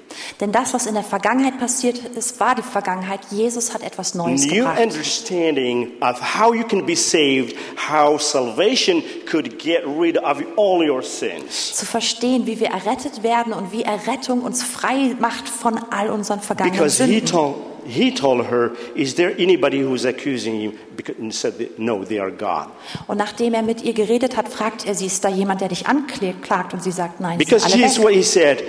Denn 0.40 0.52
das, 0.52 0.72
was 0.72 0.86
in 0.86 0.94
der 0.94 1.02
Vergangenheit 1.02 1.58
passiert 1.58 1.98
ist, 1.98 2.38
war 2.40 2.54
die 2.54 2.62
Vergangenheit. 2.62 3.20
Jesus 3.30 3.74
hat 3.74 3.82
etwas 3.82 4.14
Neues 4.14 4.46
New 4.46 4.54
gebracht. 4.64 4.80
understanding 4.80 5.92
of 6.00 6.18
how 6.38 6.54
you 6.54 6.64
can 6.64 6.86
be 6.86 6.94
saved, 6.96 7.54
how 7.90 8.20
salvation 8.20 9.02
could 9.30 9.58
get 9.58 9.82
rid 9.84 10.16
of 10.16 10.38
all 10.56 10.88
your 10.88 11.02
sins. 11.02 11.74
Zu 11.74 11.84
verstehen, 11.86 12.46
wie 12.46 12.60
wir 12.60 12.68
errettet 12.68 13.22
werden 13.22 13.52
und 13.52 13.72
wie 13.72 13.82
Errettung 13.82 14.42
uns 14.42 14.62
frei 14.62 15.16
macht 15.18 15.48
von 15.48 15.78
all 15.90 16.10
unseren 16.10 16.40
vergangenen 16.40 16.78
Because 16.78 17.04
he 17.04 17.18
Sünden. 17.18 17.26
told, 17.30 17.56
he 17.86 18.14
told 18.14 18.46
her, 18.46 18.72
Is 18.94 19.14
there 19.14 19.34
anybody 19.38 19.80
who's 19.80 20.04
accusing 20.04 20.60
you? 20.60 20.78
Because, 20.96 21.18
and 21.18 21.34
said, 21.34 21.78
No, 21.78 22.04
they 22.04 22.18
are 22.18 22.30
gone. 22.30 22.70
Und 23.06 23.18
nachdem 23.18 23.54
er 23.54 23.62
mit 23.62 23.82
ihr 23.82 23.92
geredet 23.92 24.36
hat, 24.36 24.48
fragt 24.48 24.86
er 24.86 24.94
sie, 24.94 25.06
ist 25.06 25.24
da 25.24 25.28
jemand, 25.28 25.60
der 25.60 25.68
dich 25.68 25.86
anklagt? 25.86 26.74
Und 26.74 26.82
sie 26.82 26.92
sagt, 26.92 27.20
nein, 27.20 27.38
Because 27.38 27.66
here's 27.66 27.98
what 27.98 28.12
he 28.12 28.22
said 28.22 28.62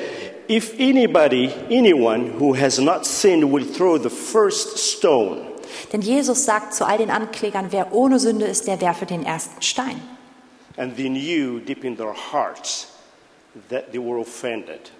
If 0.50 0.78
anybody, 0.78 1.52
anyone 1.70 2.34
who 2.38 2.54
has 2.54 2.78
not 2.78 3.06
sinned 3.06 3.52
will 3.52 3.66
throw 3.66 3.98
the 3.98 4.10
first 4.10 4.78
stone. 4.78 5.42
Denn 5.92 6.02
Jesus 6.02 6.46
sagt 6.46 6.74
zu 6.74 6.86
all 6.86 6.98
den 6.98 7.10
Anklägern, 7.10 7.68
wer 7.72 7.94
ohne 7.94 8.20
Sünde 8.20 8.46
ist, 8.46 8.68
der 8.68 8.82
werfe 8.82 9.06
den 9.06 9.26
ersten 9.26 9.62
Stein. 9.62 10.02
And 10.76 10.96
they 10.98 11.08
knew 11.08 11.60
deep 11.60 11.84
in 11.84 11.96
their 11.96 12.14
hearts 12.14 12.88
that 13.70 13.92
they 13.92 14.00
were 14.00 14.20
offended. 14.20 14.92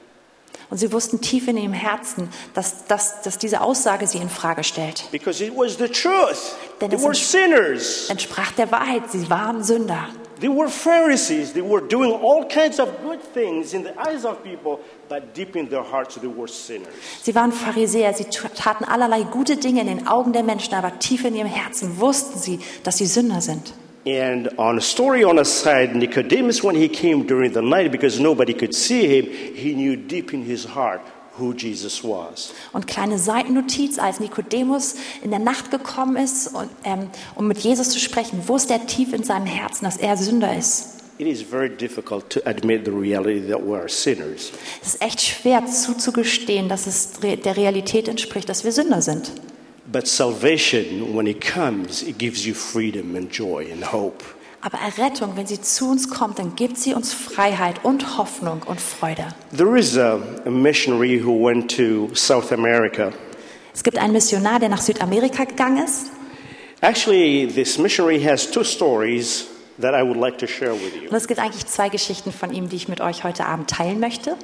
Und 0.74 0.80
sie 0.80 0.92
wussten 0.92 1.22
tief 1.22 1.48
in 1.48 1.56
ihrem 1.56 1.74
Herzen, 1.74 2.30
dass, 2.56 2.86
dass, 2.88 3.22
dass 3.22 3.38
diese 3.38 3.62
Aussage 3.62 4.08
sie 4.08 4.18
in 4.18 4.28
Frage 4.28 4.64
stellt. 4.64 5.08
Because 5.12 5.44
it 5.46 5.56
was 5.56 5.78
the 5.78 5.88
truth. 5.88 6.56
Then 6.80 6.90
They 6.90 6.96
it's 6.96 7.06
were 7.06 7.14
sinners. 7.14 8.10
Entsprach 8.10 8.54
der 8.54 8.72
Wahrheit, 8.72 9.04
sie 9.12 9.30
waren 9.30 9.64
Sünder. 9.64 10.08
They 10.40 10.50
were 10.50 10.68
Pharisees. 10.68 11.54
They 11.54 11.62
were 11.62 11.80
doing 11.80 12.12
all 12.12 12.48
kinds 12.48 12.80
of 12.80 12.90
good 13.04 13.20
things 13.36 13.76
in 13.76 13.84
the 13.84 13.92
eyes 14.00 14.26
of 14.26 14.42
people, 14.42 14.80
but 15.10 15.38
deep 15.38 15.56
in 15.56 15.70
their 15.70 15.84
hearts, 15.84 16.16
they 16.16 16.28
were 16.28 16.48
sinners. 16.48 16.90
Sie 17.22 17.36
waren 17.36 17.52
Pharisäer, 17.52 18.16
sie 18.16 18.26
taten 18.26 18.84
allerlei 18.84 19.22
gute 19.26 19.58
Dinge 19.58 19.82
in 19.82 19.86
den 19.86 20.08
Augen 20.08 20.34
der 20.34 20.42
Menschen, 20.42 20.74
aber 20.74 20.98
tief 20.98 21.24
in 21.24 21.36
ihrem 21.36 21.50
Herzen 21.50 22.00
wussten 22.00 22.40
sie, 22.40 22.60
dass 22.84 22.98
sie 22.98 23.06
Sünder 23.06 23.42
sind. 23.42 23.74
And 24.06 24.50
on 24.58 24.78
a 24.78 24.82
story 24.82 25.24
on 25.24 25.40
a 25.40 25.46
side, 25.46 25.96
Nicodemus, 25.96 26.62
when 26.62 26.76
he 26.76 26.90
came 26.90 27.26
during 27.26 27.54
the 27.54 27.62
night 27.62 27.92
because 27.92 28.20
nobody 28.20 28.54
could 28.54 28.76
see 28.76 29.08
him, 29.08 29.26
he 29.56 29.74
knew 29.74 29.96
deep 29.96 30.34
in 30.34 30.44
his 30.44 30.66
heart 30.66 31.02
who 31.38 31.54
Jesus 31.54 32.04
was. 32.04 32.54
Und 32.74 32.86
kleine 32.86 33.18
Seitennotiz, 33.18 34.00
als 34.00 34.20
Nikodemus 34.20 34.96
in 35.24 35.32
der 35.32 35.40
Nacht 35.40 35.72
gekommen 35.72 36.18
ist, 36.18 36.54
und, 36.54 36.70
ähm, 36.84 37.10
um 37.36 37.48
mit 37.48 37.60
Jesus 37.60 37.90
zu 37.90 38.00
sprechen, 38.00 38.48
wusste 38.48 38.74
er 38.74 38.86
tief 38.86 39.14
in 39.14 39.24
seinem 39.24 39.46
Herzen, 39.46 39.86
dass 39.86 39.98
er 39.98 40.18
Sünder 40.18 40.56
ist. 40.56 40.90
It 41.18 41.28
is 41.28 41.42
very 41.42 41.70
difficult 41.70 42.30
to 42.32 42.42
admit 42.46 42.86
the 42.86 42.92
reality 42.92 43.48
that 43.48 43.66
we 43.66 43.78
are 43.78 43.88
sinners. 43.88 44.52
Es 44.82 44.96
ist 44.96 45.02
echt 45.02 45.22
schwer 45.22 45.66
zuzugestehen, 45.66 46.68
dass 46.68 46.88
es 46.88 47.14
der 47.22 47.56
Realität 47.56 48.08
entspricht, 48.08 48.50
dass 48.50 48.64
wir 48.66 48.72
Sünder 48.72 49.02
sind. 49.02 49.32
But 49.92 50.08
salvation, 50.08 51.14
when 51.14 51.28
it 51.28 51.42
comes, 51.42 52.04
it 52.04 52.18
gives 52.18 52.46
you 52.46 52.54
freedom 52.54 53.16
and 53.16 53.30
joy 53.30 53.70
and 53.72 53.84
hope. 53.84 54.24
Aber 54.62 54.78
Errettung, 54.78 55.36
wenn 55.36 55.46
sie 55.46 55.60
zu 55.60 55.92
uns 55.92 56.10
kommt, 56.10 56.40
dann 56.40 56.56
gibt 56.56 56.78
sie 56.78 56.94
uns 56.94 57.14
Freiheit 57.14 57.84
und 57.84 58.18
Hoffnung 58.18 58.62
und 58.66 58.80
Freude. 58.80 59.28
There 59.56 59.78
is 59.78 59.98
a, 59.98 60.22
a 60.46 60.50
missionary 60.50 61.22
who 61.22 61.34
went 61.34 61.70
to 61.76 62.10
South 62.16 62.54
America. 62.54 63.12
Es 63.74 63.84
gibt 63.84 63.98
einen 63.98 64.14
Missionar, 64.14 64.60
der 64.60 64.70
nach 64.70 64.80
Südamerika 64.82 65.44
gegangen 65.44 65.84
ist. 65.84 66.12
Actually, 66.80 67.46
this 67.48 67.78
missionary 67.78 68.22
has 68.24 68.50
two 68.50 68.64
stories 68.64 69.48
that 69.82 69.94
I 69.94 70.02
would 70.02 70.18
like 70.18 70.38
to 70.38 70.48
share 70.48 70.74
with 70.74 70.96
you. 70.96 71.10
Und 71.10 71.16
es 71.16 71.28
gibt 71.28 71.42
eigentlich 71.42 71.66
zwei 71.66 71.90
Geschichten 71.90 72.32
von 72.32 72.54
ihm, 72.54 72.70
die 72.70 72.78
ich 72.78 72.88
mit 72.88 73.02
euch 73.02 73.26
heute 73.26 73.46
Abend 73.46 73.70
teilen 73.70 74.00
möchte. 74.00 74.38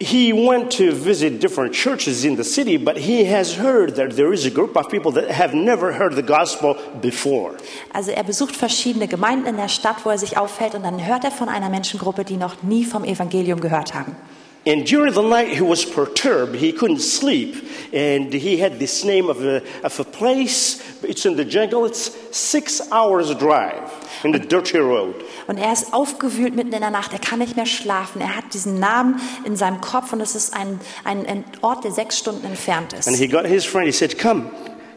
He 0.00 0.32
went 0.32 0.70
to 0.78 0.92
visit 0.92 1.40
different 1.40 1.74
churches 1.74 2.24
in 2.24 2.36
the 2.36 2.42
city, 2.42 2.76
but 2.76 2.96
he 2.96 3.24
has 3.24 3.56
heard 3.56 3.94
that 3.96 4.16
there 4.16 4.32
is 4.32 4.44
a 4.44 4.50
group 4.50 4.76
of 4.76 4.88
people 4.88 5.12
that 5.12 5.30
have 5.30 5.54
never 5.54 5.92
heard 5.92 6.14
the 6.14 6.22
gospel 6.22 6.76
before. 7.00 7.54
Also 7.92 8.10
er 8.10 8.24
besucht 8.24 8.56
verschiedene 8.56 9.06
Gemeinden 9.06 9.46
in 9.46 9.56
der 9.56 9.68
Stadt, 9.68 10.04
wo 10.04 10.10
er 10.10 10.18
sich 10.18 10.36
aufhält, 10.36 10.74
und 10.74 10.82
dann 10.82 11.06
hört 11.06 11.24
er 11.24 11.30
von 11.30 11.48
einer 11.48 11.68
Menschengruppe, 11.68 12.24
die 12.24 12.36
noch 12.36 12.62
nie 12.62 12.84
vom 12.84 13.04
Evangelium 13.04 13.60
gehört 13.60 13.94
haben. 13.94 14.16
And 14.64 14.86
during 14.86 15.12
the 15.12 15.22
night, 15.22 15.48
he 15.48 15.60
was 15.60 15.84
perturbed. 15.84 16.54
He 16.54 16.72
couldn't 16.72 17.00
sleep. 17.00 17.56
And 17.92 18.32
he 18.32 18.58
had 18.58 18.78
this 18.78 19.04
name 19.04 19.28
of 19.28 19.44
a, 19.44 19.60
of 19.82 19.98
a 19.98 20.04
place. 20.04 20.80
It's 21.02 21.26
in 21.26 21.36
the 21.36 21.44
jungle. 21.44 21.84
It's 21.84 22.12
six 22.30 22.80
hours 22.92 23.34
drive 23.34 23.90
in 24.24 24.32
the 24.32 24.38
dirty 24.38 24.78
road. 24.78 25.16
Und 25.48 25.58
er 25.58 25.72
ist 25.72 25.92
aufgewühlt 25.92 26.54
mitten 26.54 26.72
in 26.72 26.80
der 26.80 26.90
Nacht. 26.90 27.12
Er 27.12 27.18
kann 27.18 27.40
nicht 27.40 27.56
mehr 27.56 27.66
schlafen. 27.66 28.20
Er 28.20 28.36
hat 28.36 28.54
diesen 28.54 28.78
Namen 28.78 29.20
in 29.44 29.56
seinem 29.56 29.80
Kopf 29.80 30.12
und 30.12 30.20
es 30.20 30.36
ist 30.36 30.54
ein, 30.54 30.80
ein, 31.02 31.26
ein 31.26 31.44
Ort, 31.60 31.82
der 31.82 31.90
sechs 31.90 32.18
Stunden 32.18 32.46
entfernt 32.46 32.92
ist. 32.92 33.08
And 33.08 33.16
he 33.16 33.26
got 33.26 33.44
his 33.44 33.64
friend. 33.64 33.86
He 33.86 33.92
said, 33.92 34.16
Come, 34.16 34.50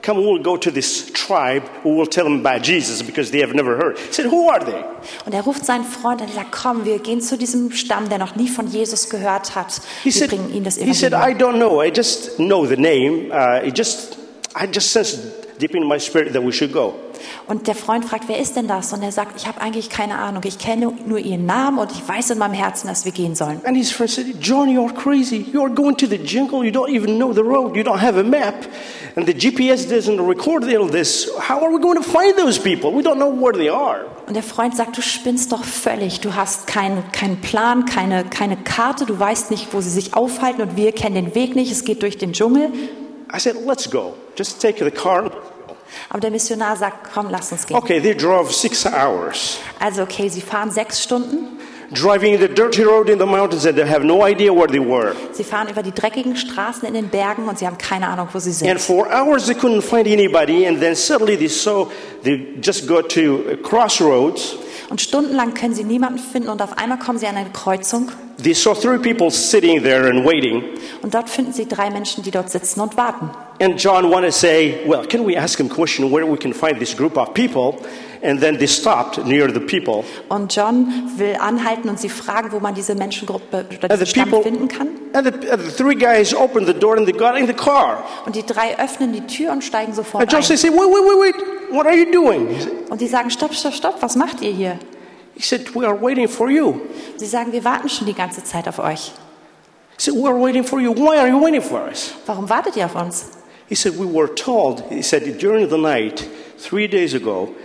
come, 0.06 0.18
we'll 0.22 0.42
go 0.42 0.56
to 0.58 0.72
this 0.72 1.12
tribe. 1.14 1.64
We 1.84 1.92
will 1.92 2.08
tell 2.08 2.26
them 2.26 2.40
about 2.40 2.62
Jesus 2.64 3.02
because 3.02 3.32
they 3.32 3.42
have 3.42 3.54
never 3.54 3.76
heard. 3.76 3.98
He 3.98 4.14
said, 4.14 4.26
Who 4.28 4.50
are 4.50 4.64
they? 4.64 4.84
Und 5.26 5.34
er 5.34 5.42
ruft 5.42 5.66
seinen 5.66 5.84
Freund 5.84 6.22
und 6.22 6.30
er 6.30 6.36
sagt, 6.36 6.52
komm, 6.52 6.86
wir 6.86 7.00
gehen 7.00 7.22
zu 7.22 7.38
diesem 7.38 7.72
Stamm, 7.72 8.10
der 8.10 8.18
noch 8.18 8.36
nie 8.36 8.48
von 8.48 8.68
Jesus 8.68 9.10
gehört 9.10 9.56
hat. 9.56 9.82
He 10.04 10.06
Wir 10.06 10.12
said, 10.14 10.30
bringen 10.30 10.54
ihm 10.54 10.64
das 10.64 10.78
he 10.78 10.94
said, 10.94 11.14
I 11.14 11.34
don't 11.34 11.58
know. 11.58 11.82
I 11.82 11.92
just 11.94 12.38
know 12.38 12.66
the 12.66 12.78
name. 12.78 13.32
Uh, 13.32 13.66
it 13.68 13.78
just, 13.78 14.18
I 14.58 14.68
just 14.72 14.92
sensed 14.94 15.20
deep 15.60 15.76
in 15.76 15.88
my 15.88 16.00
spirit 16.00 16.34
that 16.34 16.44
we 16.44 16.52
should 16.52 16.72
go. 16.72 16.94
Und 17.48 17.68
der 17.68 17.76
Freund 17.76 18.06
fragt, 18.06 18.28
wer 18.28 18.40
ist 18.40 18.56
denn 18.56 18.68
das? 18.68 18.94
Und 18.94 19.02
er 19.02 19.12
sagt, 19.12 19.38
ich 19.38 19.48
habe 19.48 19.62
eigentlich 19.62 19.90
keine 19.90 20.18
Ahnung. 20.18 20.44
Ich 20.46 20.60
kenne 20.60 20.94
nur 21.06 21.20
ihren 21.20 21.46
Namen 21.46 21.78
und 21.80 21.92
ich 21.92 22.08
weiß 22.08 22.32
in 22.32 22.38
meinem 22.38 22.54
Herzen, 22.54 22.88
dass 22.88 23.06
wir 23.06 23.12
gehen 23.12 23.36
sollen. 23.36 23.62
And 23.66 23.76
his 23.76 23.92
friend 23.92 24.10
said, 24.10 24.26
John, 24.42 24.70
you're 24.70 24.94
crazy. 24.94 25.46
You're 25.54 25.74
going 25.74 25.98
to 25.98 26.08
the 26.08 26.18
jungle. 26.18 26.64
You 26.64 26.72
don't 26.72 26.90
even 26.90 27.18
know 27.18 27.34
the 27.34 27.44
road. 27.44 27.76
You 27.76 27.84
don't 27.84 28.00
have 28.00 28.18
a 28.20 28.24
map. 28.24 28.66
And 29.16 29.28
the 29.28 29.34
GPS 29.34 29.88
doesn't 29.90 30.20
record 30.26 30.64
all 30.76 30.88
this. 30.90 31.30
How 31.38 31.64
are 31.64 31.72
we 31.72 31.82
going 31.82 32.02
to 32.02 32.04
find 32.04 32.36
those 32.38 32.60
people? 32.60 32.92
We 32.92 33.02
don't 33.04 33.18
know 33.18 33.32
where 33.32 33.54
they 33.54 33.70
are. 33.70 34.06
Und 34.28 34.36
der 34.36 34.44
Freund 34.44 34.76
sagt, 34.76 34.98
du 34.98 35.02
spinnst 35.02 35.52
doch 35.52 35.64
völlig. 35.64 36.20
Du 36.22 36.36
hast 36.36 36.68
keinen 36.68 37.04
keinen 37.12 37.42
Plan, 37.42 37.86
keine, 37.86 38.24
keine 38.26 38.58
Karte. 38.58 39.06
Du 39.06 39.20
weißt 39.20 39.52
nicht, 39.52 39.74
wo 39.74 39.82
sie 39.82 39.90
sich 39.90 40.14
aufhalten 40.14 40.62
und 40.62 40.78
wir 40.78 40.92
kennen 40.94 41.16
den 41.16 41.36
Weg 41.36 41.56
nicht. 41.56 41.72
Es 41.72 41.84
geht 41.84 42.02
durch 42.02 42.18
den 42.18 42.34
Dschungel. 42.34 42.72
I 43.34 43.40
said, 43.40 43.56
let's 43.66 43.90
go. 43.90 44.14
Just 44.38 44.62
take 44.62 44.84
the 44.84 44.92
car. 44.92 45.32
Aber 46.10 46.20
der 46.20 46.32
Missionar 46.32 46.76
sagt, 46.76 47.12
komm, 47.14 47.28
lass 47.30 47.52
uns 47.52 47.66
gehen. 47.66 47.78
Okay, 47.78 48.02
they 48.02 48.14
drove 48.16 48.52
six 48.52 48.86
hours. 48.86 49.58
Also 49.80 50.04
okay, 50.04 50.28
sie 50.30 50.42
fahren 50.42 50.72
sechs 50.72 51.02
Stunden. 51.02 51.60
Driving 51.92 52.40
the 52.40 52.48
dirty 52.48 52.82
road 52.84 53.10
in 53.10 53.20
the 53.20 53.26
mountains 53.28 53.64
and 53.66 53.78
they 53.78 53.88
have 53.88 54.04
no 54.04 54.26
idea 54.28 54.52
where 54.52 54.68
they 54.68 54.80
were. 54.80 55.16
Sie 55.34 55.44
fahren 55.44 55.70
über 55.70 55.84
die 55.84 55.92
dreckigen 55.94 56.36
Straßen 56.36 56.88
in 56.88 56.96
den 56.96 57.10
Bergen 57.10 57.48
und 57.48 57.60
sie 57.60 57.68
haben 57.68 57.78
keine 57.78 58.08
Ahnung, 58.08 58.28
wo 58.34 58.40
sie 58.40 58.50
And 58.68 58.80
sind. 58.80 58.82
for 58.82 59.08
hours 59.14 59.46
they 59.46 59.54
couldn't 59.56 59.84
find 59.84 60.08
anybody. 60.08 60.66
And 60.66 60.80
then 60.82 60.96
suddenly 60.96 61.38
they 61.38 61.48
saw, 61.48 61.88
they 62.24 62.56
just 62.60 62.88
got 62.88 63.08
to 63.14 63.56
crossroads. 63.62 64.56
Und 64.90 65.00
stundenlang 65.00 65.54
können 65.54 65.76
sie 65.76 65.84
niemanden 65.84 66.20
finden 66.20 66.50
und 66.50 66.62
auf 66.62 66.78
einmal 66.78 66.98
kommen 67.00 67.20
sie 67.20 67.28
an 67.28 67.38
eine 67.38 67.52
Kreuzung 67.52 68.12
They 68.44 68.54
saw 68.54 68.74
three 68.74 68.98
people 68.98 69.32
sitting 69.32 69.82
there 69.82 70.10
and 70.10 70.26
waiting. 70.26 70.64
und 71.04 71.14
dort 71.14 71.30
finden 71.30 71.54
sie 71.54 71.68
drei 71.68 71.90
Menschen, 71.92 72.24
die 72.24 72.32
dort 72.32 72.50
sitzen 72.50 72.82
und 72.82 72.98
warten. 72.98 73.30
And 73.60 73.80
John 73.80 74.10
wanted 74.10 74.28
to 74.28 74.38
say, 74.38 74.86
well, 74.86 75.06
can 75.08 75.24
we 75.24 75.38
ask 75.38 75.58
him 75.60 75.68
a 75.68 75.74
question 75.74 76.12
where 76.12 76.26
we 76.26 76.38
can 76.38 76.52
find 76.54 76.78
this 76.78 76.94
group 76.94 77.18
of 77.18 77.34
people? 77.34 77.78
And 78.22 78.40
then 78.42 78.58
they 78.58 78.66
stopped 78.68 79.24
near 79.26 79.50
the 79.52 79.60
people. 79.62 80.04
Und 80.30 80.54
John 80.54 81.14
will 81.18 81.36
anhalten 81.40 81.90
und 81.90 82.00
sie 82.00 82.10
fragen, 82.10 82.52
wo 82.52 82.60
man 82.60 82.74
diese 82.74 82.96
Menschengruppe 82.96 83.66
oder 83.70 83.84
And 83.90 83.94
diesen 83.94 84.06
Stamm 84.08 84.30
people, 84.32 84.44
finden 84.44 84.68
kann. 84.68 84.88
and 85.14 85.26
the, 85.28 85.52
and 85.52 85.62
the 85.62 85.72
three 85.72 85.96
guys 85.96 86.34
opened 86.34 86.68
the 86.68 86.74
door 86.74 86.98
and 86.98 87.06
they 87.08 87.14
got 87.14 87.38
in 87.38 87.46
the 87.48 87.54
car. 87.54 88.04
Und 88.26 88.36
die 88.36 88.44
drei 88.46 88.78
öffnen 88.80 89.14
die 89.14 89.22
Tür 89.28 89.52
und 89.52 89.64
steigen 89.64 89.94
sofort 89.94 90.24
And 90.24 90.32
John 90.32 90.42
ein. 90.42 90.44
says, 90.44 90.64
wait, 90.64 90.74
wait, 90.74 90.90
wait, 90.90 91.36
wait. 91.36 91.72
What 91.72 91.86
are 91.86 91.96
you 91.96 92.12
doing? 92.12 92.48
Und 92.90 93.00
sie 93.00 93.08
sagen, 93.08 93.30
stopp, 93.30 93.54
stopp, 93.54 93.74
stopp, 93.74 94.02
was 94.02 94.16
macht 94.16 94.42
ihr 94.42 94.52
hier? 94.52 94.80
He 95.36 95.42
said, 95.44 95.74
we 95.76 95.86
are 95.86 95.96
waiting 96.02 96.28
for 96.28 96.50
you. 96.50 96.82
Sie 97.18 97.26
sagen, 97.28 97.52
wir 97.54 97.64
warten 97.64 97.88
schon 97.90 98.08
die 98.08 98.14
ganze 98.14 98.44
Zeit 98.44 98.68
auf 98.68 98.80
euch. 98.80 99.12
He 99.98 100.02
said, 100.02 100.16
we 100.16 100.28
are 100.28 100.36
waiting 100.38 100.64
for 100.64 100.80
you. 100.82 100.94
Why 100.94 101.18
are 101.20 101.28
you 101.30 101.40
waiting 101.42 101.62
for 101.62 101.84
us? 101.88 102.14
Warum 102.26 102.50
wartet 102.50 102.76
ihr 102.76 102.86
auf 102.86 102.96
uns? 102.96 103.28
He 103.68 103.76
said, 103.76 103.98
we 103.98 104.06
were 104.06 104.28
told, 104.28 104.92
he 104.92 105.02
said, 105.02 105.38
during 105.38 105.70
the 105.70 105.78
night, 105.78 106.20
three 106.58 106.88
days 106.88 107.14
ago, 107.14 107.56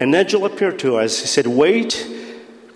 an 0.00 0.14
angel 0.14 0.44
appeared 0.44 0.78
to 0.80 0.96
us. 0.96 1.20
He 1.20 1.26
said, 1.26 1.46
wait, 1.46 1.90
th- 1.90 2.26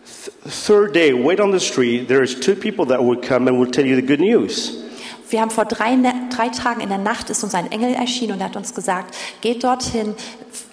third 0.04 0.92
day, 0.92 1.12
wait 1.12 1.40
on 1.40 1.50
the 1.50 1.60
street. 1.60 2.08
There's 2.08 2.38
two 2.38 2.54
people 2.54 2.86
that 2.86 3.02
will 3.02 3.16
come 3.16 3.48
and 3.48 3.58
will 3.58 3.70
tell 3.70 3.86
you 3.86 3.96
the 3.96 4.02
good 4.02 4.20
news. 4.20 4.87
Wir 5.30 5.40
haben 5.42 5.50
vor 5.50 5.64
drei, 5.66 5.94
Ne- 5.94 6.14
drei 6.34 6.48
Tagen 6.48 6.80
in 6.80 6.88
der 6.88 6.98
Nacht 6.98 7.28
ist 7.30 7.44
uns 7.44 7.54
ein 7.54 7.70
Engel 7.70 7.94
erschienen 7.94 8.32
und 8.34 8.40
er 8.40 8.46
hat 8.46 8.56
uns 8.56 8.74
gesagt, 8.74 9.14
geht 9.42 9.62
dorthin 9.62 10.14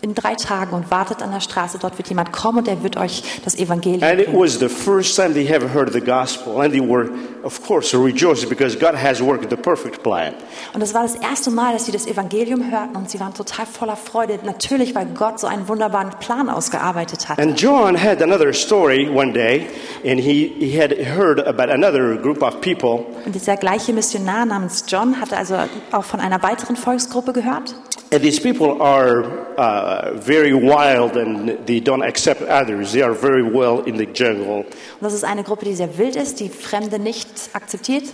in 0.02 0.16
drei 0.16 0.36
Tagen 0.36 0.74
und 0.76 0.90
wartet 0.92 1.22
an 1.22 1.32
der 1.32 1.42
Straße. 1.42 1.78
Dort 1.80 1.98
wird 1.98 2.08
jemand 2.08 2.32
kommen 2.32 2.60
und 2.60 2.68
er 2.68 2.82
wird 2.84 2.96
euch 2.96 3.22
das 3.44 3.56
Evangelium 3.56 4.04
And 4.04 4.20
it 4.22 4.30
was 4.32 4.58
the 4.60 4.70
first 4.70 5.16
time 5.16 5.34
they 5.34 5.48
ever 5.48 5.68
heard 5.74 5.92
the 5.92 6.00
gospel. 6.00 6.62
And 6.62 6.72
they 6.72 6.80
were, 6.80 7.10
of 7.44 7.62
course, 7.66 7.96
rejoicing 7.98 8.48
because 8.50 8.78
God 8.78 8.96
has 8.96 9.22
worked 9.22 9.50
the 9.50 9.56
perfect 9.58 10.02
plan. 10.04 10.34
Und 10.74 10.82
es 10.82 10.94
war 10.94 11.04
das 11.04 11.16
erste 11.16 11.52
Mal, 11.52 11.74
dass 11.74 11.86
sie 11.86 11.92
das 11.92 12.08
Evangelium 12.08 12.72
hörten 12.72 12.96
und 12.96 13.10
sie 13.10 13.20
waren 13.20 13.34
total 13.34 13.66
voller 13.66 13.96
Freude. 13.98 14.40
Natürlich, 14.44 14.96
weil 14.96 15.08
Gott 15.08 15.40
so 15.40 15.48
einen 15.48 15.68
wunderbaren 15.68 16.12
Plan 16.20 16.50
ausgearbeitet 16.50 17.28
hat. 17.28 17.40
And 17.40 17.60
John 17.60 18.02
had 18.02 18.22
another 18.22 18.54
story 18.54 19.10
one 19.10 19.34
day, 19.34 19.68
and 20.06 20.20
he, 20.20 20.54
he 20.60 20.80
had 20.82 20.92
heard 20.92 21.40
about 21.46 21.72
another 21.72 22.16
group 22.16 22.42
of 22.42 22.62
people. 22.62 23.06
Und 23.26 23.36
dieser 23.36 23.58
gleiche 23.58 23.92
Missionar 23.92 24.45
namens 24.46 24.86
John 24.88 25.20
hatte 25.20 25.38
also 25.38 25.56
auch 25.92 26.04
von 26.04 26.20
einer 26.20 26.42
weiteren 26.44 26.76
Volksgruppe 26.76 27.34
gehört. 27.34 27.76
And 28.12 28.22
these 28.22 28.40
people 28.40 28.82
are 28.82 29.26
uh, 29.58 30.18
very 30.20 30.54
wild 30.54 31.18
and 31.18 31.66
they 31.66 31.80
don't 31.80 32.04
accept 32.04 32.42
others. 32.44 32.92
They 32.92 33.02
are 33.02 33.16
very 33.16 33.44
well 33.44 33.82
in 33.86 33.98
the 33.98 34.06
jungle. 34.06 34.60
Und 34.60 35.02
das 35.02 35.14
ist 35.14 35.24
eine 35.24 35.44
Gruppe, 35.44 35.66
die 35.66 35.74
sehr 35.74 35.98
wild 35.98 36.16
ist, 36.16 36.40
die 36.40 36.50
Fremde 36.50 37.00
nicht 37.00 37.28
akzeptiert. 37.54 38.06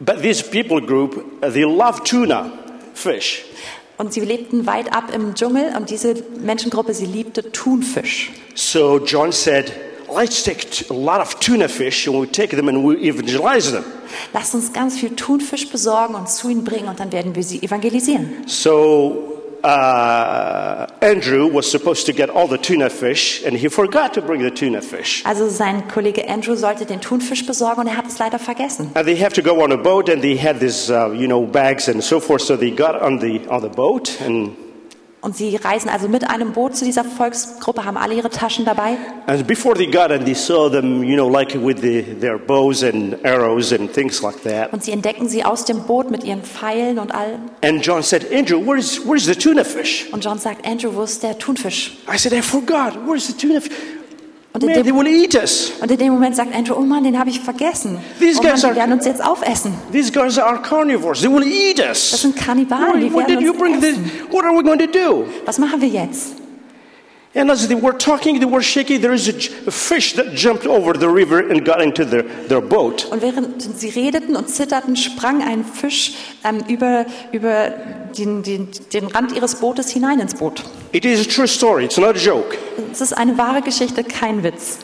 But 0.00 0.22
this 0.22 0.42
people 0.42 0.80
group, 0.80 1.16
uh, 1.44 1.50
they 1.50 1.64
love 1.64 2.02
tuna, 2.04 2.50
fish. 2.94 3.44
Und 3.98 4.12
sie 4.12 4.20
lebten 4.20 4.66
weit 4.66 4.92
ab 4.92 5.12
im 5.14 5.34
Dschungel 5.34 5.74
und 5.76 5.90
diese 5.90 6.14
Menschengruppe, 6.40 6.94
sie 6.94 7.06
liebte 7.06 7.52
Thunfisch. 7.52 8.30
So 8.54 8.98
John 8.98 9.32
said, 9.32 9.72
let's 10.14 10.42
take 10.42 10.90
a 10.90 10.94
lot 10.94 11.20
of 11.20 11.38
tuna 11.40 11.68
fish 11.68 12.06
and 12.06 12.18
we 12.18 12.26
take 12.26 12.56
them 12.56 12.68
and 12.68 12.84
we 12.84 12.96
evangelize 13.08 13.72
them. 13.72 13.84
Lasst 14.32 14.54
uns 14.54 14.72
ganz 14.72 14.98
viel 14.98 15.16
Thunfisch 15.16 15.68
besorgen 15.68 16.14
und 16.14 16.28
zu 16.28 16.48
ihnen 16.50 16.64
bringen 16.64 16.88
und 16.88 17.00
dann 17.00 17.12
werden 17.12 17.34
wir 17.34 17.42
sie 17.42 17.62
evangelisieren. 17.62 18.44
So 18.46 19.32
uh, 19.64 20.86
Andrew 21.00 21.48
was 21.48 21.70
supposed 21.70 22.06
to 22.06 22.12
get 22.12 22.30
all 22.30 22.46
the 22.48 22.58
tuna 22.58 22.90
fish, 22.90 23.42
and 23.44 23.56
he 23.56 23.68
forgot 23.68 24.14
to 24.14 24.20
bring 24.22 24.42
the 24.42 24.50
tuna 24.50 24.80
fish. 24.82 25.22
Also 25.24 25.48
sein 25.48 25.88
Kollege 25.88 26.28
Andrew 26.28 26.56
sollte 26.56 26.84
den 26.84 27.00
Thunfisch 27.00 27.46
besorgen 27.46 27.80
und 27.80 27.86
er 27.86 27.96
hat 27.96 28.06
es 28.06 28.18
leider 28.18 28.38
vergessen. 28.38 28.90
And 28.94 29.06
they 29.06 29.16
have 29.16 29.34
to 29.34 29.42
go 29.42 29.62
on 29.62 29.72
a 29.72 29.76
boat, 29.76 30.08
and 30.08 30.22
they 30.22 30.36
had 30.36 30.60
these, 30.60 30.90
uh, 30.90 31.12
you 31.12 31.26
know, 31.26 31.46
bags 31.46 31.88
and 31.88 32.02
so 32.02 32.20
forth. 32.20 32.42
So 32.42 32.56
they 32.56 32.70
got 32.70 33.00
on 33.00 33.20
the 33.20 33.40
on 33.48 33.62
the 33.62 33.68
boat, 33.68 34.20
and 34.20 34.56
Und 35.22 35.36
sie 35.36 35.54
reisen 35.54 35.88
also 35.88 36.08
mit 36.08 36.28
einem 36.28 36.52
Boot 36.52 36.74
zu 36.76 36.84
dieser 36.84 37.04
Volksgruppe, 37.04 37.84
haben 37.84 37.96
alle 37.96 38.14
ihre 38.14 38.28
Taschen 38.28 38.64
dabei. 38.64 38.96
and 39.26 39.46
before 39.46 39.72
they 39.74 39.86
got 39.86 40.10
in, 40.10 40.24
they 40.24 40.34
saw 40.34 40.68
them, 40.68 41.04
you 41.04 41.14
know, 41.14 41.28
like 41.28 41.54
with 41.54 41.80
the, 41.80 42.02
their 42.20 42.36
bows 42.38 42.82
and 42.82 43.16
arrows 43.24 43.72
and 43.72 43.92
things 43.92 44.20
like 44.20 44.42
that. 44.42 44.72
Und 44.72 44.82
sie 44.82 44.90
entdecken 44.90 45.28
sie 45.28 45.44
aus 45.44 45.64
dem 45.64 45.84
Boot 45.84 46.10
mit 46.10 46.24
ihren 46.24 46.42
Pfeilen 46.42 46.98
und 46.98 47.14
allem. 47.14 47.42
And 47.62 47.86
John 47.86 48.02
said, 48.02 48.32
Andrew, 48.32 48.58
where's 48.58 49.00
where's 49.06 49.24
the 49.26 49.36
tuna 49.36 49.62
fish? 49.62 50.08
Und 50.12 50.24
John 50.24 50.40
sagt, 50.40 50.66
Andrew, 50.66 50.90
wo 50.92 51.02
ist 51.04 51.22
der 51.22 51.38
Thunfisch? 51.38 51.98
I 52.12 52.18
said, 52.18 52.32
I 52.32 52.42
forgot. 52.42 52.94
Where's 53.06 53.28
the 53.28 53.32
tuna 53.32 53.60
fish? 53.60 53.72
Und 54.54 54.62
in, 54.64 54.68
Man, 54.68 54.82
dem, 54.84 54.84
und 55.80 55.90
in 55.90 55.96
dem 55.98 56.12
Moment 56.12 56.36
sagt 56.36 56.54
Andrew, 56.54 56.74
oh 56.76 56.82
Mann, 56.82 57.04
den 57.04 57.18
habe 57.18 57.30
ich 57.30 57.40
vergessen. 57.40 57.96
These 58.20 58.38
Oh 58.38 58.42
Mann, 58.42 58.52
guys 58.52 58.60
die 58.60 58.66
are- 58.66 58.76
werden 58.76 58.92
uns 58.92 59.06
jetzt 59.06 59.24
aufessen. 59.24 59.72
These 59.92 60.12
guys 60.12 60.38
are 60.38 60.60
carnivores. 60.60 61.20
They 61.22 61.30
will 61.32 61.42
eat 61.42 61.78
Das 61.78 62.12
us. 62.12 62.20
sind 62.20 62.36
Kannibalen, 62.36 63.00
die 63.00 63.12
werden 63.14 63.48
uns 63.48 63.80
this? 63.80 63.92
essen. 63.92 64.10
What 64.30 64.44
are 64.44 64.54
we 64.54 64.62
going 64.62 64.78
to 64.78 64.86
do? 64.86 65.24
Was 65.46 65.58
machen 65.58 65.80
wir 65.80 65.88
jetzt? 65.88 66.34
And 67.34 67.50
as 67.50 67.66
they 67.66 67.74
were 67.74 67.96
talking, 67.96 68.40
they 68.40 68.46
were 68.46 68.62
shaking. 68.62 69.00
There 69.00 69.14
is 69.14 69.26
a, 69.26 69.70
fish 69.70 70.14
that 70.16 70.34
jumped 70.34 70.66
over 70.66 70.92
the 70.92 71.08
river 71.08 71.38
and 71.38 71.64
got 71.64 71.80
into 71.80 72.04
their, 72.04 72.24
their 72.48 72.60
boat. 72.60 73.06
Und 73.10 73.22
während 73.22 73.62
sie 73.62 73.88
redeten 73.88 74.36
und 74.36 74.50
zitterten, 74.50 74.96
sprang 74.96 75.42
ein 75.42 75.64
Fisch 75.64 76.12
ähm, 76.44 76.58
über, 76.68 77.06
über 77.32 77.70
den, 78.18 78.42
den, 78.42 78.68
den 78.92 79.06
Rand 79.06 79.34
ihres 79.34 79.54
Bootes 79.54 79.88
hinein 79.88 80.20
ins 80.20 80.34
Boot. 80.34 80.62
It 80.92 81.06
is 81.06 81.26
a 81.26 81.30
true 81.30 81.48
story. 81.48 81.86
It's 81.86 81.96
not 81.96 82.16
a 82.16 82.18
joke. 82.18 82.58
Es 82.92 83.00
ist 83.00 83.14
eine 83.14 83.38
wahre 83.38 83.62
Geschichte, 83.62 84.04
kein 84.04 84.42
Witz. 84.42 84.80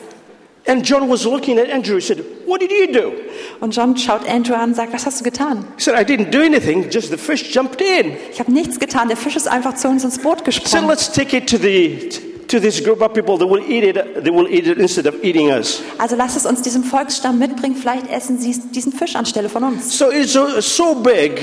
And 0.65 0.83
John 0.83 1.07
was 1.07 1.25
looking 1.25 1.59
at 1.59 1.69
Andrew. 1.69 1.95
He 1.95 2.01
said, 2.01 2.23
What 2.47 2.61
did 2.61 2.71
you 2.71 2.91
do? 2.91 3.13
Und 3.59 3.75
John 3.75 3.95
schaut 3.95 4.27
Andrew 4.27 4.55
an 4.55 4.69
und 4.69 4.75
sagt, 4.75 4.91
was 4.93 5.05
hast 5.05 5.19
du 5.19 5.23
getan? 5.23 5.65
He 5.77 5.83
said, 5.83 5.95
I 5.95 6.03
didn't 6.03 6.31
do 6.31 6.41
anything. 6.41 6.89
Just 6.89 7.09
the 7.11 7.17
fish 7.17 7.51
jumped 7.51 7.81
in. 7.81 8.13
Ich 8.31 8.39
habe 8.39 8.51
nichts 8.51 8.79
getan, 8.79 9.07
der 9.07 9.17
Fisch 9.17 9.35
ist 9.35 9.47
einfach 9.47 9.75
zu 9.75 9.87
uns 9.87 10.03
ins 10.03 10.17
Boot 10.17 10.45
He 10.45 10.51
said, 10.51 10.63
gesprungen. 10.63 10.89
Let's 10.89 11.11
take 11.11 11.35
it 11.37 11.47
to 11.49 11.57
the 11.57 12.28
to 12.49 12.59
this 12.59 12.83
group 12.83 13.01
of 13.01 13.13
people. 13.13 13.37
They 13.37 13.45
will 13.45 13.63
eat 13.63 13.83
it. 13.83 14.23
They 14.23 14.31
will 14.31 14.47
eat 14.47 14.67
it 14.67 14.77
instead 14.77 15.05
of 15.05 15.23
eating 15.23 15.49
us. 15.49 15.81
Also 15.97 16.15
lasst 16.15 16.37
es 16.37 16.45
uns 16.45 16.61
diesem 16.61 16.83
Volksstamm 16.83 17.39
mitbringen, 17.39 17.75
vielleicht 17.75 18.11
essen 18.11 18.37
sie 18.37 18.59
diesen 18.73 18.91
Fisch 18.91 19.15
anstelle 19.15 19.49
von 19.49 19.63
uns. 19.63 19.97
So 19.97 20.11
it's 20.11 20.33
so, 20.33 20.59
so 20.59 20.95
big 20.95 21.39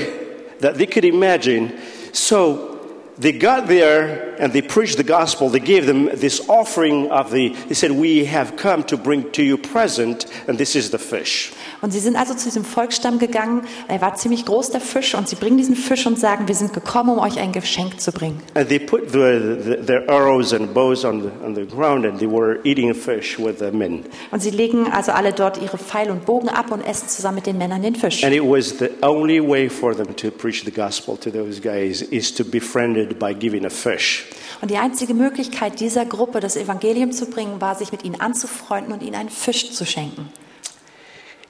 that 0.61 0.77
they 0.77 0.85
could 0.85 1.05
imagine. 1.05 1.71
So 2.11 2.76
they 3.17 3.31
got 3.31 3.67
there 3.67 4.35
and 4.39 4.53
they 4.53 4.61
preached 4.61 4.97
the 4.97 5.03
gospel. 5.03 5.49
They 5.49 5.59
gave 5.59 5.85
them 5.85 6.09
this 6.13 6.47
offering 6.47 7.09
of 7.11 7.31
the, 7.31 7.49
they 7.67 7.73
said, 7.73 7.91
We 7.91 8.25
have 8.25 8.55
come 8.55 8.83
to 8.85 8.97
bring 8.97 9.31
to 9.31 9.43
you 9.43 9.57
present, 9.57 10.25
and 10.47 10.57
this 10.57 10.75
is 10.75 10.91
the 10.91 10.99
fish. 10.99 11.51
Und 11.81 11.91
sie 11.91 11.99
sind 11.99 12.15
also 12.15 12.33
zu 12.33 12.45
diesem 12.45 12.65
Volksstamm 12.65 13.19
gegangen. 13.19 13.61
Er 13.87 14.01
war 14.01 14.15
ziemlich 14.15 14.45
groß, 14.45 14.71
der 14.71 14.81
Fisch, 14.81 15.15
und 15.15 15.27
sie 15.27 15.35
bringen 15.35 15.57
diesen 15.57 15.75
Fisch 15.75 16.05
und 16.07 16.19
sagen, 16.19 16.47
wir 16.47 16.55
sind 16.55 16.73
gekommen, 16.73 17.11
um 17.11 17.19
euch 17.19 17.39
ein 17.39 17.51
Geschenk 17.51 17.99
zu 17.99 18.11
bringen. 18.11 18.41
And 18.55 18.67
they 18.67 18.79
put 18.79 19.11
the, 19.11 19.55
the, 19.63 19.85
their 19.85 20.09
arrows 20.09 20.53
and 20.53 20.73
bows 20.73 21.05
on 21.05 21.21
the, 21.21 21.45
on 21.45 21.55
the 21.55 21.65
ground, 21.65 22.05
and 22.05 22.19
they 22.19 22.27
were 22.27 22.59
eating 22.63 22.93
fish 22.93 23.37
with 23.37 23.59
the 23.59 23.71
men. 23.71 24.05
Und 24.31 24.41
sie 24.41 24.51
legen 24.51 24.91
also 24.91 25.11
alle 25.11 25.33
dort 25.33 25.61
ihre 25.61 25.77
Pfeil 25.77 26.09
und 26.09 26.25
Bogen 26.25 26.49
ab 26.49 26.71
und 26.71 26.81
essen 26.81 27.07
zusammen 27.09 27.35
mit 27.35 27.47
den 27.47 27.57
Männern 27.57 27.81
den 27.81 27.95
Fisch. 27.95 28.23
And 28.23 28.33
it 28.33 28.43
was 28.43 28.77
the 28.79 28.89
only 29.01 29.39
way 29.39 29.69
for 29.69 29.95
them 29.95 30.15
to 30.15 30.31
preach 30.31 30.63
the 30.63 30.71
gospel 30.71 31.17
to 31.17 31.29
those 31.29 31.61
guys 31.61 32.01
is 32.01 32.33
to 32.33 32.43
befriend 32.43 33.06
it 33.11 33.19
by 33.19 33.33
giving 33.33 33.65
a 33.65 33.69
fish. 33.69 34.25
Und 34.61 34.71
die 34.71 34.77
einzige 34.77 35.13
Möglichkeit 35.13 35.79
dieser 35.79 36.05
Gruppe, 36.05 36.39
das 36.39 36.55
Evangelium 36.55 37.11
zu 37.11 37.27
bringen, 37.27 37.61
war, 37.61 37.75
sich 37.75 37.91
mit 37.91 38.03
ihnen 38.03 38.19
anzufreunden 38.19 38.93
und 38.93 39.03
ihnen 39.03 39.15
einen 39.15 39.29
Fisch 39.29 39.71
zu 39.71 39.85
schenken. 39.85 40.29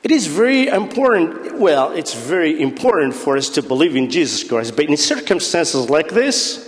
It 0.03 0.11
is 0.11 0.27
very 0.27 0.67
important, 0.67 1.59
well, 1.59 1.91
it's 1.93 2.13
very 2.13 2.51
important 2.61 3.13
for 3.13 3.35
us 3.35 3.51
to 3.51 3.61
believe 3.61 3.97
in 3.97 4.09
Jesus 4.09 4.47
Christ, 4.47 4.75
but 4.75 4.85
in 4.85 4.95
circumstances 4.95 5.89
like 5.89 6.13
this, 6.13 6.61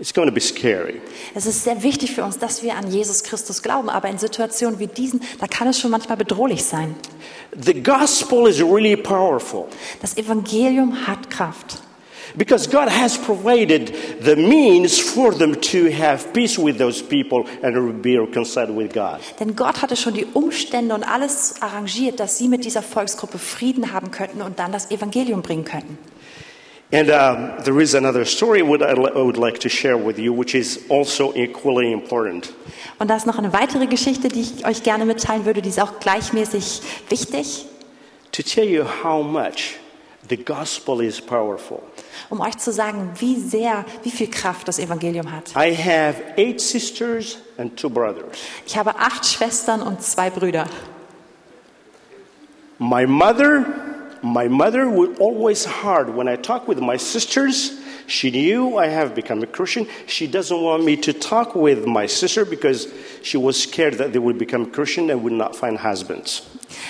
it's 0.00 0.12
going 0.12 0.28
to 0.28 0.32
be 0.32 0.40
scary. 0.40 1.00
Es 1.34 1.46
ist 1.46 1.64
sehr 1.64 1.82
wichtig 1.82 2.12
für 2.12 2.24
uns, 2.24 2.38
dass 2.38 2.62
wir 2.62 2.76
an 2.76 2.90
Jesus 2.90 3.22
Christus 3.22 3.62
glauben, 3.62 3.90
aber 3.90 4.08
in 4.08 4.18
Situationen 4.18 4.78
wie 4.78 4.86
diesen, 4.86 5.20
da 5.40 5.46
kann 5.46 5.68
es 5.68 5.78
schon 5.78 5.90
manchmal 5.90 6.16
bedrohlich 6.16 6.64
sein. 6.64 6.94
The 7.60 7.82
gospel 7.82 8.48
is 8.48 8.60
really 8.62 8.96
powerful 8.96 9.66
Das 10.00 10.16
Evangelium 10.16 11.06
hat 11.06 11.28
Kraft. 11.30 11.83
Because 12.36 12.68
God 12.68 12.88
has 12.88 13.16
provided 13.16 13.94
the 14.20 14.36
means 14.36 14.98
for 14.98 15.32
them 15.32 15.60
to 15.60 15.90
have 15.90 16.32
peace 16.32 16.58
with 16.58 16.78
those 16.78 17.02
people 17.02 17.44
and 17.62 18.02
be 18.02 18.18
reconciled 18.18 18.76
with 18.76 18.92
God. 18.92 19.20
Denn 19.38 19.54
Gott 19.54 19.82
hatte 19.82 19.96
schon 19.96 20.14
die 20.14 20.26
Umstände 20.32 20.94
und 20.94 21.04
alles 21.04 21.54
arrangiert, 21.60 22.20
dass 22.20 22.38
sie 22.38 22.48
mit 22.48 22.64
dieser 22.64 22.82
Volksgruppe 22.82 23.38
Frieden 23.38 23.92
haben 23.92 24.10
könnten 24.10 24.42
und 24.42 24.58
dann 24.58 24.72
das 24.72 24.90
Evangelium 24.90 25.42
bringen 25.42 25.64
könnten. 25.64 25.98
And 26.92 27.08
um, 27.08 27.64
there 27.64 27.80
is 27.82 27.94
another 27.94 28.24
story 28.24 28.62
what 28.62 28.80
I 28.80 28.94
would 28.94 29.36
like 29.36 29.58
to 29.60 29.68
share 29.68 29.96
with 29.96 30.18
you, 30.18 30.32
which 30.32 30.54
is 30.54 30.78
also 30.90 31.34
equally 31.34 31.92
important. 31.92 32.52
Und 32.98 33.08
da 33.08 33.16
ist 33.16 33.26
noch 33.26 33.38
eine 33.38 33.52
weitere 33.52 33.86
Geschichte, 33.86 34.28
die 34.28 34.42
ich 34.42 34.66
euch 34.66 34.82
gerne 34.82 35.04
mitteilen 35.04 35.44
würde, 35.44 35.60
die 35.60 35.70
ist 35.70 35.80
auch 35.80 35.98
gleichmäßig 35.98 36.82
wichtig, 37.08 37.66
To 38.34 38.42
tell 38.42 38.64
you 38.64 38.84
how 38.84 39.22
much 39.22 39.76
the 40.28 40.36
gospel 40.36 41.00
is 41.00 41.20
powerful. 41.20 41.82
um 42.30 42.40
euch 42.40 42.56
zu 42.58 42.72
sagen, 42.72 43.10
wie 43.18 43.38
sehr, 43.38 43.84
wie 44.02 44.10
viel 44.10 44.28
Kraft 44.30 44.68
das 44.68 44.78
Evangelium 44.78 45.30
hat. 45.30 45.50
I 45.56 45.74
have 45.74 46.16
eight 46.36 46.60
sisters 46.60 47.38
and 47.58 47.76
two 47.76 47.90
brothers. 47.90 48.38
Ich 48.66 48.76
habe 48.76 48.96
acht 48.96 49.26
Schwestern 49.26 49.82
und 49.82 50.02
zwei 50.02 50.30
Brüder. 50.30 50.66
My 52.78 53.06
mother, 53.06 53.64
my 54.22 54.48
mother 54.48 54.86
would 54.90 55.20
always 55.20 55.66
hard 55.66 56.08
when 56.16 56.28
I 56.28 56.36
talk 56.36 56.66
with 56.66 56.80
my 56.80 56.98
sisters. 56.98 57.72
She 58.06 58.30
knew 58.30 58.78
I 58.78 58.88
have 58.88 59.14
become 59.14 59.42
a 59.42 59.46
Christian. 59.46 59.86
She 60.06 60.26
doesn't 60.26 60.60
want 60.60 60.84
me 60.84 60.96
to 60.96 61.12
talk 61.12 61.54
with 61.54 61.86
my 61.86 62.06
sister 62.06 62.44
because 62.44 62.88
she 63.22 63.38
was 63.38 63.62
scared 63.62 63.98
that 63.98 64.12
they 64.12 64.18
would 64.18 64.38
become 64.38 64.70
Christian 64.70 65.10
and 65.10 65.22
would 65.22 65.32
not 65.32 65.56
find 65.56 65.78
husbands. 65.78 66.42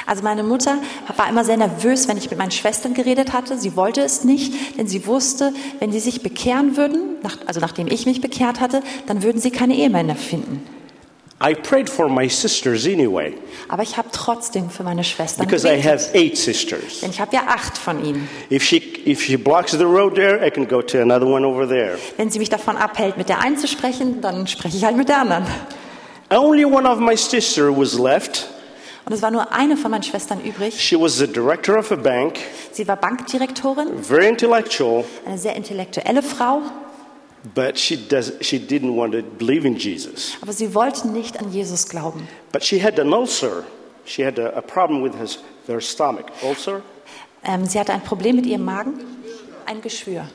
Also 0.06 0.22
meine 0.22 0.42
Mutter 0.42 0.78
war 1.16 1.28
immer 1.28 1.44
sehr 1.44 1.56
nervös, 1.56 2.08
wenn 2.08 2.16
ich 2.16 2.30
mit 2.30 2.38
meinen 2.38 2.50
Schwestern 2.50 2.94
geredet 2.94 3.32
hatte. 3.32 3.58
Sie 3.58 3.76
wollte 3.76 4.00
es 4.00 4.24
nicht, 4.24 4.78
denn 4.78 4.86
sie 4.86 5.06
wusste, 5.06 5.52
wenn 5.78 5.92
sie 5.92 6.00
sich 6.00 6.22
bekehren 6.22 6.76
würden, 6.76 7.16
also 7.46 7.60
nachdem 7.60 7.86
ich 7.88 8.06
mich 8.06 8.20
bekehrt 8.20 8.60
hatte, 8.60 8.82
dann 9.06 9.22
würden 9.22 9.40
sie 9.40 9.50
keine 9.50 9.76
Ehemänner 9.76 10.16
finden. 10.16 10.66
I 11.46 11.54
prayed 11.54 11.90
for 11.90 12.08
my 12.08 12.28
sisters 12.28 12.86
anyway 12.86 13.34
Aber 13.68 13.82
ich 13.82 13.96
habe 13.96 14.08
trotzdem 14.12 14.70
für 14.70 14.82
meine 14.82 15.04
Schwestern 15.04 15.44
because 15.46 15.66
I 15.66 15.76
gebetet. 15.76 15.90
have 15.90 16.14
eight 16.18 16.38
sisters. 16.38 17.00
Denn 17.00 17.10
ich 17.10 17.20
habe 17.20 17.34
ja 17.34 17.42
acht 17.48 17.76
von 17.76 18.04
ihnen. 18.04 18.28
If 18.50 18.62
she 18.64 18.76
if 19.06 19.22
she 19.22 19.36
blocks 19.36 19.72
the 19.72 19.84
road 19.84 20.14
there, 20.14 20.44
I 20.46 20.50
can 20.50 20.66
go 20.66 20.80
to 20.80 21.00
another 21.00 21.26
one 21.26 21.46
over 21.46 21.66
there. 21.68 21.98
Wenn 22.16 22.30
sie 22.30 22.38
mich 22.38 22.48
davon 22.50 22.76
abhält, 22.76 23.16
mit 23.16 23.28
der 23.28 23.40
einen 23.40 23.58
zu 23.58 23.66
sprechen, 23.68 24.20
dann 24.20 24.46
spreche 24.46 24.76
ich 24.76 24.84
halt 24.84 24.96
mit 24.96 25.08
der 25.08 25.18
anderen. 25.18 25.44
Only 26.30 26.64
one 26.64 26.88
of 26.88 26.98
my 26.98 27.16
sister 27.16 27.70
was 27.76 27.98
left. 27.98 28.48
Und 29.06 29.12
es 29.12 29.20
war 29.20 29.30
nur 29.30 29.52
eine 29.52 29.76
von 29.76 29.90
meinen 29.90 30.02
Schwestern 30.02 30.40
übrig. 30.40 30.80
She 30.80 30.98
was 30.98 31.18
the 31.18 31.26
director 31.26 31.78
of 31.78 31.92
a 31.92 31.96
bank, 31.96 32.38
Sie 32.72 32.88
war 32.88 32.96
Bankdirektorin, 32.96 34.02
very 34.02 34.26
intellectual, 34.28 35.04
eine 35.26 35.36
sehr 35.36 35.54
intellektuelle 35.56 36.22
Frau, 36.22 36.62
but 37.52 37.76
she 37.76 37.96
does 37.96 38.32
she 38.40 38.58
didn't 38.58 38.96
want 38.96 39.12
to 39.12 39.22
believe 39.22 39.66
in 39.66 39.76
Jesus. 39.76 40.36
aber 40.40 40.52
sie 40.52 40.74
wollte 40.74 41.08
nicht 41.08 41.38
an 41.40 41.52
Jesus 41.52 41.88
glauben. 41.88 42.26
But 42.52 42.62
she 42.62 42.78
had 42.78 42.98
an 42.98 43.12
ulcer. 43.12 43.64
She 44.06 44.22
had 44.22 44.38
a, 44.38 44.56
a 44.56 44.62
problem 44.62 45.02
with 45.02 45.14
his, 45.14 45.38
her 45.66 45.80
stomach. 45.80 46.30
Ulcer? 46.42 46.82
Ähm, 47.44 47.66
sie 47.66 47.78
hatte 47.78 47.92
ein 47.92 48.02
Problem 48.02 48.36
mit 48.36 48.46
ihrem 48.46 48.64
Magen, 48.64 49.00
ein 49.66 49.80
Geschwür. 49.80 50.26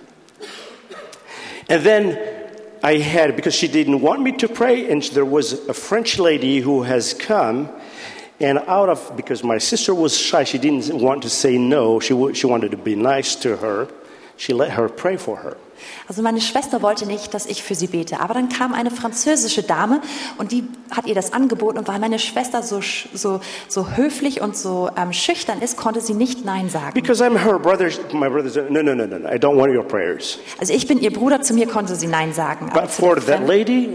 And 1.68 1.84
then 1.84 2.18
I 2.84 2.98
had, 2.98 3.36
because 3.36 3.54
she 3.54 3.68
didn't 3.68 4.02
want 4.02 4.22
me 4.22 4.32
to 4.38 4.48
pray, 4.48 4.90
and 4.90 5.04
there 5.14 5.26
was 5.26 5.54
a 5.68 5.74
French 5.74 6.18
lady 6.18 6.62
who 6.62 6.84
has 6.84 7.14
come, 7.14 7.70
and 8.40 8.60
out 8.68 8.90
of, 8.90 9.16
because 9.16 9.44
my 9.44 9.58
sister 9.60 9.94
was 9.94 10.18
shy, 10.18 10.44
she 10.44 10.58
didn't 10.58 10.92
want 11.00 11.22
to 11.24 11.30
say 11.30 11.58
no, 11.58 12.00
she, 12.00 12.16
she 12.34 12.48
wanted 12.48 12.72
to 12.72 12.78
be 12.78 12.96
nice 12.96 13.36
to 13.36 13.58
her, 13.58 13.88
she 14.38 14.54
let 14.54 14.72
her 14.72 14.88
pray 14.88 15.18
for 15.18 15.38
her. 15.38 15.58
Also 16.08 16.22
meine 16.22 16.42
Schwester 16.42 16.82
wollte 16.82 17.06
nicht, 17.06 17.34
dass 17.34 17.46
ich 17.46 17.64
für 17.64 17.76
sie 17.76 17.88
bete. 17.88 18.20
Aber 18.20 18.34
dann 18.34 18.50
kam 18.50 18.74
eine 18.74 18.92
französische 18.92 19.64
Dame 19.64 20.02
und 20.38 20.52
die 20.52 20.64
hat 20.92 21.06
ihr 21.06 21.16
das 21.16 21.34
angeboten. 21.34 21.78
Und 21.78 21.88
weil 21.88 22.00
meine 22.00 22.20
Schwester 22.20 22.64
so, 22.64 22.82
so, 23.14 23.42
so 23.68 23.92
höflich 23.92 24.42
und 24.42 24.58
so 24.58 24.90
ähm, 24.98 25.14
schüchtern 25.14 25.62
ist, 25.62 25.78
konnte 25.78 26.02
sie 26.02 26.14
nicht 26.14 26.46
Nein 26.46 26.70
sagen. 26.70 26.94
Because 26.94 27.24
I'm 27.24 27.38
her 27.38 27.60
brother, 27.60 27.90
my 28.14 28.30
brother 28.30 28.50
said, 28.50 28.72
no, 28.72 28.82
no, 28.82 28.94
no, 28.96 29.06
no, 29.06 29.18
I 29.28 29.38
don't 29.38 29.58
want 29.58 29.74
your 29.76 29.84
prayers. 29.84 30.40
Also 30.60 30.74
ich 30.74 30.88
bin 30.88 31.00
ihr 31.00 31.12
Bruder, 31.14 31.42
zu 31.42 31.54
mir 31.54 31.68
konnte 31.68 31.96
sie 31.96 32.08
Nein 32.08 32.34
sagen. 32.34 32.70
Aber 32.72 32.82
But 32.82 32.92
zu, 32.92 33.02
for 33.02 33.16
that 33.16 33.24
fremden, 33.26 33.48
lady, 33.48 33.90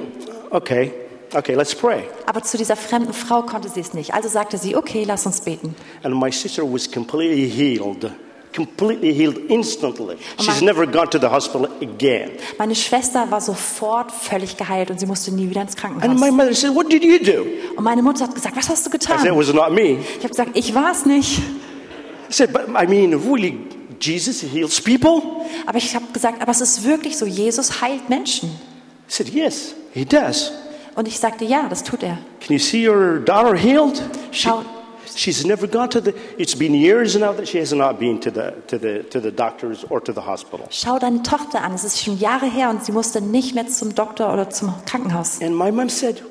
okay, 0.50 0.92
okay, 1.34 1.54
let's 1.54 1.74
pray. 1.74 2.04
aber 2.26 2.42
zu 2.42 2.56
dieser 2.56 2.76
fremden 2.76 3.12
Frau 3.12 3.42
konnte 3.42 3.68
sie 3.68 3.80
es 3.80 3.94
nicht. 3.94 4.14
Also 4.14 4.28
sagte 4.28 4.58
sie, 4.58 4.76
okay, 4.76 5.04
lass 5.04 5.26
uns 5.26 5.40
beten. 5.40 5.74
And 6.02 6.14
my 6.14 6.30
sister 6.30 6.62
was 6.62 6.90
completely 6.90 7.48
healed, 7.48 8.10
completely 8.54 9.12
healed 9.12 9.36
instantly. 9.50 10.16
She's 10.38 10.62
never 10.62 10.86
gone 10.86 11.08
to 11.10 11.18
the 11.18 11.28
hospital 11.28 11.68
again. 11.82 12.30
Meine 12.58 12.74
Schwester 12.74 13.30
war 13.30 13.40
sofort 13.40 14.12
völlig 14.12 14.56
geheilt 14.56 14.90
und 14.90 15.00
sie 15.00 15.06
musste 15.06 15.32
nie 15.32 15.50
wieder 15.50 15.62
ins 15.62 15.72
And 15.72 16.00
Krankenhaus. 16.00 16.20
my 16.20 16.30
mother 16.30 16.54
said, 16.54 16.74
What 16.74 16.90
did 16.90 17.04
you 17.04 17.18
do? 17.18 17.44
Und 17.76 17.84
meine 17.84 18.02
Mutter 18.02 18.24
hat 18.24 18.34
gesagt, 18.34 18.56
was 18.56 18.68
hast 18.68 18.86
du 18.86 18.90
I 18.90 18.92
said, 18.92 19.02
It 19.02 19.24
getan? 19.24 19.36
was 19.36 19.52
not 19.52 19.72
me. 19.72 19.98
Ich 20.18 20.18
habe 20.18 20.28
gesagt, 20.28 20.50
ich 20.54 20.74
war 20.74 20.92
es 20.92 21.04
nicht. 21.04 21.38
I 21.38 22.32
said, 22.32 22.52
But 22.52 22.68
I 22.68 22.86
mean, 22.86 23.14
really, 23.14 23.58
Jesus 24.00 24.42
heals 24.42 24.80
people? 24.80 25.22
Aber 25.66 25.78
ich 25.78 25.94
habe 25.94 26.06
gesagt, 26.12 26.40
aber 26.40 26.50
es 26.52 26.60
ist 26.60 26.84
wirklich 26.84 27.16
so, 27.16 27.26
Jesus 27.26 27.80
heilt 27.80 28.08
Menschen. 28.08 28.48
I 28.50 28.52
said, 29.08 29.28
Yes, 29.28 29.74
he 29.92 30.04
does. 30.04 30.52
Und 30.96 31.08
ich 31.08 31.18
sagte, 31.18 31.44
ja, 31.44 31.66
das 31.68 31.82
tut 31.82 32.04
er. 32.04 32.18
Can 32.40 32.56
you 32.56 32.58
see 32.58 32.88
your 32.88 33.18
daughter 33.18 33.56
healed? 33.56 34.00
Schau, 34.30 34.62
she's 35.16 35.44
never 35.44 35.66
gone 35.66 35.88
to 35.90 36.00
the, 36.00 36.14
it's 36.38 36.54
been 36.54 36.74
years 36.74 37.16
now 37.16 37.32
that 37.32 37.48
she 37.48 37.58
has 37.58 37.72
not 37.72 37.98
been 37.98 38.20
to 38.20 38.30
the, 38.30 38.54
to 38.66 38.78
the, 38.78 39.02
to 39.10 39.20
the 39.20 39.30
doctors 39.30 39.84
or 39.90 40.00
to 40.00 40.12
the 40.12 40.22
hospital. 40.22 40.66
schau 40.70 40.98
deine 40.98 41.22
Tochter 41.22 41.62
an. 41.62 41.74
Es 41.74 41.84
ist 41.84 42.02
schon 42.02 42.18
Jahre 42.18 42.46
her 42.46 42.70
und 42.70 42.84
sie 42.84 42.92
musste 42.92 43.20
nicht 43.20 43.54
mehr 43.54 43.66
zum 43.68 43.94
Doktor 43.94 44.32
oder 44.32 44.50
zum 44.50 44.74
Krankenhaus. 44.86 45.40
And 45.40 45.56
my 45.56 45.70
mom 45.70 45.88
said, 45.88 46.22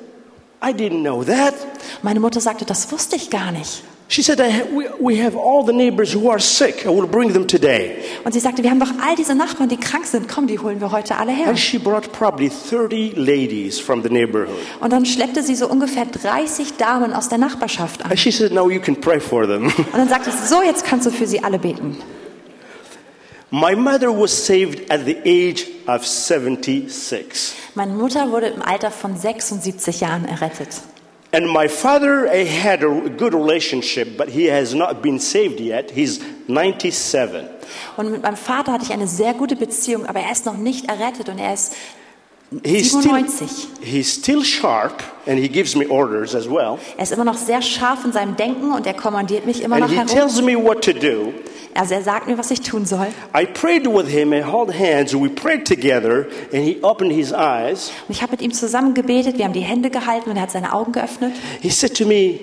I 0.62 0.72
didn't 0.72 1.02
know 1.02 1.22
that. 1.24 1.54
Meine 2.02 2.20
Mutter 2.20 2.40
sagte, 2.40 2.64
das 2.64 2.90
wusste 2.90 3.16
ich 3.16 3.30
gar 3.30 3.52
nicht. 3.52 3.82
She 4.06 4.22
said, 4.22 4.38
we 5.00 5.16
have 5.16 5.34
all 5.34 5.64
the 5.64 5.72
neighbors 5.72 6.12
who 6.12 6.28
are 6.28 6.38
sick. 6.38 6.84
I 6.84 6.90
will 6.90 7.06
bring 7.06 7.32
them 7.32 7.46
today. 7.46 7.96
Und 8.24 8.32
sie 8.32 8.40
sagte, 8.40 8.62
wir 8.62 8.70
haben 8.70 8.78
doch 8.78 8.92
all 9.02 9.16
diese 9.16 9.34
Nachbarn, 9.34 9.68
die 9.68 9.78
krank 9.78 10.04
sind. 10.04 10.28
Komm, 10.28 10.46
die 10.46 10.58
holen 10.58 10.80
wir 10.80 10.92
heute 10.92 11.16
alle 11.16 11.32
her. 11.32 11.48
And 11.48 11.58
she 11.58 11.78
brought 11.78 12.12
probably 12.12 12.50
30 12.50 13.16
ladies 13.16 13.80
from 13.80 14.02
the 14.02 14.10
neighborhood. 14.10 14.58
Und 14.80 14.92
dann 14.92 15.06
schleppte 15.06 15.42
sie 15.42 15.54
so 15.54 15.68
ungefähr 15.68 16.04
30 16.04 16.76
Damen 16.76 17.14
aus 17.14 17.28
der 17.28 17.38
Nachbarschaft 17.38 18.04
an. 18.04 18.10
And 18.10 18.20
she 18.20 18.30
said, 18.30 18.52
Now 18.52 18.68
you 18.68 18.80
can 18.80 18.94
pray 18.94 19.18
for 19.18 19.46
them. 19.46 19.64
Und 19.76 19.94
dann 19.94 20.08
sagte 20.08 20.30
sie, 20.30 20.46
so, 20.46 20.62
jetzt 20.62 20.84
kannst 20.84 21.06
du 21.06 21.10
für 21.10 21.26
sie 21.26 21.42
alle 21.42 21.58
beten. 21.58 21.96
My 23.50 23.74
mother 23.74 24.10
was 24.10 24.32
saved 24.46 24.90
at 24.90 25.06
the 25.06 25.16
age 25.24 25.66
of 25.86 26.06
76. 26.06 27.54
Meine 27.74 27.92
Mutter 27.94 28.30
wurde 28.30 28.48
im 28.48 28.62
Alter 28.62 28.90
von 28.90 29.16
76 29.16 30.00
Jahren 30.00 30.24
errettet. 30.24 30.68
And 31.34 31.50
my 31.50 31.66
father 31.66 32.28
eh, 32.28 32.44
had 32.44 32.84
a 32.84 33.10
good 33.10 33.34
relationship, 33.34 34.16
but 34.16 34.28
he 34.28 34.44
has 34.44 34.72
not 34.72 35.02
been 35.02 35.18
saved 35.18 35.58
yet. 35.58 35.90
He's 35.90 36.20
97. 36.46 37.48
Und 37.96 38.12
mit 38.12 38.22
meinem 38.22 38.36
Vater 38.36 38.72
hatte 38.72 38.84
ich 38.84 38.92
eine 38.92 39.08
sehr 39.08 39.34
gute 39.34 39.56
Beziehung, 39.56 40.06
aber 40.06 40.20
er 40.20 40.30
ist 40.30 40.46
noch 40.46 40.56
nicht 40.56 40.88
errettet 40.88 41.28
und 41.28 41.40
er 41.40 41.52
ist 41.52 41.74
He's 42.62 42.88
still, 42.90 43.02
97. 43.02 43.82
he's 43.82 44.12
still 44.12 44.44
sharp, 44.44 45.02
and 45.26 45.38
he 45.38 45.48
gives 45.48 45.74
me 45.74 45.86
orders 45.88 46.34
as 46.36 46.48
well. 46.48 46.78
Er 46.96 47.02
ist 47.02 47.12
immer 47.12 47.24
noch 47.24 47.36
sehr 47.36 47.62
scharf 47.62 48.04
in 48.04 48.12
seinem 48.12 48.36
Denken 48.36 48.72
und 48.72 48.86
er 48.86 48.94
kommandiert 48.94 49.44
mich 49.44 49.62
immer 49.62 49.76
And 49.76 49.84
noch 49.86 49.90
he 49.90 49.96
herum. 49.96 50.08
tells 50.08 50.40
me 50.40 50.54
what 50.56 50.82
to 50.84 50.92
do. 50.92 51.32
Also 51.74 51.94
er 51.94 52.02
sagt 52.02 52.28
mir, 52.28 52.38
was 52.38 52.52
ich 52.52 52.60
tun 52.60 52.86
soll. 52.86 53.08
I 53.36 53.44
prayed 53.46 53.86
with 53.88 54.06
him 54.06 54.32
and 54.32 54.44
held 54.46 54.72
hands. 54.72 55.12
We 55.12 55.28
prayed 55.28 55.66
together, 55.66 56.26
and 56.52 56.62
he 56.62 56.78
opened 56.82 57.12
his 57.12 57.32
eyes. 57.32 57.90
Und 58.06 58.14
ich 58.14 58.22
habe 58.22 58.32
mit 58.32 58.42
ihm 58.42 58.52
zusammen 58.52 58.94
gebetet, 58.94 59.36
wir 59.38 59.44
haben 59.46 59.52
die 59.54 59.60
Hände 59.60 59.90
gehalten 59.90 60.30
und 60.30 60.36
er 60.36 60.42
hat 60.42 60.52
seine 60.52 60.72
Augen 60.72 60.92
geöffnet. 60.92 61.32
He 61.60 61.70
said 61.70 61.96
to 61.96 62.06
me, 62.06 62.38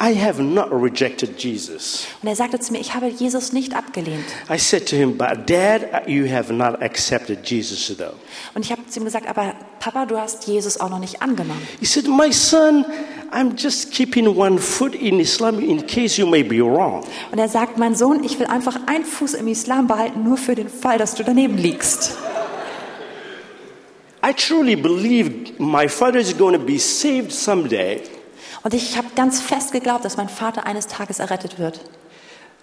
I 0.00 0.14
have 0.14 0.40
not 0.40 0.70
rejected 0.70 1.42
Jesus. 1.42 2.06
Und 2.22 2.28
er 2.28 2.36
sagte 2.36 2.60
zu 2.60 2.72
mir, 2.72 2.78
ich 2.78 2.94
habe 2.94 3.08
Jesus 3.08 3.52
nicht 3.52 3.74
abgelehnt. 3.74 4.24
I 4.48 4.56
said 4.56 4.86
to 4.88 4.94
him, 4.94 5.18
But 5.18 5.50
dad, 5.50 6.06
you 6.06 6.30
have 6.30 6.52
not 6.52 6.80
accepted 6.80 7.44
Jesus 7.44 7.96
though. 7.96 8.14
Und 8.54 8.64
ich 8.64 8.70
habe 8.70 8.86
zu 8.86 9.00
ihm 9.00 9.04
gesagt, 9.04 9.28
aber 9.28 9.54
Papa, 9.80 10.06
du 10.06 10.16
hast 10.16 10.46
Jesus 10.46 10.78
auch 10.78 10.88
noch 10.88 11.00
nicht 11.00 11.20
angenommen. 11.20 11.60
He 11.80 11.86
said, 11.86 12.06
My 12.06 12.32
son, 12.32 12.84
I'm 13.32 13.60
just 13.60 13.90
keeping 13.90 14.36
one 14.36 14.58
foot 14.58 14.94
in 14.94 15.18
Islam 15.18 15.58
in 15.58 15.84
case 15.84 16.20
you 16.20 16.28
may 16.28 16.44
be 16.44 16.60
wrong. 16.60 17.04
Und 17.32 17.40
er 17.40 17.48
sagt, 17.48 17.76
mein 17.76 17.96
Sohn, 17.96 18.22
ich 18.22 18.38
will 18.38 18.46
einfach 18.46 18.78
einen 18.86 19.04
Fuß 19.04 19.34
im 19.34 19.48
Islam 19.48 19.88
behalten, 19.88 20.22
nur 20.22 20.36
für 20.36 20.54
den 20.54 20.68
Fall, 20.68 20.98
dass 20.98 21.16
du 21.16 21.24
daneben 21.24 21.58
liegst. 21.58 22.16
I 24.24 24.32
truly 24.32 24.76
believe 24.76 25.54
my 25.58 25.88
father 25.88 26.20
is 26.20 26.36
going 26.36 26.52
to 26.52 26.64
be 26.64 26.78
saved 26.78 27.32
someday. 27.32 28.00
Und 28.62 28.74
ich 28.74 28.96
habe 28.96 29.08
ganz 29.14 29.40
fest 29.40 29.72
geglaubt, 29.72 30.04
dass 30.04 30.16
mein 30.16 30.28
Vater 30.28 30.66
eines 30.66 30.86
Tages 30.86 31.18
errettet 31.18 31.58
wird. 31.58 31.80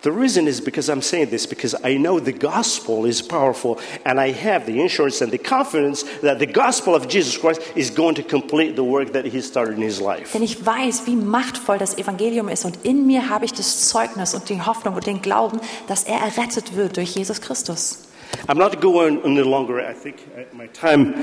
The 0.06 0.12
reason 0.12 0.46
is 0.46 0.62
because 0.62 0.88
I'm 0.88 1.02
saying 1.02 1.32
this 1.32 1.48
because 1.48 1.76
I 1.84 1.98
know 1.98 2.20
the 2.20 2.32
gospel 2.32 3.08
is 3.08 3.24
powerful 3.24 3.80
and 4.04 4.20
I 4.20 4.32
have 4.32 4.68
the 4.68 4.80
insurance 4.80 5.24
and 5.24 5.32
the 5.32 5.40
confidence 5.40 6.06
that 6.22 6.38
the 6.38 6.46
gospel 6.46 6.94
of 6.94 7.08
Jesus 7.08 7.36
Christ 7.36 7.60
is 7.76 7.90
going 7.90 8.14
to 8.14 8.22
complete 8.22 8.76
the 8.76 8.84
work 8.84 9.14
that 9.14 9.26
he 9.26 9.42
started 9.42 9.78
in 9.78 9.82
his 9.82 10.00
life. 10.00 10.34
Denn 10.34 10.44
ich 10.44 10.64
weiß, 10.64 11.08
wie 11.08 11.16
machtvoll 11.16 11.80
das 11.80 11.98
Evangelium 11.98 12.50
ist. 12.50 12.66
Und 12.66 12.78
in 12.84 13.08
mir 13.08 13.30
habe 13.30 13.46
ich 13.46 13.54
das 13.54 13.90
Zeugnis 13.90 14.36
und 14.36 14.48
die 14.48 14.62
Hoffnung 14.62 14.94
und 14.94 15.08
den 15.08 15.24
Glauben, 15.24 15.60
dass 15.88 16.04
er 16.04 16.20
errettet 16.20 16.76
wird 16.76 16.98
durch 16.98 17.16
Jesus 17.16 17.42
Christus. 17.42 18.04
I'm 18.48 18.60
not 18.60 18.80
going 18.82 19.24
any 19.24 19.42
longer. 19.42 19.80
I 19.80 19.94
think 19.94 20.18
my 20.54 20.68
time 20.68 21.16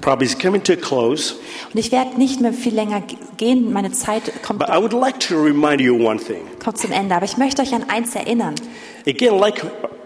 probably 0.00 0.26
is 0.26 0.36
coming 0.38 0.62
to 0.64 0.72
a 0.74 0.76
close. 0.76 1.34
Und 1.72 1.78
ich 1.80 1.92
werde 1.92 2.16
nicht 2.18 2.40
mehr 2.40 2.52
viel 2.52 2.74
länger 2.74 3.02
gehen. 3.36 3.72
Meine 3.72 3.92
Zeit 3.92 4.30
kommt, 4.42 4.58
But 4.60 4.68
I 4.68 4.76
would 4.80 4.92
like 4.92 5.18
to 5.28 5.34
remind 5.42 5.80
you 5.80 5.94
one 5.96 6.18
thing. 6.18 6.42
kommt 6.62 6.78
zum 6.78 6.92
Ende. 6.92 7.14
Aber 7.14 7.24
ich 7.24 7.36
möchte 7.36 7.62
euch 7.62 7.74
an 7.74 7.88
eins 7.88 8.14
erinnern. 8.14 8.54
Again, 9.06 9.38
like, 9.38 9.64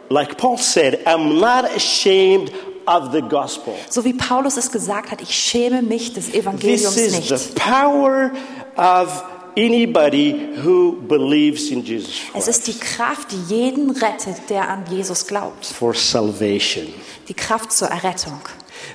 like 0.08 0.36
Paul 0.36 0.58
said, 0.58 1.06
I'm 1.06 1.38
not 1.40 1.64
ashamed 1.76 2.50
of 2.86 3.12
the 3.12 3.20
gospel. 3.22 3.74
So 3.88 4.04
wie 4.04 4.12
Paulus 4.14 4.56
es 4.56 4.70
gesagt 4.72 5.10
hat, 5.10 5.20
ich 5.22 5.34
schäme 5.34 5.82
mich 5.82 6.12
des 6.12 6.26
This 6.26 6.34
Evangeliums 6.34 6.96
is 6.96 7.12
nicht. 7.16 7.28
the 7.28 7.52
power 7.60 8.32
of 8.76 9.22
anybody 9.56 10.34
who 10.64 10.92
believes 11.08 11.70
in 11.70 11.84
Jesus 11.84 12.14
Es 12.34 12.48
ist 12.48 12.66
die 12.66 12.72
Christ 12.72 12.96
Kraft, 12.96 13.28
die 13.32 13.54
jeden 13.54 13.90
rettet, 13.90 14.36
der 14.48 14.68
an 14.68 14.84
Jesus 14.90 15.26
glaubt. 15.26 15.66
for 15.66 15.94
salvation. 15.94 16.86
Die 17.28 17.34
Kraft 17.34 17.72
zur 17.72 17.88
Errettung. 17.88 18.40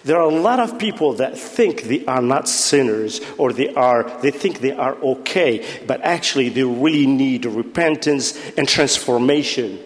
There 0.05 0.17
are 0.17 0.27
a 0.27 0.41
lot 0.41 0.59
of 0.59 0.77
people 0.77 1.15
that 1.17 1.38
think 1.38 1.88
they 1.88 2.03
are 2.05 2.21
not 2.21 2.47
sinners 2.47 3.21
or 3.38 3.53
they 3.53 3.73
are 3.75 4.05
they 4.21 4.31
think 4.31 4.59
they 4.59 4.73
are 4.73 4.95
okay, 5.01 5.61
but 5.88 6.01
actually 6.03 6.49
they 6.49 6.63
really 6.63 7.07
need 7.07 7.45
repentance 7.45 8.36
and 8.57 8.67
transformation. 8.67 9.79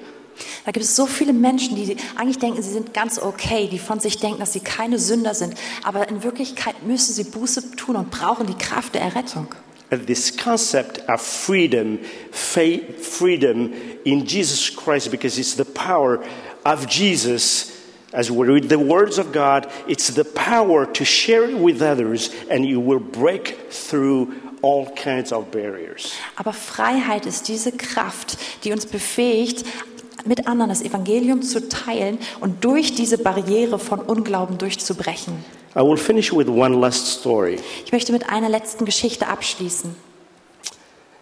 Da 0.66 0.72
gibt 0.72 0.86
es 0.86 0.96
so 0.96 1.06
viele 1.06 1.34
Menschen, 1.34 1.76
die 1.76 1.98
eigentlich 2.16 2.38
denken, 2.40 2.62
sie 2.62 2.72
sind 2.72 2.94
ganz 2.94 3.20
okay, 3.20 3.68
die 3.68 3.80
von 3.80 4.00
sich 4.00 4.20
denken, 4.20 4.40
dass 4.40 4.54
sie 4.54 4.60
keine 4.60 5.00
Sünder 5.00 5.34
sind. 5.34 5.56
Aber 5.84 6.08
in 6.10 6.24
Wirklichkeit 6.24 6.84
müssen 6.84 7.14
sie 7.14 7.24
Buße 7.24 7.76
tun 7.76 7.96
und 7.96 8.12
brauchen 8.12 8.46
die 8.48 8.54
Kraft 8.54 8.96
der 8.96 9.02
Errettung. 9.02 9.48
And 9.92 10.06
this 10.06 10.32
concept 10.36 11.02
of 11.10 11.20
freedom, 11.20 12.00
faith, 12.32 13.04
freedom 13.04 13.74
in 14.04 14.24
Jesus 14.24 14.70
Christ, 14.76 15.10
because 15.10 15.40
it's 15.40 15.56
the 15.56 15.66
power 15.66 16.20
of 16.64 16.86
Jesus. 16.88 17.72
As 18.12 18.32
we 18.32 18.44
read 18.44 18.70
the 18.70 18.80
words 18.80 19.20
of 19.20 19.32
God, 19.32 19.68
it's 19.88 20.12
the 20.14 20.24
power 20.24 20.92
to 20.94 21.06
share 21.06 21.44
it 21.48 21.56
with 21.56 21.82
others, 21.82 22.32
and 22.50 22.66
you 22.66 22.80
will 22.80 23.00
break 23.00 23.72
through 23.72 24.34
all 24.64 24.88
kinds 24.96 25.32
of 25.32 25.52
barriers. 25.52 26.14
Aber 26.36 26.54
Freiheit 26.54 27.28
ist 27.28 27.48
diese 27.48 27.72
Kraft, 27.72 28.38
die 28.64 28.72
uns 28.72 28.88
befähigt, 28.88 29.64
mit 30.26 30.48
anderen 30.48 30.70
das 30.70 30.82
Evangelium 30.82 31.44
zu 31.44 31.70
teilen 31.70 32.18
und 32.42 32.64
durch 32.64 32.96
diese 32.96 33.20
Barriere 33.20 33.78
von 33.78 34.00
Unglauben 34.00 34.58
durchzubrechen. 34.58 35.46
I 35.76 35.82
will 35.82 35.98
finish 35.98 36.34
with 36.34 36.48
one 36.48 36.76
last 36.76 37.20
story. 37.20 37.60
Ich 37.86 37.92
möchte 37.92 38.12
mit 38.12 38.28
einer 38.28 38.50
letzten 38.50 38.86
Geschichte 38.86 39.28
abschließen. 39.28 39.96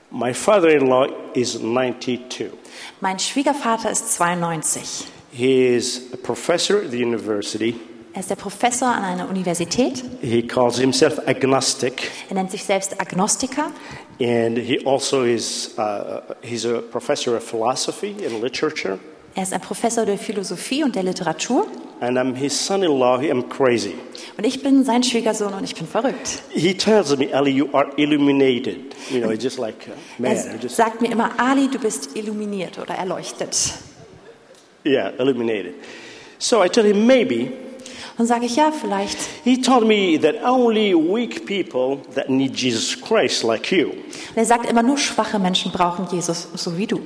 My 0.09 0.33
father 0.33 0.69
in 0.69 0.87
law 0.87 1.07
is 1.33 1.59
92. 1.59 2.51
Mein 3.01 3.19
Schwiegervater 3.19 3.91
ist 3.91 4.13
92. 4.13 5.05
He 5.37 5.75
is 5.75 6.01
a 6.13 6.17
professor 6.17 6.77
at 6.83 6.89
the 6.91 6.97
university. 7.03 7.75
Er 8.13 8.21
ist 8.21 8.31
der 8.31 8.35
Professor 8.35 8.87
an 8.87 9.03
einer 9.03 9.29
Universität. 9.29 10.03
He 10.21 10.41
calls 10.41 10.79
himself 10.79 11.19
agnostic, 11.27 12.09
Er 12.29 12.33
nennt 12.35 12.49
sich 12.49 12.63
selbst 12.63 12.99
Agnostiker. 12.99 13.71
and 14.19 14.57
he 14.57 14.83
also 14.83 15.21
is 15.23 15.75
uh, 15.77 16.21
he's 16.41 16.65
a 16.65 16.81
professor 16.81 17.35
of 17.37 17.43
philosophy 17.43 18.15
and 18.25 18.41
literature. 18.41 18.97
Er 19.35 19.43
ist 19.43 19.53
ein 19.53 19.61
Professor 19.61 20.03
der 20.07 20.17
Philosophie 20.17 20.83
und 20.83 20.95
der 20.95 21.03
Literatur. 21.03 21.67
And 21.99 22.17
I'm 22.17 22.33
his 22.35 22.53
son-in-law. 22.65 23.19
I'm 23.19 23.47
crazy. 23.47 23.93
Und 24.37 24.45
ich 24.45 24.63
bin 24.63 24.83
sein 24.83 25.03
Schwiegersohn 25.03 25.53
und 25.53 25.63
ich 25.63 25.75
bin 25.75 25.85
verrückt. 25.85 26.41
He 26.49 26.73
tells 26.73 27.15
me, 27.15 27.31
"Ali, 27.31 27.51
you 27.51 27.67
are 27.73 27.87
illuminated." 27.97 28.95
You 29.11 29.19
know, 29.21 29.31
just 29.33 29.59
like 29.59 29.75
man, 30.17 30.31
Er 30.31 30.69
sagt 30.69 31.01
mir 31.01 31.11
immer, 31.11 31.39
Ali, 31.39 31.69
du 31.69 31.77
bist 31.77 32.15
illuminiert 32.15 32.79
oder 32.79 32.95
erleuchtet. 32.95 33.55
Yeah, 34.87 35.11
illuminated. 35.19 35.73
So 36.39 36.63
I 36.63 36.69
tell 36.69 36.85
him 36.85 37.05
maybe. 37.05 37.51
Und 38.17 38.25
sage 38.25 38.47
ich, 38.47 38.55
ja, 38.55 38.71
vielleicht. 38.71 39.17
He 39.43 39.61
told 39.61 39.85
me 39.85 40.19
that 40.19 40.43
only 40.43 40.95
weak 40.95 41.45
people 41.45 41.99
that 42.15 42.29
need 42.29 42.55
Jesus 42.55 42.99
Christ, 42.99 43.43
like 43.43 43.71
you. 43.71 43.89
Und 43.89 44.37
er 44.37 44.45
sagt 44.45 44.67
immer, 44.67 44.81
nur 44.81 44.97
schwache 44.97 45.37
Menschen 45.37 45.71
brauchen 45.71 46.07
Jesus, 46.11 46.47
so 46.55 46.75
wie 46.77 46.87
du. 46.87 47.01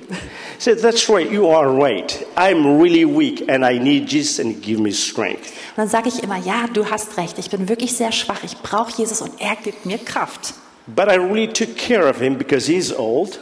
Said, 0.57 0.81
That's 0.81 1.09
right, 1.09 1.29
you 1.29 1.49
are 1.49 1.67
right. 1.67 2.25
I'm 2.37 2.79
really 2.81 3.05
weak 3.05 3.49
and 3.49 3.65
I 3.65 3.77
need 3.77 4.09
Jesus 4.09 4.39
and 4.39 4.61
give 4.61 4.81
me 4.81 4.93
strength. 4.93 5.51
Und 5.75 5.77
dann 5.77 5.89
sage 5.89 6.07
ich 6.07 6.23
immer, 6.23 6.37
ja, 6.37 6.67
du 6.71 6.89
hast 6.89 7.17
recht, 7.17 7.37
ich 7.39 7.49
bin 7.49 7.67
wirklich 7.67 7.93
sehr 7.93 8.13
schwach, 8.13 8.43
ich 8.43 8.57
brauche 8.57 8.91
Jesus 8.97 9.21
und 9.21 9.31
er 9.39 9.57
gibt 9.61 9.85
mir 9.85 9.97
Kraft. 9.97 10.53
But 10.87 11.07
I 11.09 11.15
really 11.15 11.47
took 11.47 11.75
care 11.77 12.09
of 12.09 12.19
him 12.19 12.37
because 12.37 12.71
he's 12.71 12.93
old. 12.93 13.39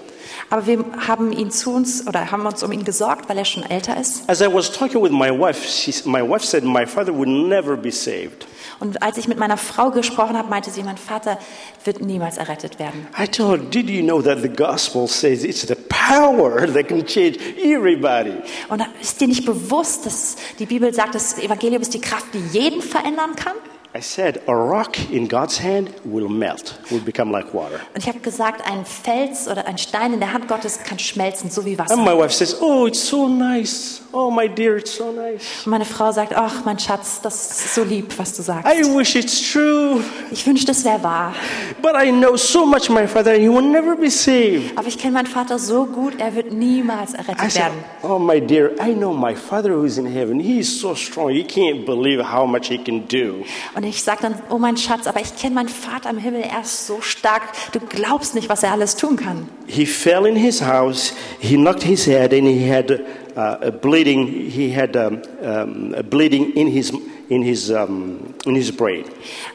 Aber 0.52 0.66
wir 0.66 0.84
haben 1.08 1.32
ihn 1.32 1.52
zu 1.52 1.72
uns 1.72 2.08
oder 2.08 2.32
haben 2.32 2.46
uns 2.46 2.64
um 2.64 2.72
ihn 2.72 2.84
gesorgt, 2.84 3.30
weil 3.30 3.38
er 3.38 3.46
schon 3.46 3.64
älter 3.64 4.00
ist. 4.00 4.28
As 4.28 4.42
I 4.42 4.52
was 4.52 4.72
talking 4.72 5.02
with 5.02 5.12
my 5.12 5.30
wife, 5.30 5.68
she, 5.68 5.94
my 6.06 6.22
wife 6.22 6.44
said, 6.46 6.64
My 6.64 6.86
father 6.86 7.14
would 7.14 7.28
never 7.28 7.78
be 7.78 7.92
saved. 7.92 8.48
Und 8.80 9.04
als 9.04 9.18
ich 9.18 9.28
mit 9.28 9.38
meiner 9.38 9.58
Frau 9.58 9.92
gesprochen 9.92 10.38
habe, 10.38 10.50
meinte 10.50 10.72
sie, 10.72 10.84
mein 10.84 10.98
Vater 10.98 11.38
wird 11.84 12.02
niemals 12.02 12.38
errettet 12.38 12.80
werden. 12.80 13.08
I 13.20 13.28
told 13.28 13.62
her, 13.62 13.70
Did 13.70 13.90
you 13.90 14.02
know 14.02 14.22
that 14.22 14.42
the 14.42 14.50
gospel 14.50 15.08
says 15.08 15.44
it's 15.44 15.68
the 15.68 15.76
power 15.76 16.66
that 16.74 16.88
can 16.88 17.06
change 17.06 17.38
everybody? 17.62 18.34
Und 18.70 18.84
ist 19.02 19.22
dir 19.22 19.28
nicht 19.28 19.46
bewusst, 19.46 20.06
dass 20.06 20.36
die 20.58 20.66
Bibel 20.66 20.94
sagt, 20.94 21.14
das 21.14 21.38
Evangelium 21.38 21.82
ist 21.82 21.94
die 21.94 22.02
Kraft, 22.02 22.26
die 22.34 22.58
jeden 22.58 22.82
verändern 22.82 23.36
kann? 23.36 23.54
I 23.92 24.02
said, 24.02 24.42
A 24.48 24.54
rock 24.54 24.98
in 25.12 25.28
God's 25.28 25.58
hand 25.60 25.90
will 26.06 26.30
melt, 26.30 26.78
will 26.92 27.00
become 27.00 27.32
like 27.32 27.52
water. 27.56 27.80
Und 27.96 28.04
ich 28.04 28.08
habe 28.08 28.20
gesagt, 28.20 28.62
ein 28.70 28.86
Fels 28.86 29.48
oder 29.48 29.66
ein 29.66 29.80
Stein 29.80 30.14
in 30.14 30.20
der 30.20 30.32
Hand 30.32 30.48
Gottes 30.48 30.84
kann 30.84 31.00
schmelzen, 31.00 31.50
so 31.50 31.66
wie 31.66 31.72
And 31.72 31.80
Wasser. 31.90 31.98
my 31.98 32.14
wife 32.16 32.32
says, 32.32 32.56
Oh, 32.62 32.86
it's 32.86 33.00
so 33.10 33.28
nice. 33.28 34.02
Oh, 34.12 34.30
my 34.32 34.48
dear, 34.48 34.78
it's 34.78 34.96
so 34.96 35.12
nice. 35.12 35.66
Und 35.66 35.72
meine 35.72 35.86
Frau 35.86 36.12
sagt, 36.12 36.36
ach, 36.36 36.66
mein 36.66 36.78
Schatz, 36.80 37.22
das 37.22 37.36
ist 37.52 37.76
so 37.76 37.84
lieb, 37.84 38.14
was 38.18 38.36
du 38.36 38.42
sagst. 38.44 38.72
I 38.72 38.84
wish 38.96 39.16
it's 39.16 39.52
true. 39.52 40.04
Ich 40.32 40.46
wünschte, 40.46 40.72
es 40.72 40.84
wäre 40.86 41.02
wahr. 41.04 41.34
But 41.82 41.94
I 41.96 42.12
know 42.12 42.36
so 42.36 42.66
much 42.68 42.90
my 42.90 43.08
father, 43.08 43.34
he 43.34 43.48
will 43.50 43.62
never 43.62 43.96
be 43.96 44.10
saved. 44.10 44.76
Aber 44.78 44.88
ich 44.88 44.98
kenne 45.00 45.14
meinen 45.14 45.28
Vater 45.28 45.58
so 45.60 45.86
gut, 45.86 46.20
er 46.20 46.34
wird 46.36 46.52
niemals 46.54 47.14
I 47.14 47.18
errettet 47.18 47.52
said, 47.52 47.64
werden. 47.64 47.84
Oh, 48.04 48.20
my 48.20 48.40
dear, 48.40 48.72
I 48.80 48.94
know 48.94 49.14
my 49.14 49.36
father 49.36 49.72
who 49.74 49.84
is 49.86 49.98
in 49.98 50.06
heaven. 50.08 50.40
He 50.40 50.60
is 50.60 50.80
so 50.80 50.94
strong. 50.96 51.30
You 51.32 51.44
can't 51.44 51.86
believe 51.86 52.20
how 52.24 52.46
much 52.48 52.68
he 52.68 52.78
can 52.78 53.08
do. 53.08 53.44
Und 53.80 53.86
ich 53.86 54.04
sage 54.04 54.24
dann, 54.24 54.36
oh 54.50 54.58
mein 54.58 54.76
Schatz, 54.76 55.08
aber 55.08 55.22
ich 55.22 55.38
kenne 55.38 55.56
meinen 55.56 55.70
Vater 55.70 56.10
im 56.10 56.18
Himmel, 56.18 56.42
er 56.42 56.60
ist 56.64 56.86
so 56.86 57.00
stark, 57.00 57.44
du 57.72 57.80
glaubst 57.80 58.36
nicht, 58.36 58.50
was 58.50 58.62
er 58.62 58.74
alles 58.74 58.98
tun 58.98 59.16
kann. 59.16 59.48
He 59.68 59.86
fell 59.86 60.26
in 60.26 60.36
his 60.36 60.62
house, 60.62 61.14
he 61.40 61.56
knocked 61.56 61.84
his 61.84 62.06
head, 62.06 62.34
and 62.34 62.46
he 62.46 62.70
had 62.70 62.92
uh, 62.92 63.66
a 63.66 63.72
bleeding. 63.72 64.28
He 64.52 64.76
had 64.76 64.98
um, 64.98 65.22
um, 65.42 65.96
a 65.98 66.04
bleeding 66.04 66.52
in 66.56 66.68
his, 66.68 66.92
in, 67.30 67.42
his, 67.42 67.70
um, 67.70 68.34
in 68.44 68.54
his 68.54 68.70
brain. 68.70 69.06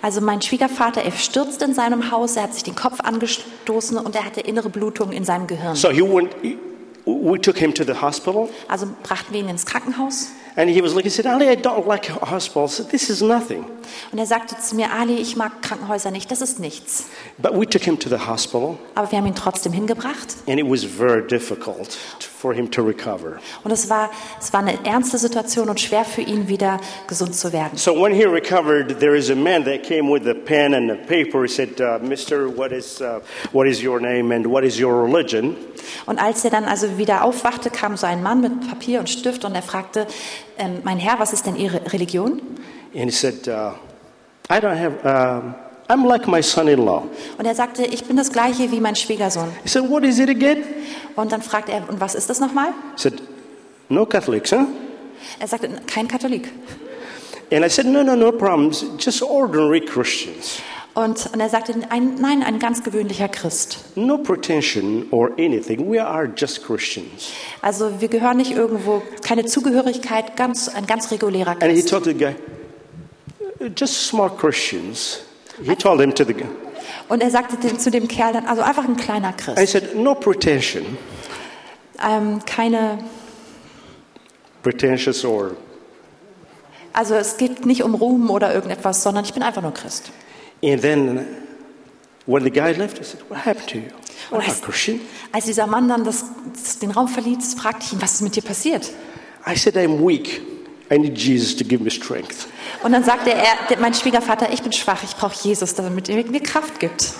Also 0.01 0.23
mein 0.23 0.41
Schwiegervater, 0.41 1.03
er 1.03 1.13
stürzt 1.13 1.61
in 1.61 1.75
seinem 1.75 2.11
Haus, 2.11 2.37
er 2.37 2.45
hat 2.45 2.55
sich 2.55 2.63
den 2.63 2.75
Kopf 2.77 3.01
angestoßen 3.01 3.99
und 3.99 4.17
er 4.17 4.25
hatte 4.25 4.41
innere 4.41 4.71
Blutung 4.71 5.13
in 5.13 5.27
seinem 5.27 5.47
Gehirn. 5.47 5.77
So 5.77 5.91
he 5.91 6.01
went, 6.01 6.31
we 7.05 7.39
took 7.39 7.59
him 7.59 7.75
to 7.75 7.85
the 7.85 8.01
hospital, 8.01 8.49
Also 8.69 8.87
brachten 9.03 9.35
wir 9.35 9.41
ihn 9.41 9.51
ins 9.51 9.67
Krankenhaus 9.67 10.29
and 10.57 10.71
he 10.71 10.81
was 10.83 10.95
like, 10.95 11.05
he 11.05 11.11
said, 11.11 11.27
Ali, 11.27 11.49
I 11.49 11.57
don't 11.57 11.87
like 11.87 12.09
hospitals. 12.09 12.87
This 12.89 13.11
is 13.11 13.21
nothing. 13.23 13.65
und 14.13 14.19
er 14.19 14.27
sagte 14.27 14.57
zu 14.59 14.75
mir, 14.77 14.93
Ali, 14.93 15.17
ich 15.17 15.37
mag 15.37 15.63
Krankenhäuser 15.63 16.11
nicht, 16.11 16.31
das 16.31 16.41
ist 16.41 16.59
nichts. 16.61 17.07
But 17.39 17.53
we 17.59 17.67
took 17.69 17.83
him 17.83 17.99
to 17.99 18.09
the 18.09 18.19
hospital, 18.27 18.77
Aber 18.95 19.11
wir 19.11 19.19
haben 19.19 19.27
ihn 19.27 19.35
trotzdem 19.35 19.73
hingebracht 19.73 20.37
and 20.47 20.59
it 20.59 20.67
was 20.69 20.85
very 20.85 21.27
difficult 21.27 21.97
for 22.45 22.53
him 22.53 22.71
to 22.71 22.83
recover. 22.83 23.39
Und 23.65 23.71
es 23.71 23.89
war, 23.89 24.11
es 24.39 24.53
war 24.53 24.61
eine 24.61 24.85
ernste 24.85 25.17
Situation 25.17 25.71
und 25.71 25.81
schwer 25.81 26.05
für 26.05 26.21
ihn, 26.21 26.47
wieder 26.47 26.79
gesund 27.07 27.35
zu 27.35 27.55
werden. 27.55 27.79
So 27.79 27.95
when 27.95 28.13
he 28.13 28.27
recovered, 28.27 29.01
there 29.01 29.17
is 29.17 29.31
a 29.31 29.35
man 29.35 29.65
that 29.65 29.83
came 29.83 30.13
with 30.13 30.29
a 30.29 30.35
pen 30.35 30.75
and 30.75 30.91
a 30.91 30.95
paper. 30.95 31.45
He 31.45 31.49
said, 31.49 31.81
uh, 31.81 31.99
"Mister, 32.07 32.47
what 32.55 32.71
is 32.71 33.01
uh, 33.01 33.21
what 33.53 33.67
is 33.67 33.83
your 33.83 33.99
name 33.99 34.35
and 34.35 34.47
what 34.47 34.63
is 34.63 34.79
your 34.79 35.07
religion?" 35.07 35.57
Und 36.05 36.19
als 36.19 36.45
er 36.45 36.51
dann 36.51 36.67
also 36.67 36.99
wieder 36.99 37.25
aufwachte, 37.25 37.71
kam 37.71 37.97
so 37.97 38.07
ein 38.07 38.23
Mann 38.23 38.43
mit 38.43 38.69
Papier 38.69 39.01
und 39.01 39.09
Stift 39.09 39.47
und 39.47 39.55
er 39.55 39.63
fragte, 39.63 40.07
ähm, 40.59 40.81
mein 40.83 40.99
Herr, 40.99 41.19
was 41.19 41.33
ist 41.33 41.47
denn 41.47 41.57
Ihre 41.57 41.81
Religion? 41.95 42.43
And 42.95 43.05
he 43.05 43.11
said, 43.11 43.49
uh, 43.49 43.73
"I 44.51 44.59
don't 44.59 44.79
have. 44.79 45.64
I'm 45.89 46.07
like 46.07 46.27
my 46.27 46.43
son-in-law." 46.43 47.03
Und 47.39 47.45
er 47.47 47.55
sagte, 47.55 47.85
ich 47.85 48.05
bin 48.05 48.17
das 48.17 48.33
gleiche 48.33 48.71
wie 48.71 48.81
mein 48.81 48.97
Schwiegersohn. 48.97 49.49
He 49.63 49.69
said, 49.69 49.89
"What 49.89 50.05
is 50.05 50.19
it 50.19 50.29
again?" 50.29 50.59
Und 51.17 51.33
dann 51.33 51.43
fragte 51.43 51.73
er, 51.73 51.89
und 51.89 52.01
was 52.01 52.15
ist 52.15 52.29
das 52.31 52.41
nochmal? 52.41 52.69
He 52.97 53.03
said, 53.03 53.15
"No 53.89 54.07
Catholics, 54.07 54.53
huh?" 54.53 54.67
Er 55.39 55.49
sagte, 55.49 55.69
kein 55.87 56.07
Katholik. 56.09 56.51
And 57.53 57.65
I 57.65 57.69
said, 57.69 57.87
"No, 57.87 58.03
no, 58.03 58.15
no 58.17 58.33
problems. 58.33 58.85
Just 58.99 59.23
ordinary 59.23 59.81
Christians." 59.81 60.61
Und, 60.95 61.29
und 61.33 61.41
er 61.41 61.49
sagte, 61.49 61.75
ein, 61.91 62.15
nein, 62.21 62.45
ein 62.45 62.61
ganz 62.61 62.85
gewöhnlicher 62.85 63.29
Christ. 63.29 63.79
No 63.97 64.17
pretension 64.17 65.07
or 65.11 65.33
anything. 65.39 65.91
We 65.91 66.01
are 66.01 66.31
just 66.37 66.65
Christians. 66.65 67.33
Also 67.63 68.01
wir 68.01 68.07
gehören 68.07 68.37
nicht 68.37 68.53
irgendwo, 68.53 69.03
keine 69.23 69.45
Zugehörigkeit, 69.45 70.37
ganz, 70.37 70.69
ein 70.69 70.87
ganz 70.87 71.11
regulärer 71.11 71.51
And 71.51 71.63
he 71.65 71.69
Christ. 71.81 71.89
told 71.91 72.05
the 72.05 72.15
guy, 72.15 72.37
just 73.77 74.07
smart 74.07 74.39
Christians. 74.39 75.21
He 75.63 75.75
told 75.77 76.01
him 76.01 76.15
to 76.15 76.25
the 76.25 76.35
guy. 76.35 76.47
Und 77.09 77.23
er 77.23 77.31
sagte 77.31 77.77
zu 77.79 77.91
dem 77.91 78.09
Kerl 78.09 78.33
dann, 78.33 78.47
also 78.47 78.63
einfach 78.63 78.85
ein 78.85 78.97
kleiner 78.97 79.31
I 79.31 79.33
Christ. 79.55 79.73
said, 79.73 79.95
no 79.97 80.15
pretension, 80.15 80.85
Ähm, 82.05 82.41
keine, 82.45 82.99
pretentious 84.63 85.25
or. 85.25 85.53
also 86.93 87.15
es 87.15 87.37
geht 87.37 87.67
nicht 87.67 87.83
um 87.83 87.95
Ruhm 87.95 88.31
oder 88.31 88.53
irgendetwas, 88.55 89.03
sondern 89.03 89.25
ich 89.25 89.33
bin 89.33 89.43
einfach 89.43 89.63
nur 89.63 89.73
Christ. 89.73 90.11
And 90.63 90.81
then 90.83 91.27
when 92.27 92.43
the 92.43 92.51
guy 92.51 92.73
left, 92.73 92.99
I 93.01 93.05
said, 93.05 93.21
what 93.29 93.45
happened 93.45 93.69
to 93.69 93.79
you? 93.79 93.85
I'm 94.31 94.41
als, 94.47 94.63
Christian. 94.63 95.01
als 95.33 95.45
dieser 95.45 95.67
Mann 95.67 95.89
dann 95.89 96.05
das, 96.05 96.25
das, 96.53 96.79
den 96.79 96.91
Raum 96.91 97.09
verließ, 97.09 97.55
fragte 97.55 97.85
ich 97.87 97.93
ihn, 97.93 98.03
was 98.03 98.15
ist 98.15 98.23
mit 98.23 98.35
dir 98.37 98.43
passiert? 98.43 98.91
I 99.47 99.55
said, 99.57 99.77
I'm 99.77 99.99
weak. 100.07 100.41
I 100.91 100.99
need 100.99 101.17
Jesus 101.17 101.57
to 101.57 101.65
give 101.65 101.83
me 101.83 101.91
strength. 101.91 102.47
Und 102.83 102.93
dann 102.93 103.05
sagte 103.05 103.31
er, 103.33 103.79
mein 103.81 103.95
Schwiegervater, 103.95 104.53
ich 104.53 104.63
bin 104.63 104.73
schwach, 104.73 105.03
ich 105.03 105.17
brauche 105.17 105.35
Jesus, 105.43 105.75
damit 105.75 106.09
er 106.09 106.23
mir 106.27 106.41
Kraft 106.43 106.79
gibt. 106.79 107.15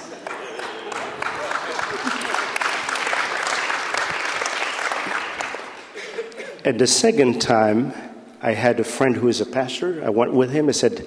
And 6.65 6.79
the 6.79 6.87
second 6.87 7.41
time, 7.41 7.93
I 8.43 8.53
had 8.55 8.81
a 8.81 8.85
friend 8.85 9.17
who 9.17 9.29
is 9.29 9.41
a 9.41 9.45
pastor. 9.47 10.03
I 10.03 10.09
went 10.09 10.33
with 10.33 10.51
him. 10.51 10.69
I 10.69 10.73
said, 10.73 11.07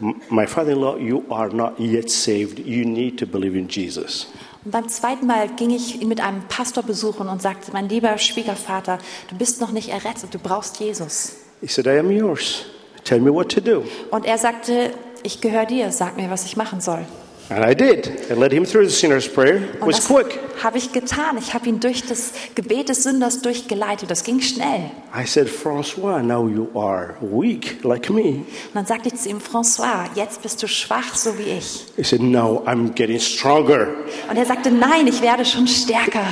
"M- 0.00 0.20
My 0.30 0.46
father 0.46 0.72
in 0.72 0.80
law, 0.80 0.96
you 0.96 1.24
are 1.30 1.50
not 1.50 1.78
yet 1.78 2.10
saved. 2.10 2.58
You 2.58 2.84
need 2.86 3.18
to 3.18 3.26
believe 3.26 3.54
in 3.58 3.68
Jesus. 3.68 4.26
Und 4.64 4.72
beim 4.72 4.88
zweiten 4.88 5.26
Mal 5.26 5.48
ging 5.56 5.70
ich 5.70 6.00
ihn 6.00 6.08
mit 6.08 6.20
einem 6.20 6.42
Pastor 6.48 6.82
besuchen 6.82 7.28
und 7.28 7.40
sagte, 7.40 7.72
mein 7.72 7.88
lieber 7.88 8.16
Schwiegervater, 8.18 8.98
du 9.30 9.36
bist 9.36 9.60
noch 9.60 9.72
nicht 9.72 9.88
errettet, 9.88 10.34
du 10.34 10.38
brauchst 10.38 10.80
Jesus. 10.80 11.36
He 11.60 11.66
said, 11.68 11.86
I 11.86 11.98
am 11.98 12.10
yours. 12.10 12.64
Tell 13.04 13.20
me 13.20 13.30
what 13.32 13.48
to 13.50 13.60
do. 13.60 13.84
Und 14.10 14.24
er 14.26 14.38
sagte, 14.38 14.92
ich 15.22 15.40
gehöre 15.40 15.66
dir, 15.66 15.90
sag 15.92 16.16
mir, 16.16 16.30
was 16.30 16.44
ich 16.44 16.56
machen 16.56 16.80
soll. 16.80 17.04
And 17.50 17.64
I 17.64 17.74
did. 17.74 18.08
I 18.30 18.34
led 18.34 18.52
him 18.52 18.64
through 18.64 18.84
the 18.84 18.94
sinner's 18.94 19.26
prayer. 19.26 19.56
It 19.56 19.82
Und 19.82 19.88
was 19.88 20.06
quick. 20.06 20.38
habe 20.62 20.78
ich 20.78 20.92
getan. 20.92 21.36
Ich 21.36 21.52
habe 21.52 21.68
ihn 21.68 21.80
durch 21.80 22.06
das 22.06 22.32
Gebet 22.54 22.88
des 22.88 23.02
Sünders 23.02 23.42
durchgeleitet. 23.42 24.08
Das 24.08 24.22
ging 24.22 24.40
schnell. 24.40 24.90
I 25.12 25.26
said, 25.26 25.48
Francois, 25.48 26.22
now 26.22 26.46
you 26.46 26.68
are 26.78 27.16
weak 27.20 27.82
like 27.82 28.08
me. 28.08 28.22
Und 28.22 28.46
dann 28.74 28.86
sagte 28.86 29.08
ich 29.08 29.16
zu 29.16 29.30
ihm, 29.30 29.38
François, 29.38 30.04
jetzt 30.14 30.42
bist 30.42 30.62
du 30.62 30.68
schwach, 30.68 31.16
so 31.16 31.36
wie 31.38 31.58
ich. 31.58 31.86
He 31.96 32.04
said, 32.04 32.22
No, 32.22 32.62
I'm 32.66 32.92
getting 32.94 33.18
stronger. 33.18 33.88
Und 34.30 34.36
er 34.36 34.46
sagte, 34.46 34.70
nein, 34.70 35.08
ich 35.08 35.20
werde 35.20 35.44
schon 35.44 35.66
stärker. 35.66 36.26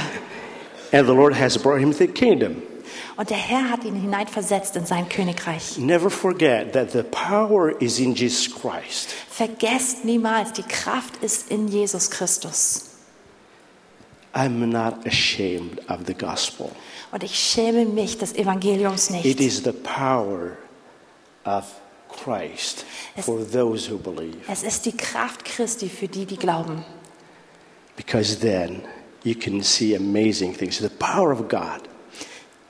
And 0.92 1.06
the 1.08 1.12
Lord 1.14 1.34
has 1.36 1.58
brought 1.58 1.80
him 1.80 1.92
the 1.92 2.06
kingdom. 2.06 2.62
Und 3.18 3.30
der 3.30 3.36
Herr 3.36 3.68
hat 3.68 3.84
ihn 3.84 3.96
hineinversetzt 3.96 4.76
in 4.76 4.86
sein 4.86 5.08
Königreich. 5.08 5.76
Never 5.76 6.08
forget 6.08 6.72
that 6.72 6.92
the 6.92 7.02
power 7.02 7.70
is 7.82 7.98
in 7.98 8.14
Jesus 8.14 8.48
Christ. 8.48 9.12
Vergesst 9.28 10.04
niemals, 10.04 10.52
die 10.52 10.62
Kraft 10.62 11.16
ist 11.20 11.50
in 11.50 11.66
Jesus 11.66 12.08
Christus. 12.10 12.90
I'm 14.34 14.64
not 14.66 15.04
ashamed 15.04 15.80
of 15.90 16.06
the 16.06 16.14
gospel. 16.14 16.70
Und 17.10 17.24
ich 17.24 17.34
schäme 17.36 17.86
mich 17.86 18.18
des 18.18 18.36
Evangeliums 18.36 19.10
nicht. 19.10 19.40
is 19.40 19.64
the 19.64 19.72
power 19.72 20.56
of 21.44 21.64
Christ 22.08 22.84
for 23.20 23.40
those 23.44 23.90
who 23.90 23.98
believe. 23.98 24.38
Es 24.48 24.62
ist 24.62 24.86
die 24.86 24.96
Kraft 24.96 25.44
Christi 25.44 25.88
für 25.88 26.06
die, 26.06 26.24
die 26.24 26.36
glauben. 26.36 26.84
Because 27.96 28.38
then 28.38 28.82
you 29.24 29.34
can 29.34 29.60
see 29.60 29.96
amazing 29.96 30.56
things. 30.56 30.78
The 30.78 30.88
power 30.88 31.32
of 31.32 31.48
God. 31.48 31.88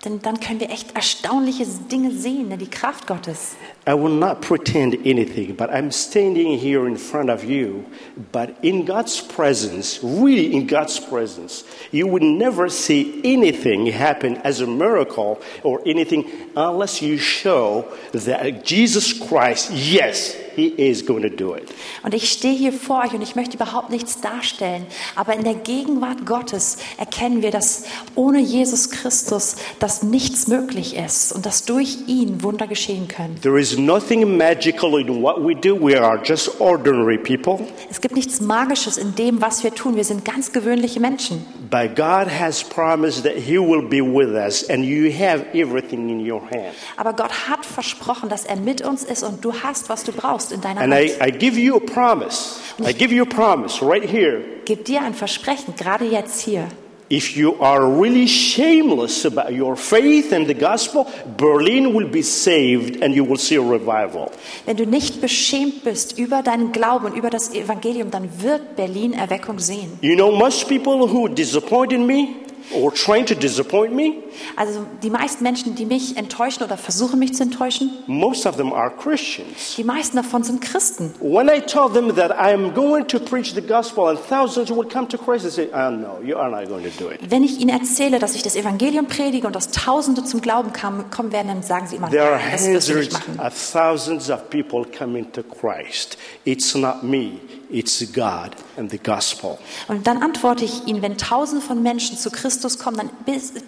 Denn 0.04 0.22
dann 0.22 0.38
können 0.38 0.60
wir 0.60 0.70
echt 0.70 0.94
erstaunliche 0.94 1.66
Dinge 1.90 2.12
sehen, 2.12 2.56
die 2.56 2.70
Kraft 2.70 3.08
Gottes. 3.08 3.56
I 3.84 3.94
will 3.94 4.14
not 4.14 4.40
pretend 4.40 4.94
anything, 5.04 5.56
but 5.56 5.70
I'm 5.70 5.90
standing 5.90 6.56
here 6.56 6.86
in 6.86 6.96
front 6.96 7.28
of 7.30 7.42
you. 7.42 7.84
But 8.30 8.50
in 8.62 8.86
God's 8.86 9.20
presence, 9.20 9.98
really 10.02 10.52
in 10.54 10.68
God's 10.68 11.00
presence, 11.00 11.64
you 11.90 12.06
would 12.06 12.22
never 12.22 12.68
see 12.70 13.20
anything 13.24 13.86
happen 13.86 14.36
as 14.44 14.60
a 14.60 14.68
miracle 14.68 15.40
or 15.64 15.80
anything 15.84 16.24
unless 16.54 17.02
you 17.02 17.18
show 17.18 17.84
that 18.12 18.64
Jesus 18.64 19.12
Christ, 19.12 19.72
yes, 19.72 20.36
He 20.58 20.66
is 20.76 21.06
going 21.06 21.22
to 21.22 21.28
do 21.28 21.54
it. 21.54 21.68
Und 22.02 22.14
ich 22.14 22.30
stehe 22.30 22.52
hier 22.54 22.72
vor 22.72 23.04
euch 23.04 23.12
und 23.12 23.22
ich 23.22 23.36
möchte 23.36 23.56
überhaupt 23.56 23.90
nichts 23.90 24.20
darstellen. 24.20 24.86
Aber 25.14 25.34
in 25.34 25.44
der 25.44 25.54
Gegenwart 25.54 26.26
Gottes 26.26 26.78
erkennen 26.96 27.42
wir, 27.42 27.52
dass 27.52 27.84
ohne 28.16 28.40
Jesus 28.40 28.90
Christus 28.90 29.54
das 29.78 30.02
nichts 30.02 30.48
möglich 30.48 30.96
ist 30.96 31.30
und 31.32 31.46
dass 31.46 31.64
durch 31.64 31.98
ihn 32.08 32.42
Wunder 32.42 32.66
geschehen 32.66 33.06
können. 33.06 33.40
There 33.40 33.60
is 33.60 33.78
nothing 33.78 34.36
magical 34.36 34.98
in 34.98 35.22
what 35.22 35.36
we 35.38 35.54
do. 35.54 35.78
We 35.80 35.96
are 35.96 36.20
just 36.24 36.60
ordinary 36.60 37.18
people. 37.18 37.64
Es 37.88 38.00
gibt 38.00 38.16
nichts 38.16 38.40
Magisches 38.40 38.98
in 38.98 39.14
dem, 39.14 39.40
was 39.40 39.62
wir 39.62 39.72
tun. 39.72 39.94
Wir 39.94 40.04
sind 40.04 40.24
ganz 40.24 40.52
gewöhnliche 40.52 40.98
Menschen. 40.98 41.46
But 41.70 41.94
God 41.94 42.28
has 42.28 42.64
promised 42.64 43.22
that 43.24 43.34
He 43.34 43.58
will 43.58 43.82
be 43.82 44.00
with 44.00 44.34
us, 44.34 44.68
and 44.68 44.84
you 44.84 45.12
have 45.12 45.44
everything 45.52 46.08
in 46.08 46.28
your 46.28 46.40
hand. 46.40 46.74
Aber 46.96 47.12
Gott 47.12 47.48
hat 47.48 47.64
versprochen, 47.64 48.28
dass 48.28 48.44
er 48.44 48.56
mit 48.56 48.80
uns 48.80 49.04
ist 49.04 49.22
und 49.22 49.44
du 49.44 49.52
hast, 49.52 49.88
was 49.88 50.02
du 50.02 50.12
brauchst 50.12 50.47
in 50.52 50.60
deiner 50.60 50.80
And 50.80 50.94
I, 50.94 51.08
Hand. 51.08 51.22
I 51.22 51.30
give 51.30 51.58
you 51.58 51.76
a 51.76 51.80
promise. 51.80 52.60
I 52.84 52.92
give 52.92 53.12
you 53.12 53.22
a 53.22 53.26
promise 53.26 53.82
right 53.82 54.04
here. 54.04 54.42
Gib 54.64 54.84
dir 54.84 55.02
ein 55.02 55.14
Versprechen, 55.14 55.74
gerade 55.76 56.04
jetzt 56.04 56.40
hier. 56.40 56.68
If 57.10 57.36
you 57.36 57.54
are 57.60 57.86
really 57.86 58.28
shameless 58.28 59.24
about 59.24 59.54
your 59.54 59.76
faith 59.76 60.30
and 60.30 60.46
the 60.46 60.54
gospel, 60.54 61.06
Berlin 61.38 61.94
will 61.94 62.06
be 62.06 62.20
saved 62.20 63.02
and 63.02 63.14
you 63.14 63.24
will 63.24 63.38
see 63.38 63.56
a 63.56 63.62
revival. 63.62 64.30
Wenn 64.66 64.76
du 64.76 64.84
nicht 64.84 65.22
beschämt 65.22 65.84
bist 65.84 66.18
über 66.18 66.42
deinen 66.42 66.70
Glauben 66.70 67.06
und 67.06 67.16
über 67.16 67.30
das 67.30 67.54
Evangelium, 67.54 68.10
dann 68.10 68.28
wird 68.42 68.76
Berlin 68.76 69.14
Erweckung 69.14 69.58
sehen. 69.58 69.98
You 70.02 70.16
know, 70.16 70.30
most 70.30 70.68
people 70.68 71.10
who 71.10 71.28
disappointed 71.28 72.00
me 72.00 72.28
or 72.72 72.92
trying 72.92 73.24
to 73.26 73.34
disappoint 73.34 73.94
me, 73.94 74.14
Also 74.56 74.84
die 75.02 75.10
meisten 75.10 75.42
Menschen, 75.42 75.74
die 75.74 75.86
mich 75.86 76.16
enttäuschen 76.16 76.62
oder 76.62 76.76
versuchen 76.76 77.18
mich 77.18 77.34
zu 77.34 77.42
enttäuschen, 77.42 77.90
most 78.06 78.46
of 78.46 78.56
them 78.56 78.72
are 78.72 78.90
Christians. 78.90 79.74
die 79.76 79.84
meisten 79.84 80.16
davon 80.16 80.42
sind 80.42 80.60
Christen. 80.60 81.14
When 81.20 81.48
I 81.48 81.60
tell 81.60 81.88
them 81.92 82.14
that 82.16 82.30
I 82.32 82.52
am 82.52 82.74
going 82.74 83.06
to 83.08 83.18
preach 83.18 83.54
the 83.54 83.62
gospel 83.62 84.08
and 84.08 84.18
thousands 84.28 84.70
will 84.70 84.84
come 84.88 85.08
to 85.08 85.18
Christ, 85.18 85.44
they 85.44 85.50
say, 85.50 85.68
oh, 85.74 85.90
no, 85.90 86.20
you 86.24 86.36
are 86.36 86.50
not 86.50 86.68
going 86.68 86.84
to 86.84 86.90
do 87.02 87.10
it. 87.10 87.20
Wenn 87.30 87.42
ich 87.44 87.58
ihnen 87.60 87.70
erzähle, 87.70 88.18
dass 88.18 88.34
ich 88.34 88.42
das 88.42 88.56
Evangelium 88.56 89.06
predige 89.06 89.46
und 89.46 89.56
dass 89.56 89.70
Tausende 89.70 90.24
zum 90.24 90.40
Glauben 90.40 90.72
kommen 90.72 91.32
werden, 91.32 91.48
dann 91.48 91.62
sagen 91.62 91.86
sie 91.86 91.96
immer, 91.96 92.10
There 92.10 92.22
are 92.30 92.40
das 92.52 92.66
wirst 92.66 92.88
du 92.88 92.92
hundreds 92.94 93.14
nicht 93.14 93.28
machen. 93.36 93.46
of 93.46 93.72
thousands 93.72 94.30
of 94.30 94.50
people 94.50 94.84
coming 94.96 95.30
to 95.32 95.42
Christ. 95.42 96.16
It's 96.44 96.74
not 96.74 97.02
me, 97.02 97.38
it's 97.70 98.00
God 98.12 98.56
and 98.76 98.90
the 98.90 98.98
gospel. 98.98 99.58
Und 99.88 100.06
dann 100.06 100.22
antworte 100.22 100.64
ich 100.64 100.86
ihnen, 100.86 101.02
wenn 101.02 101.18
Tausende 101.18 101.64
von 101.64 101.82
Menschen 101.82 102.16
zu 102.16 102.30
Christus 102.30 102.78
kommen, 102.78 102.96
dann 102.96 103.10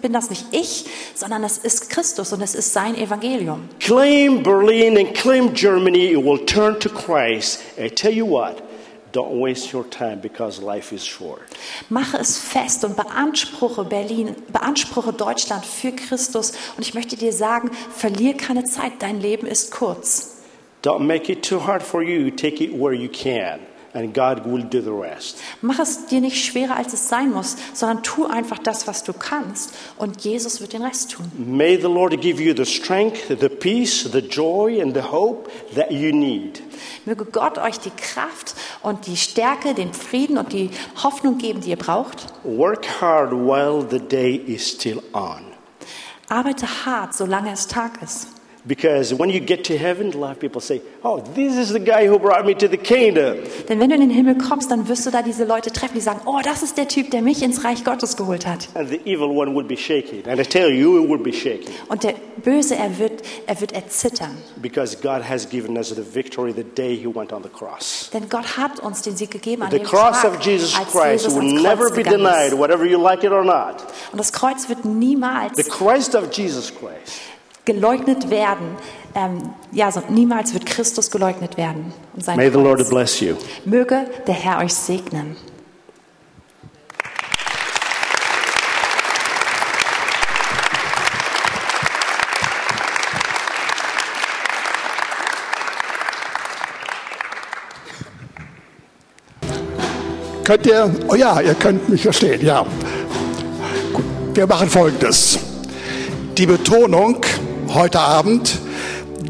bin 0.01 0.13
das 0.13 0.29
nicht 0.29 0.45
ich, 0.51 0.85
sondern 1.15 1.43
es 1.43 1.57
ist 1.57 1.89
Christus 1.89 2.33
und 2.33 2.41
es 2.41 2.55
ist 2.55 2.73
sein 2.73 2.95
Evangelium. 2.95 3.69
Claim 3.79 4.43
Berlin 4.43 4.97
and 4.97 5.13
claim 5.13 5.53
Germany, 5.53 6.13
it 6.13 6.23
will 6.23 6.43
turn 6.45 6.79
to 6.79 6.89
Christ. 6.89 7.61
I 7.77 7.89
tell 7.89 8.13
you 8.13 8.25
what, 8.25 8.61
don't 9.11 9.39
waste 9.39 9.73
your 9.73 9.87
time 9.89 10.17
because 10.21 10.61
life 10.61 10.93
is 10.93 11.05
short. 11.05 11.41
Mache 11.89 12.17
es 12.17 12.37
fest 12.37 12.83
und 12.83 12.95
beanspruche 12.95 13.83
Berlin, 13.83 14.35
beanspruche 14.51 15.13
Deutschland 15.13 15.65
für 15.65 15.91
Christus. 15.91 16.53
Und 16.77 16.87
ich 16.87 16.93
möchte 16.93 17.15
dir 17.15 17.33
sagen, 17.33 17.71
verlier 17.95 18.35
keine 18.35 18.63
Zeit, 18.63 18.93
dein 18.99 19.19
Leben 19.21 19.47
ist 19.47 19.71
kurz. 19.71 20.37
Don't 20.83 21.05
make 21.05 21.31
it 21.31 21.43
too 21.43 21.59
hard 21.59 21.83
for 21.83 22.01
you. 22.01 22.31
Take 22.31 22.63
it 22.63 22.73
where 22.73 22.93
you 22.93 23.07
can. 23.07 23.59
And 23.93 24.13
God 24.13 24.45
will 24.45 24.63
do 24.63 24.81
the 24.81 24.89
rest. 24.89 25.37
Mach 25.61 25.79
es 25.79 26.05
dir 26.05 26.21
nicht 26.21 26.43
schwerer, 26.43 26.75
als 26.77 26.93
es 26.93 27.09
sein 27.09 27.31
muss, 27.31 27.55
sondern 27.73 28.03
tu 28.03 28.25
einfach 28.25 28.59
das, 28.59 28.87
was 28.87 29.03
du 29.03 29.13
kannst 29.13 29.73
und 29.97 30.23
Jesus 30.23 30.61
wird 30.61 30.73
den 30.73 30.83
Rest 30.83 31.11
tun. 31.11 31.31
May 31.37 31.77
the 31.77 31.87
Lord 31.87 32.19
give 32.21 32.41
you 32.41 32.53
the 32.55 32.65
strength, 32.65 33.27
the 33.27 33.49
peace, 33.49 34.09
the 34.11 34.19
joy, 34.19 34.81
and 34.81 34.93
the 34.93 35.03
hope 35.03 35.49
that 35.75 35.91
you 35.91 36.11
need. 36.13 36.61
Möge 37.05 37.25
Gott 37.25 37.57
euch 37.57 37.79
die 37.79 37.91
Kraft 37.91 38.55
und 38.81 39.07
die 39.07 39.17
Stärke, 39.17 39.73
den 39.73 39.93
Frieden 39.93 40.37
und 40.37 40.53
die 40.53 40.69
Hoffnung 41.03 41.37
geben, 41.37 41.61
die 41.61 41.71
ihr 41.71 41.77
braucht. 41.77 42.27
Work 42.43 43.01
hard 43.01 43.31
while 43.31 43.85
the 43.89 43.99
day 43.99 44.35
is 44.35 44.67
still 44.69 45.01
on. 45.13 45.41
Arbeite 46.29 46.85
hart, 46.85 47.13
solange 47.13 47.51
es 47.51 47.67
Tag 47.67 48.01
ist. 48.01 48.27
Because 48.63 49.11
when 49.11 49.31
you 49.31 49.39
get 49.39 49.63
to 49.65 49.77
heaven, 49.77 50.13
a 50.13 50.17
lot 50.17 50.31
of 50.31 50.39
people 50.39 50.61
say, 50.61 50.81
Oh, 51.03 51.19
this 51.19 51.57
is 51.57 51.69
the 51.69 51.79
guy 51.79 52.05
who 52.05 52.19
brought 52.19 52.45
me 52.45 52.53
to 52.53 52.67
the 52.67 52.77
kingdom. 52.77 53.37
Denn 53.67 53.79
wenn 53.79 53.89
du 53.89 53.95
in 53.95 54.01
den 54.01 54.11
Himmel 54.11 54.37
kommst, 54.37 54.69
dann 54.69 54.87
wirst 54.87 55.03
du 55.07 55.09
da 55.09 55.23
diese 55.23 55.45
Leute 55.45 55.71
treffen, 55.71 55.95
die 55.95 56.01
sagen, 56.01 56.21
oh, 56.25 56.39
das 56.43 56.61
ist 56.61 56.77
der 56.77 56.87
Typ, 56.87 57.09
der 57.09 57.23
mich 57.23 57.41
ins 57.41 57.63
Reich 57.63 57.83
Gottes 57.83 58.15
geholt 58.15 58.45
hat. 58.45 58.69
And 58.75 58.87
the 58.87 59.01
evil 59.05 59.29
one 59.35 59.55
will 59.55 59.63
be 59.63 59.75
shaking. 59.75 60.23
And 60.27 60.39
I 60.39 60.43
tell 60.43 60.69
you, 60.69 61.01
you 61.01 61.09
will 61.09 61.17
be 61.17 61.33
shaking. 61.33 61.73
Und 61.89 62.03
der 62.03 62.13
Böse, 62.43 62.75
er 62.75 62.99
wird, 62.99 63.23
er 63.47 63.59
wird 63.59 63.71
erzittern. 63.71 64.37
Because 64.57 64.95
God 64.95 65.27
has 65.27 65.49
given 65.49 65.75
us 65.75 65.89
the 65.89 66.03
victory 66.03 66.53
the 66.53 66.63
day 66.63 66.95
he 66.95 67.07
went 67.07 67.33
on 67.33 67.41
the 67.41 67.49
cross. 67.49 68.11
Denn 68.13 68.29
Gott 68.29 68.57
hat 68.57 68.79
uns 68.79 69.01
den 69.01 69.17
Sieg 69.17 69.31
gegeben 69.31 69.63
an 69.63 69.71
The 69.71 69.77
dem 69.79 69.87
cross 69.87 70.21
Tag, 70.21 70.33
of 70.35 70.41
Jesus 70.45 70.77
als 70.77 70.91
Christ 70.91 71.25
Jesus 71.25 71.35
will 71.35 71.61
never 71.63 71.89
be 71.89 72.03
denied, 72.03 72.53
ist. 72.53 72.59
whether 72.59 72.85
you 72.85 72.99
like 73.01 73.23
it 73.23 73.31
or 73.31 73.43
not. 73.43 73.77
Und 74.11 74.19
das 74.19 74.31
Kreuz 74.31 74.69
wird 74.69 74.85
niemals 74.85 75.53
The 75.55 75.63
Christ 75.63 76.13
of 76.13 76.31
Jesus 76.31 76.71
Christ 76.71 77.21
geleugnet 77.65 78.29
werden. 78.29 78.77
Ähm, 79.15 79.53
ja, 79.71 79.91
so, 79.91 80.01
niemals 80.09 80.53
wird 80.53 80.65
Christus 80.65 81.11
geleugnet 81.11 81.57
werden. 81.57 81.93
Und 82.13 82.23
sein 82.23 82.37
May 82.37 82.49
the 82.49 82.57
Lord 82.57 82.87
bless 82.89 83.19
you. 83.19 83.35
Möge 83.65 84.05
der 84.27 84.33
Herr 84.33 84.59
euch 84.59 84.73
segnen. 84.73 85.35
Könnt 100.43 100.65
ihr, 100.65 100.93
oh 101.07 101.15
ja, 101.15 101.39
ihr 101.39 101.53
könnt 101.53 101.87
mich 101.87 102.01
verstehen, 102.01 102.45
ja. 102.45 102.65
Gut, 103.93 104.03
wir 104.33 104.47
machen 104.47 104.69
folgendes. 104.69 105.39
Die 106.37 106.45
Betonung 106.45 107.21
heute 107.73 107.99
Abend, 107.99 108.59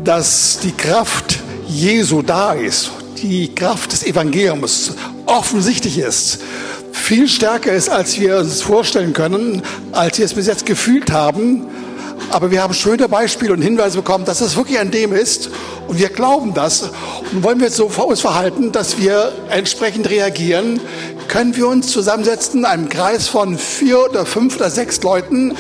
dass 0.04 0.60
die 0.64 0.72
Kraft 0.72 1.40
Jesu 1.68 2.22
da 2.22 2.54
ist, 2.54 2.92
die 3.22 3.54
Kraft 3.54 3.92
des 3.92 4.04
Evangeliums 4.04 4.94
offensichtlich 5.28 6.00
ist, 6.00 6.40
viel 6.92 7.28
stärker 7.28 7.72
ist, 7.72 7.90
als 7.90 8.20
wir 8.20 8.38
uns 8.38 8.62
vorstellen 8.62 9.14
können, 9.14 9.62
als 9.92 10.18
wir 10.18 10.26
es 10.26 10.34
bis 10.34 10.48
jetzt 10.48 10.66
gefühlt 10.66 11.12
haben. 11.12 11.68
Aber 12.32 12.52
wir 12.52 12.64
haben 12.64 12.74
schöne 12.74 13.08
Beispiele 13.08 13.54
und 13.54 13.62
Hinweise 13.62 13.98
bekommen, 13.98 14.26
dass 14.26 14.42
es 14.42 14.56
wirklich 14.56 14.80
an 14.80 14.92
dem 14.92 15.14
ist. 15.14 15.50
Und 15.88 16.00
wir 16.00 16.10
glauben 16.10 16.54
das. 16.54 16.90
Und 17.32 17.44
wollen 17.44 17.60
wir 17.60 17.68
jetzt 17.68 17.78
so 17.78 17.86
uns 17.86 18.22
verhalten, 18.22 18.72
dass 18.72 18.98
wir 18.98 19.34
entsprechend 19.50 20.10
reagieren, 20.10 20.80
können 21.28 21.56
wir 21.56 21.68
uns 21.68 21.88
zusammensetzen 21.88 22.60
in 22.60 22.66
einem 22.66 22.90
Kreis 22.90 23.28
von 23.28 23.58
vier 23.58 24.10
oder 24.10 24.26
fünf 24.26 24.56
oder 24.56 24.70
sechs 24.70 25.02
Leuten 25.02 25.56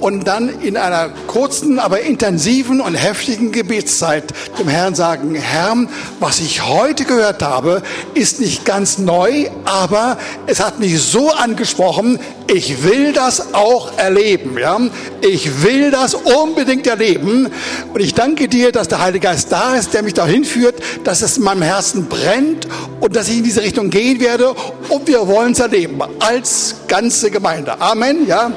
und 0.00 0.26
dann 0.26 0.60
in 0.60 0.76
einer 0.76 1.08
kurzen, 1.26 1.78
aber 1.78 2.00
intensiven 2.00 2.80
und 2.80 2.94
heftigen 2.94 3.52
Gebetszeit 3.52 4.24
dem 4.58 4.68
Herrn 4.68 4.94
sagen, 4.94 5.34
Herr, 5.34 5.76
was 6.20 6.40
ich 6.40 6.66
heute 6.66 7.04
gehört 7.04 7.42
habe, 7.42 7.82
ist 8.14 8.40
nicht 8.40 8.64
ganz 8.64 8.98
neu, 8.98 9.48
aber 9.64 10.18
es 10.46 10.60
hat 10.60 10.78
mich 10.78 11.00
so 11.00 11.32
angesprochen, 11.32 12.18
ich 12.52 12.84
will 12.84 13.12
das 13.12 13.54
auch 13.54 13.98
erleben. 13.98 14.56
Ja? 14.58 14.78
Ich 15.20 15.62
will 15.62 15.90
das 15.90 16.14
unbedingt 16.14 16.86
erleben. 16.86 17.48
Und 17.92 18.00
ich 18.00 18.14
danke 18.14 18.48
dir, 18.48 18.72
dass 18.72 18.88
der 18.88 19.00
Heilige 19.00 19.26
Geist 19.26 19.50
da 19.50 19.74
ist, 19.74 19.94
der 19.94 20.02
mich 20.02 20.14
dahin 20.14 20.44
führt, 20.44 20.76
dass 21.04 21.22
es 21.22 21.38
in 21.38 21.44
meinem 21.44 21.62
Herzen 21.62 22.06
brennt 22.06 22.68
und 23.00 23.16
dass 23.16 23.28
ich 23.28 23.38
in 23.38 23.44
diese 23.44 23.62
Richtung 23.62 23.90
gehen 23.90 24.20
werde. 24.20 24.54
Und 24.88 25.05
wir 25.06 25.26
wollen 25.26 25.52
es 25.52 25.60
erleben 25.60 26.00
als 26.20 26.76
ganze 26.88 27.30
Gemeinde. 27.30 27.80
Amen. 27.80 28.26
Ja. 28.26 28.50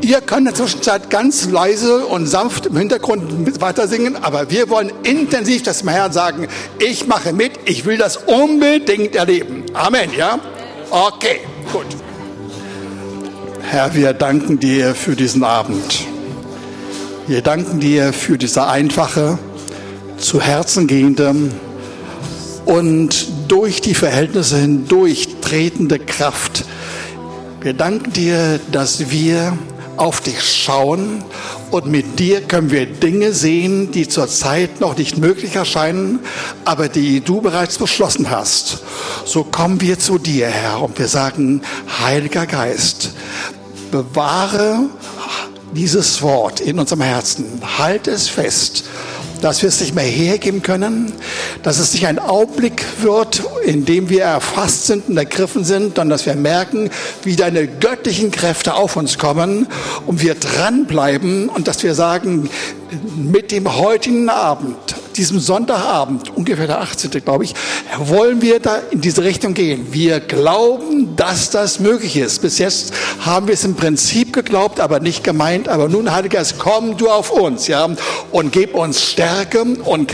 Ihr 0.00 0.20
könnt 0.20 0.40
in 0.40 0.44
der 0.46 0.54
Zwischenzeit 0.54 1.08
ganz 1.08 1.48
leise 1.48 2.06
und 2.06 2.26
sanft 2.26 2.66
im 2.66 2.76
Hintergrund 2.76 3.60
weiter 3.60 3.88
singen, 3.88 4.16
aber 4.16 4.50
wir 4.50 4.68
wollen 4.68 4.92
intensiv 5.02 5.62
das 5.62 5.78
dem 5.78 5.88
Herrn 5.88 6.12
sagen, 6.12 6.48
ich 6.78 7.06
mache 7.06 7.32
mit, 7.32 7.52
ich 7.64 7.86
will 7.86 7.96
das 7.96 8.18
unbedingt 8.18 9.14
erleben. 9.14 9.64
Amen, 9.72 10.10
ja? 10.16 10.38
Okay, 10.90 11.40
gut. 11.72 11.86
Herr, 13.62 13.94
wir 13.94 14.12
danken 14.12 14.58
dir 14.58 14.94
für 14.94 15.16
diesen 15.16 15.42
Abend. 15.42 16.04
Wir 17.26 17.40
danken 17.40 17.80
dir 17.80 18.12
für 18.12 18.36
diese 18.36 18.66
einfache, 18.66 19.38
zu 20.18 20.40
Herzen 20.40 20.86
gehende 20.86 21.34
und 22.66 23.26
durch 23.48 23.80
die 23.80 23.94
Verhältnisse 23.94 24.58
hindurch 24.58 25.23
tretende 25.44 25.98
Kraft. 25.98 26.64
Wir 27.60 27.74
danken 27.74 28.12
dir, 28.12 28.58
dass 28.72 29.10
wir 29.10 29.56
auf 29.96 30.20
dich 30.20 30.42
schauen 30.42 31.22
und 31.70 31.86
mit 31.86 32.18
dir 32.18 32.40
können 32.40 32.70
wir 32.70 32.86
Dinge 32.86 33.32
sehen, 33.32 33.92
die 33.92 34.08
zurzeit 34.08 34.80
noch 34.80 34.96
nicht 34.96 35.18
möglich 35.18 35.54
erscheinen, 35.54 36.20
aber 36.64 36.88
die 36.88 37.20
du 37.20 37.42
bereits 37.42 37.78
beschlossen 37.78 38.30
hast. 38.30 38.82
So 39.24 39.44
kommen 39.44 39.80
wir 39.80 39.98
zu 39.98 40.18
dir, 40.18 40.48
Herr, 40.48 40.82
und 40.82 40.98
wir 40.98 41.08
sagen, 41.08 41.62
Heiliger 42.00 42.46
Geist, 42.46 43.10
bewahre 43.90 44.88
dieses 45.74 46.22
Wort 46.22 46.60
in 46.60 46.78
unserem 46.78 47.02
Herzen, 47.02 47.60
halt 47.78 48.08
es 48.08 48.28
fest 48.28 48.84
dass 49.44 49.60
wir 49.60 49.68
es 49.68 49.78
nicht 49.78 49.94
mehr 49.94 50.04
hergeben 50.04 50.62
können, 50.62 51.12
dass 51.62 51.78
es 51.78 51.92
nicht 51.92 52.06
ein 52.06 52.18
Augenblick 52.18 52.82
wird, 53.02 53.42
in 53.66 53.84
dem 53.84 54.08
wir 54.08 54.22
erfasst 54.22 54.86
sind 54.86 55.10
und 55.10 55.18
ergriffen 55.18 55.64
sind, 55.64 55.96
sondern 55.96 56.08
dass 56.08 56.24
wir 56.24 56.34
merken, 56.34 56.88
wie 57.24 57.36
deine 57.36 57.66
göttlichen 57.66 58.30
Kräfte 58.30 58.72
auf 58.72 58.96
uns 58.96 59.18
kommen 59.18 59.66
und 60.06 60.22
wir 60.22 60.34
dranbleiben 60.34 61.50
und 61.50 61.68
dass 61.68 61.82
wir 61.82 61.94
sagen, 61.94 62.48
mit 63.16 63.52
dem 63.52 63.76
heutigen 63.76 64.30
Abend, 64.30 64.94
diesem 65.16 65.40
Sonntagabend, 65.40 66.36
ungefähr 66.36 66.66
der 66.66 66.80
18. 66.80 67.10
glaube 67.10 67.44
ich, 67.44 67.54
wollen 67.98 68.42
wir 68.42 68.60
da 68.60 68.78
in 68.90 69.00
diese 69.00 69.24
Richtung 69.24 69.54
gehen. 69.54 69.88
Wir 69.92 70.20
glauben, 70.20 71.16
dass 71.16 71.50
das 71.50 71.80
möglich 71.80 72.16
ist. 72.16 72.42
Bis 72.42 72.58
jetzt 72.58 72.92
haben 73.20 73.46
wir 73.46 73.54
es 73.54 73.64
im 73.64 73.74
Prinzip 73.74 74.32
geglaubt, 74.32 74.80
aber 74.80 75.00
nicht 75.00 75.24
gemeint. 75.24 75.68
Aber 75.68 75.88
nun, 75.88 76.12
Heiliger 76.12 76.38
Geist, 76.38 76.58
komm 76.58 76.96
du 76.96 77.08
auf 77.08 77.30
uns, 77.30 77.68
ja, 77.68 77.88
und 78.32 78.52
gib 78.52 78.74
uns 78.74 79.02
Stärke 79.02 79.62
und 79.62 80.08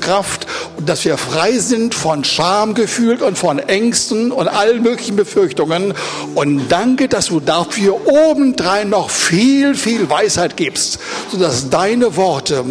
Kraft 0.00 0.46
dass 0.84 1.04
wir 1.04 1.16
frei 1.16 1.58
sind 1.58 1.94
von 1.94 2.24
Schamgefühl 2.24 3.22
und 3.22 3.38
von 3.38 3.58
Ängsten 3.58 4.32
und 4.32 4.48
allen 4.48 4.82
möglichen 4.82 5.16
Befürchtungen. 5.16 5.94
Und 6.34 6.68
danke, 6.68 7.08
dass 7.08 7.26
du 7.26 7.40
dafür 7.40 8.06
obendrein 8.06 8.90
noch 8.90 9.10
viel, 9.10 9.74
viel 9.74 10.08
Weisheit 10.10 10.56
gibst, 10.56 10.98
sodass 11.30 11.70
deine 11.70 12.16
Worte, 12.16 12.64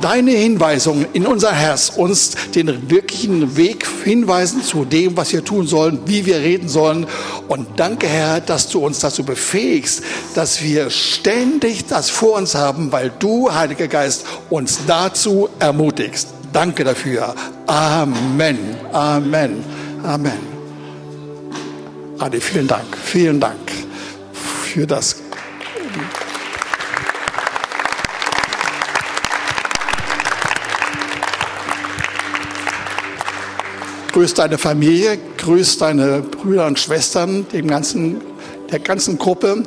deine 0.00 0.32
Hinweisungen 0.32 1.06
in 1.16 1.26
unser 1.26 1.52
Herz 1.52 1.88
uns 1.96 2.32
den 2.54 2.90
wirklichen 2.90 3.56
Weg 3.56 3.86
hinweisen 4.04 4.62
zu 4.62 4.84
dem, 4.84 5.16
was 5.16 5.32
wir 5.32 5.42
tun 5.42 5.66
sollen, 5.66 6.00
wie 6.04 6.26
wir 6.26 6.36
reden 6.40 6.68
sollen. 6.68 7.06
Und 7.48 7.80
danke, 7.80 8.06
Herr, 8.06 8.42
dass 8.42 8.68
du 8.68 8.84
uns 8.84 8.98
dazu 8.98 9.24
befähigst, 9.24 10.02
dass 10.34 10.60
wir 10.62 10.90
ständig 10.90 11.86
das 11.86 12.10
vor 12.10 12.36
uns 12.36 12.54
haben, 12.54 12.92
weil 12.92 13.10
du, 13.18 13.50
Heiliger 13.50 13.88
Geist, 13.88 14.26
uns 14.50 14.80
dazu 14.86 15.48
ermutigst. 15.58 16.28
Danke 16.52 16.84
dafür. 16.84 17.34
Amen. 17.66 18.58
Amen. 18.92 19.64
Amen. 20.02 20.38
Adi, 22.18 22.42
vielen 22.42 22.68
Dank. 22.68 22.94
Vielen 23.02 23.40
Dank 23.40 23.72
für 24.64 24.86
das. 24.86 25.16
Grüß 34.16 34.32
deine 34.32 34.56
Familie, 34.56 35.18
grüß 35.36 35.76
deine 35.76 36.22
Brüder 36.22 36.66
und 36.66 36.78
Schwestern, 36.78 37.46
dem 37.50 37.68
ganzen, 37.68 38.22
der 38.72 38.78
ganzen 38.78 39.18
Gruppe 39.18 39.62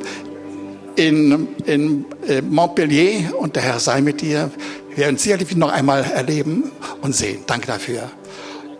in, 0.95 1.49
in 1.65 2.05
Montpellier 2.49 3.37
und 3.37 3.55
der 3.55 3.61
Herr 3.61 3.79
sei 3.79 4.01
mit 4.01 4.21
dir. 4.21 4.49
Wir 4.87 4.97
werden 4.97 5.11
uns 5.17 5.21
sicherlich 5.21 5.55
noch 5.55 5.71
einmal 5.71 6.03
erleben 6.03 6.71
und 7.01 7.15
sehen. 7.15 7.43
Danke 7.45 7.67
dafür. 7.67 8.09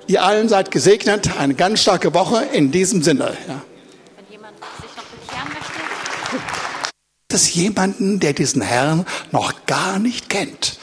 Ihr 0.08 0.24
allen 0.24 0.50
seid 0.50 0.72
gesegnet. 0.72 1.38
Eine 1.38 1.54
ganz 1.54 1.84
starke 1.84 2.16
Woche 2.16 2.46
in 2.52 2.72
diesem 2.72 3.04
Sinne. 3.04 3.38
Ja. 3.48 3.62
Wenn 4.16 4.26
jemand 4.32 4.56
sich 4.82 4.90
noch 4.98 5.04
bekehren 5.04 5.50
möchte. 5.50 6.42
Gibt 7.28 7.34
es 7.34 7.54
jemanden, 7.54 8.20
der 8.20 8.34
diesen 8.34 8.64
Herrn 8.64 9.06
noch 9.32 9.68
gar 9.68 10.00
nicht 10.00 10.30
kennt? 10.30 10.79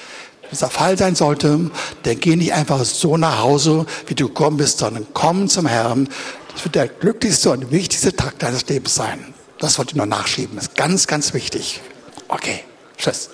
Dieser 0.50 0.70
Fall 0.70 0.96
sein 0.96 1.14
sollte, 1.14 1.70
dann 2.02 2.20
geh 2.20 2.36
nicht 2.36 2.52
einfach 2.52 2.84
so 2.84 3.16
nach 3.16 3.40
Hause, 3.40 3.86
wie 4.06 4.14
du 4.14 4.28
gekommen 4.28 4.56
bist, 4.56 4.78
sondern 4.78 5.06
komm 5.12 5.48
zum 5.48 5.66
Herrn. 5.66 6.08
Das 6.52 6.64
wird 6.64 6.74
der 6.74 6.88
glücklichste 6.88 7.50
und 7.50 7.70
wichtigste 7.70 8.14
Tag 8.14 8.38
deines 8.38 8.66
Lebens 8.68 8.94
sein. 8.94 9.34
Das 9.58 9.78
wollte 9.78 9.92
ich 9.92 9.96
noch 9.96 10.06
nachschieben. 10.06 10.56
Das 10.56 10.68
ist 10.68 10.76
ganz, 10.76 11.06
ganz 11.06 11.34
wichtig. 11.34 11.80
Okay, 12.28 12.60
tschüss. 12.98 13.30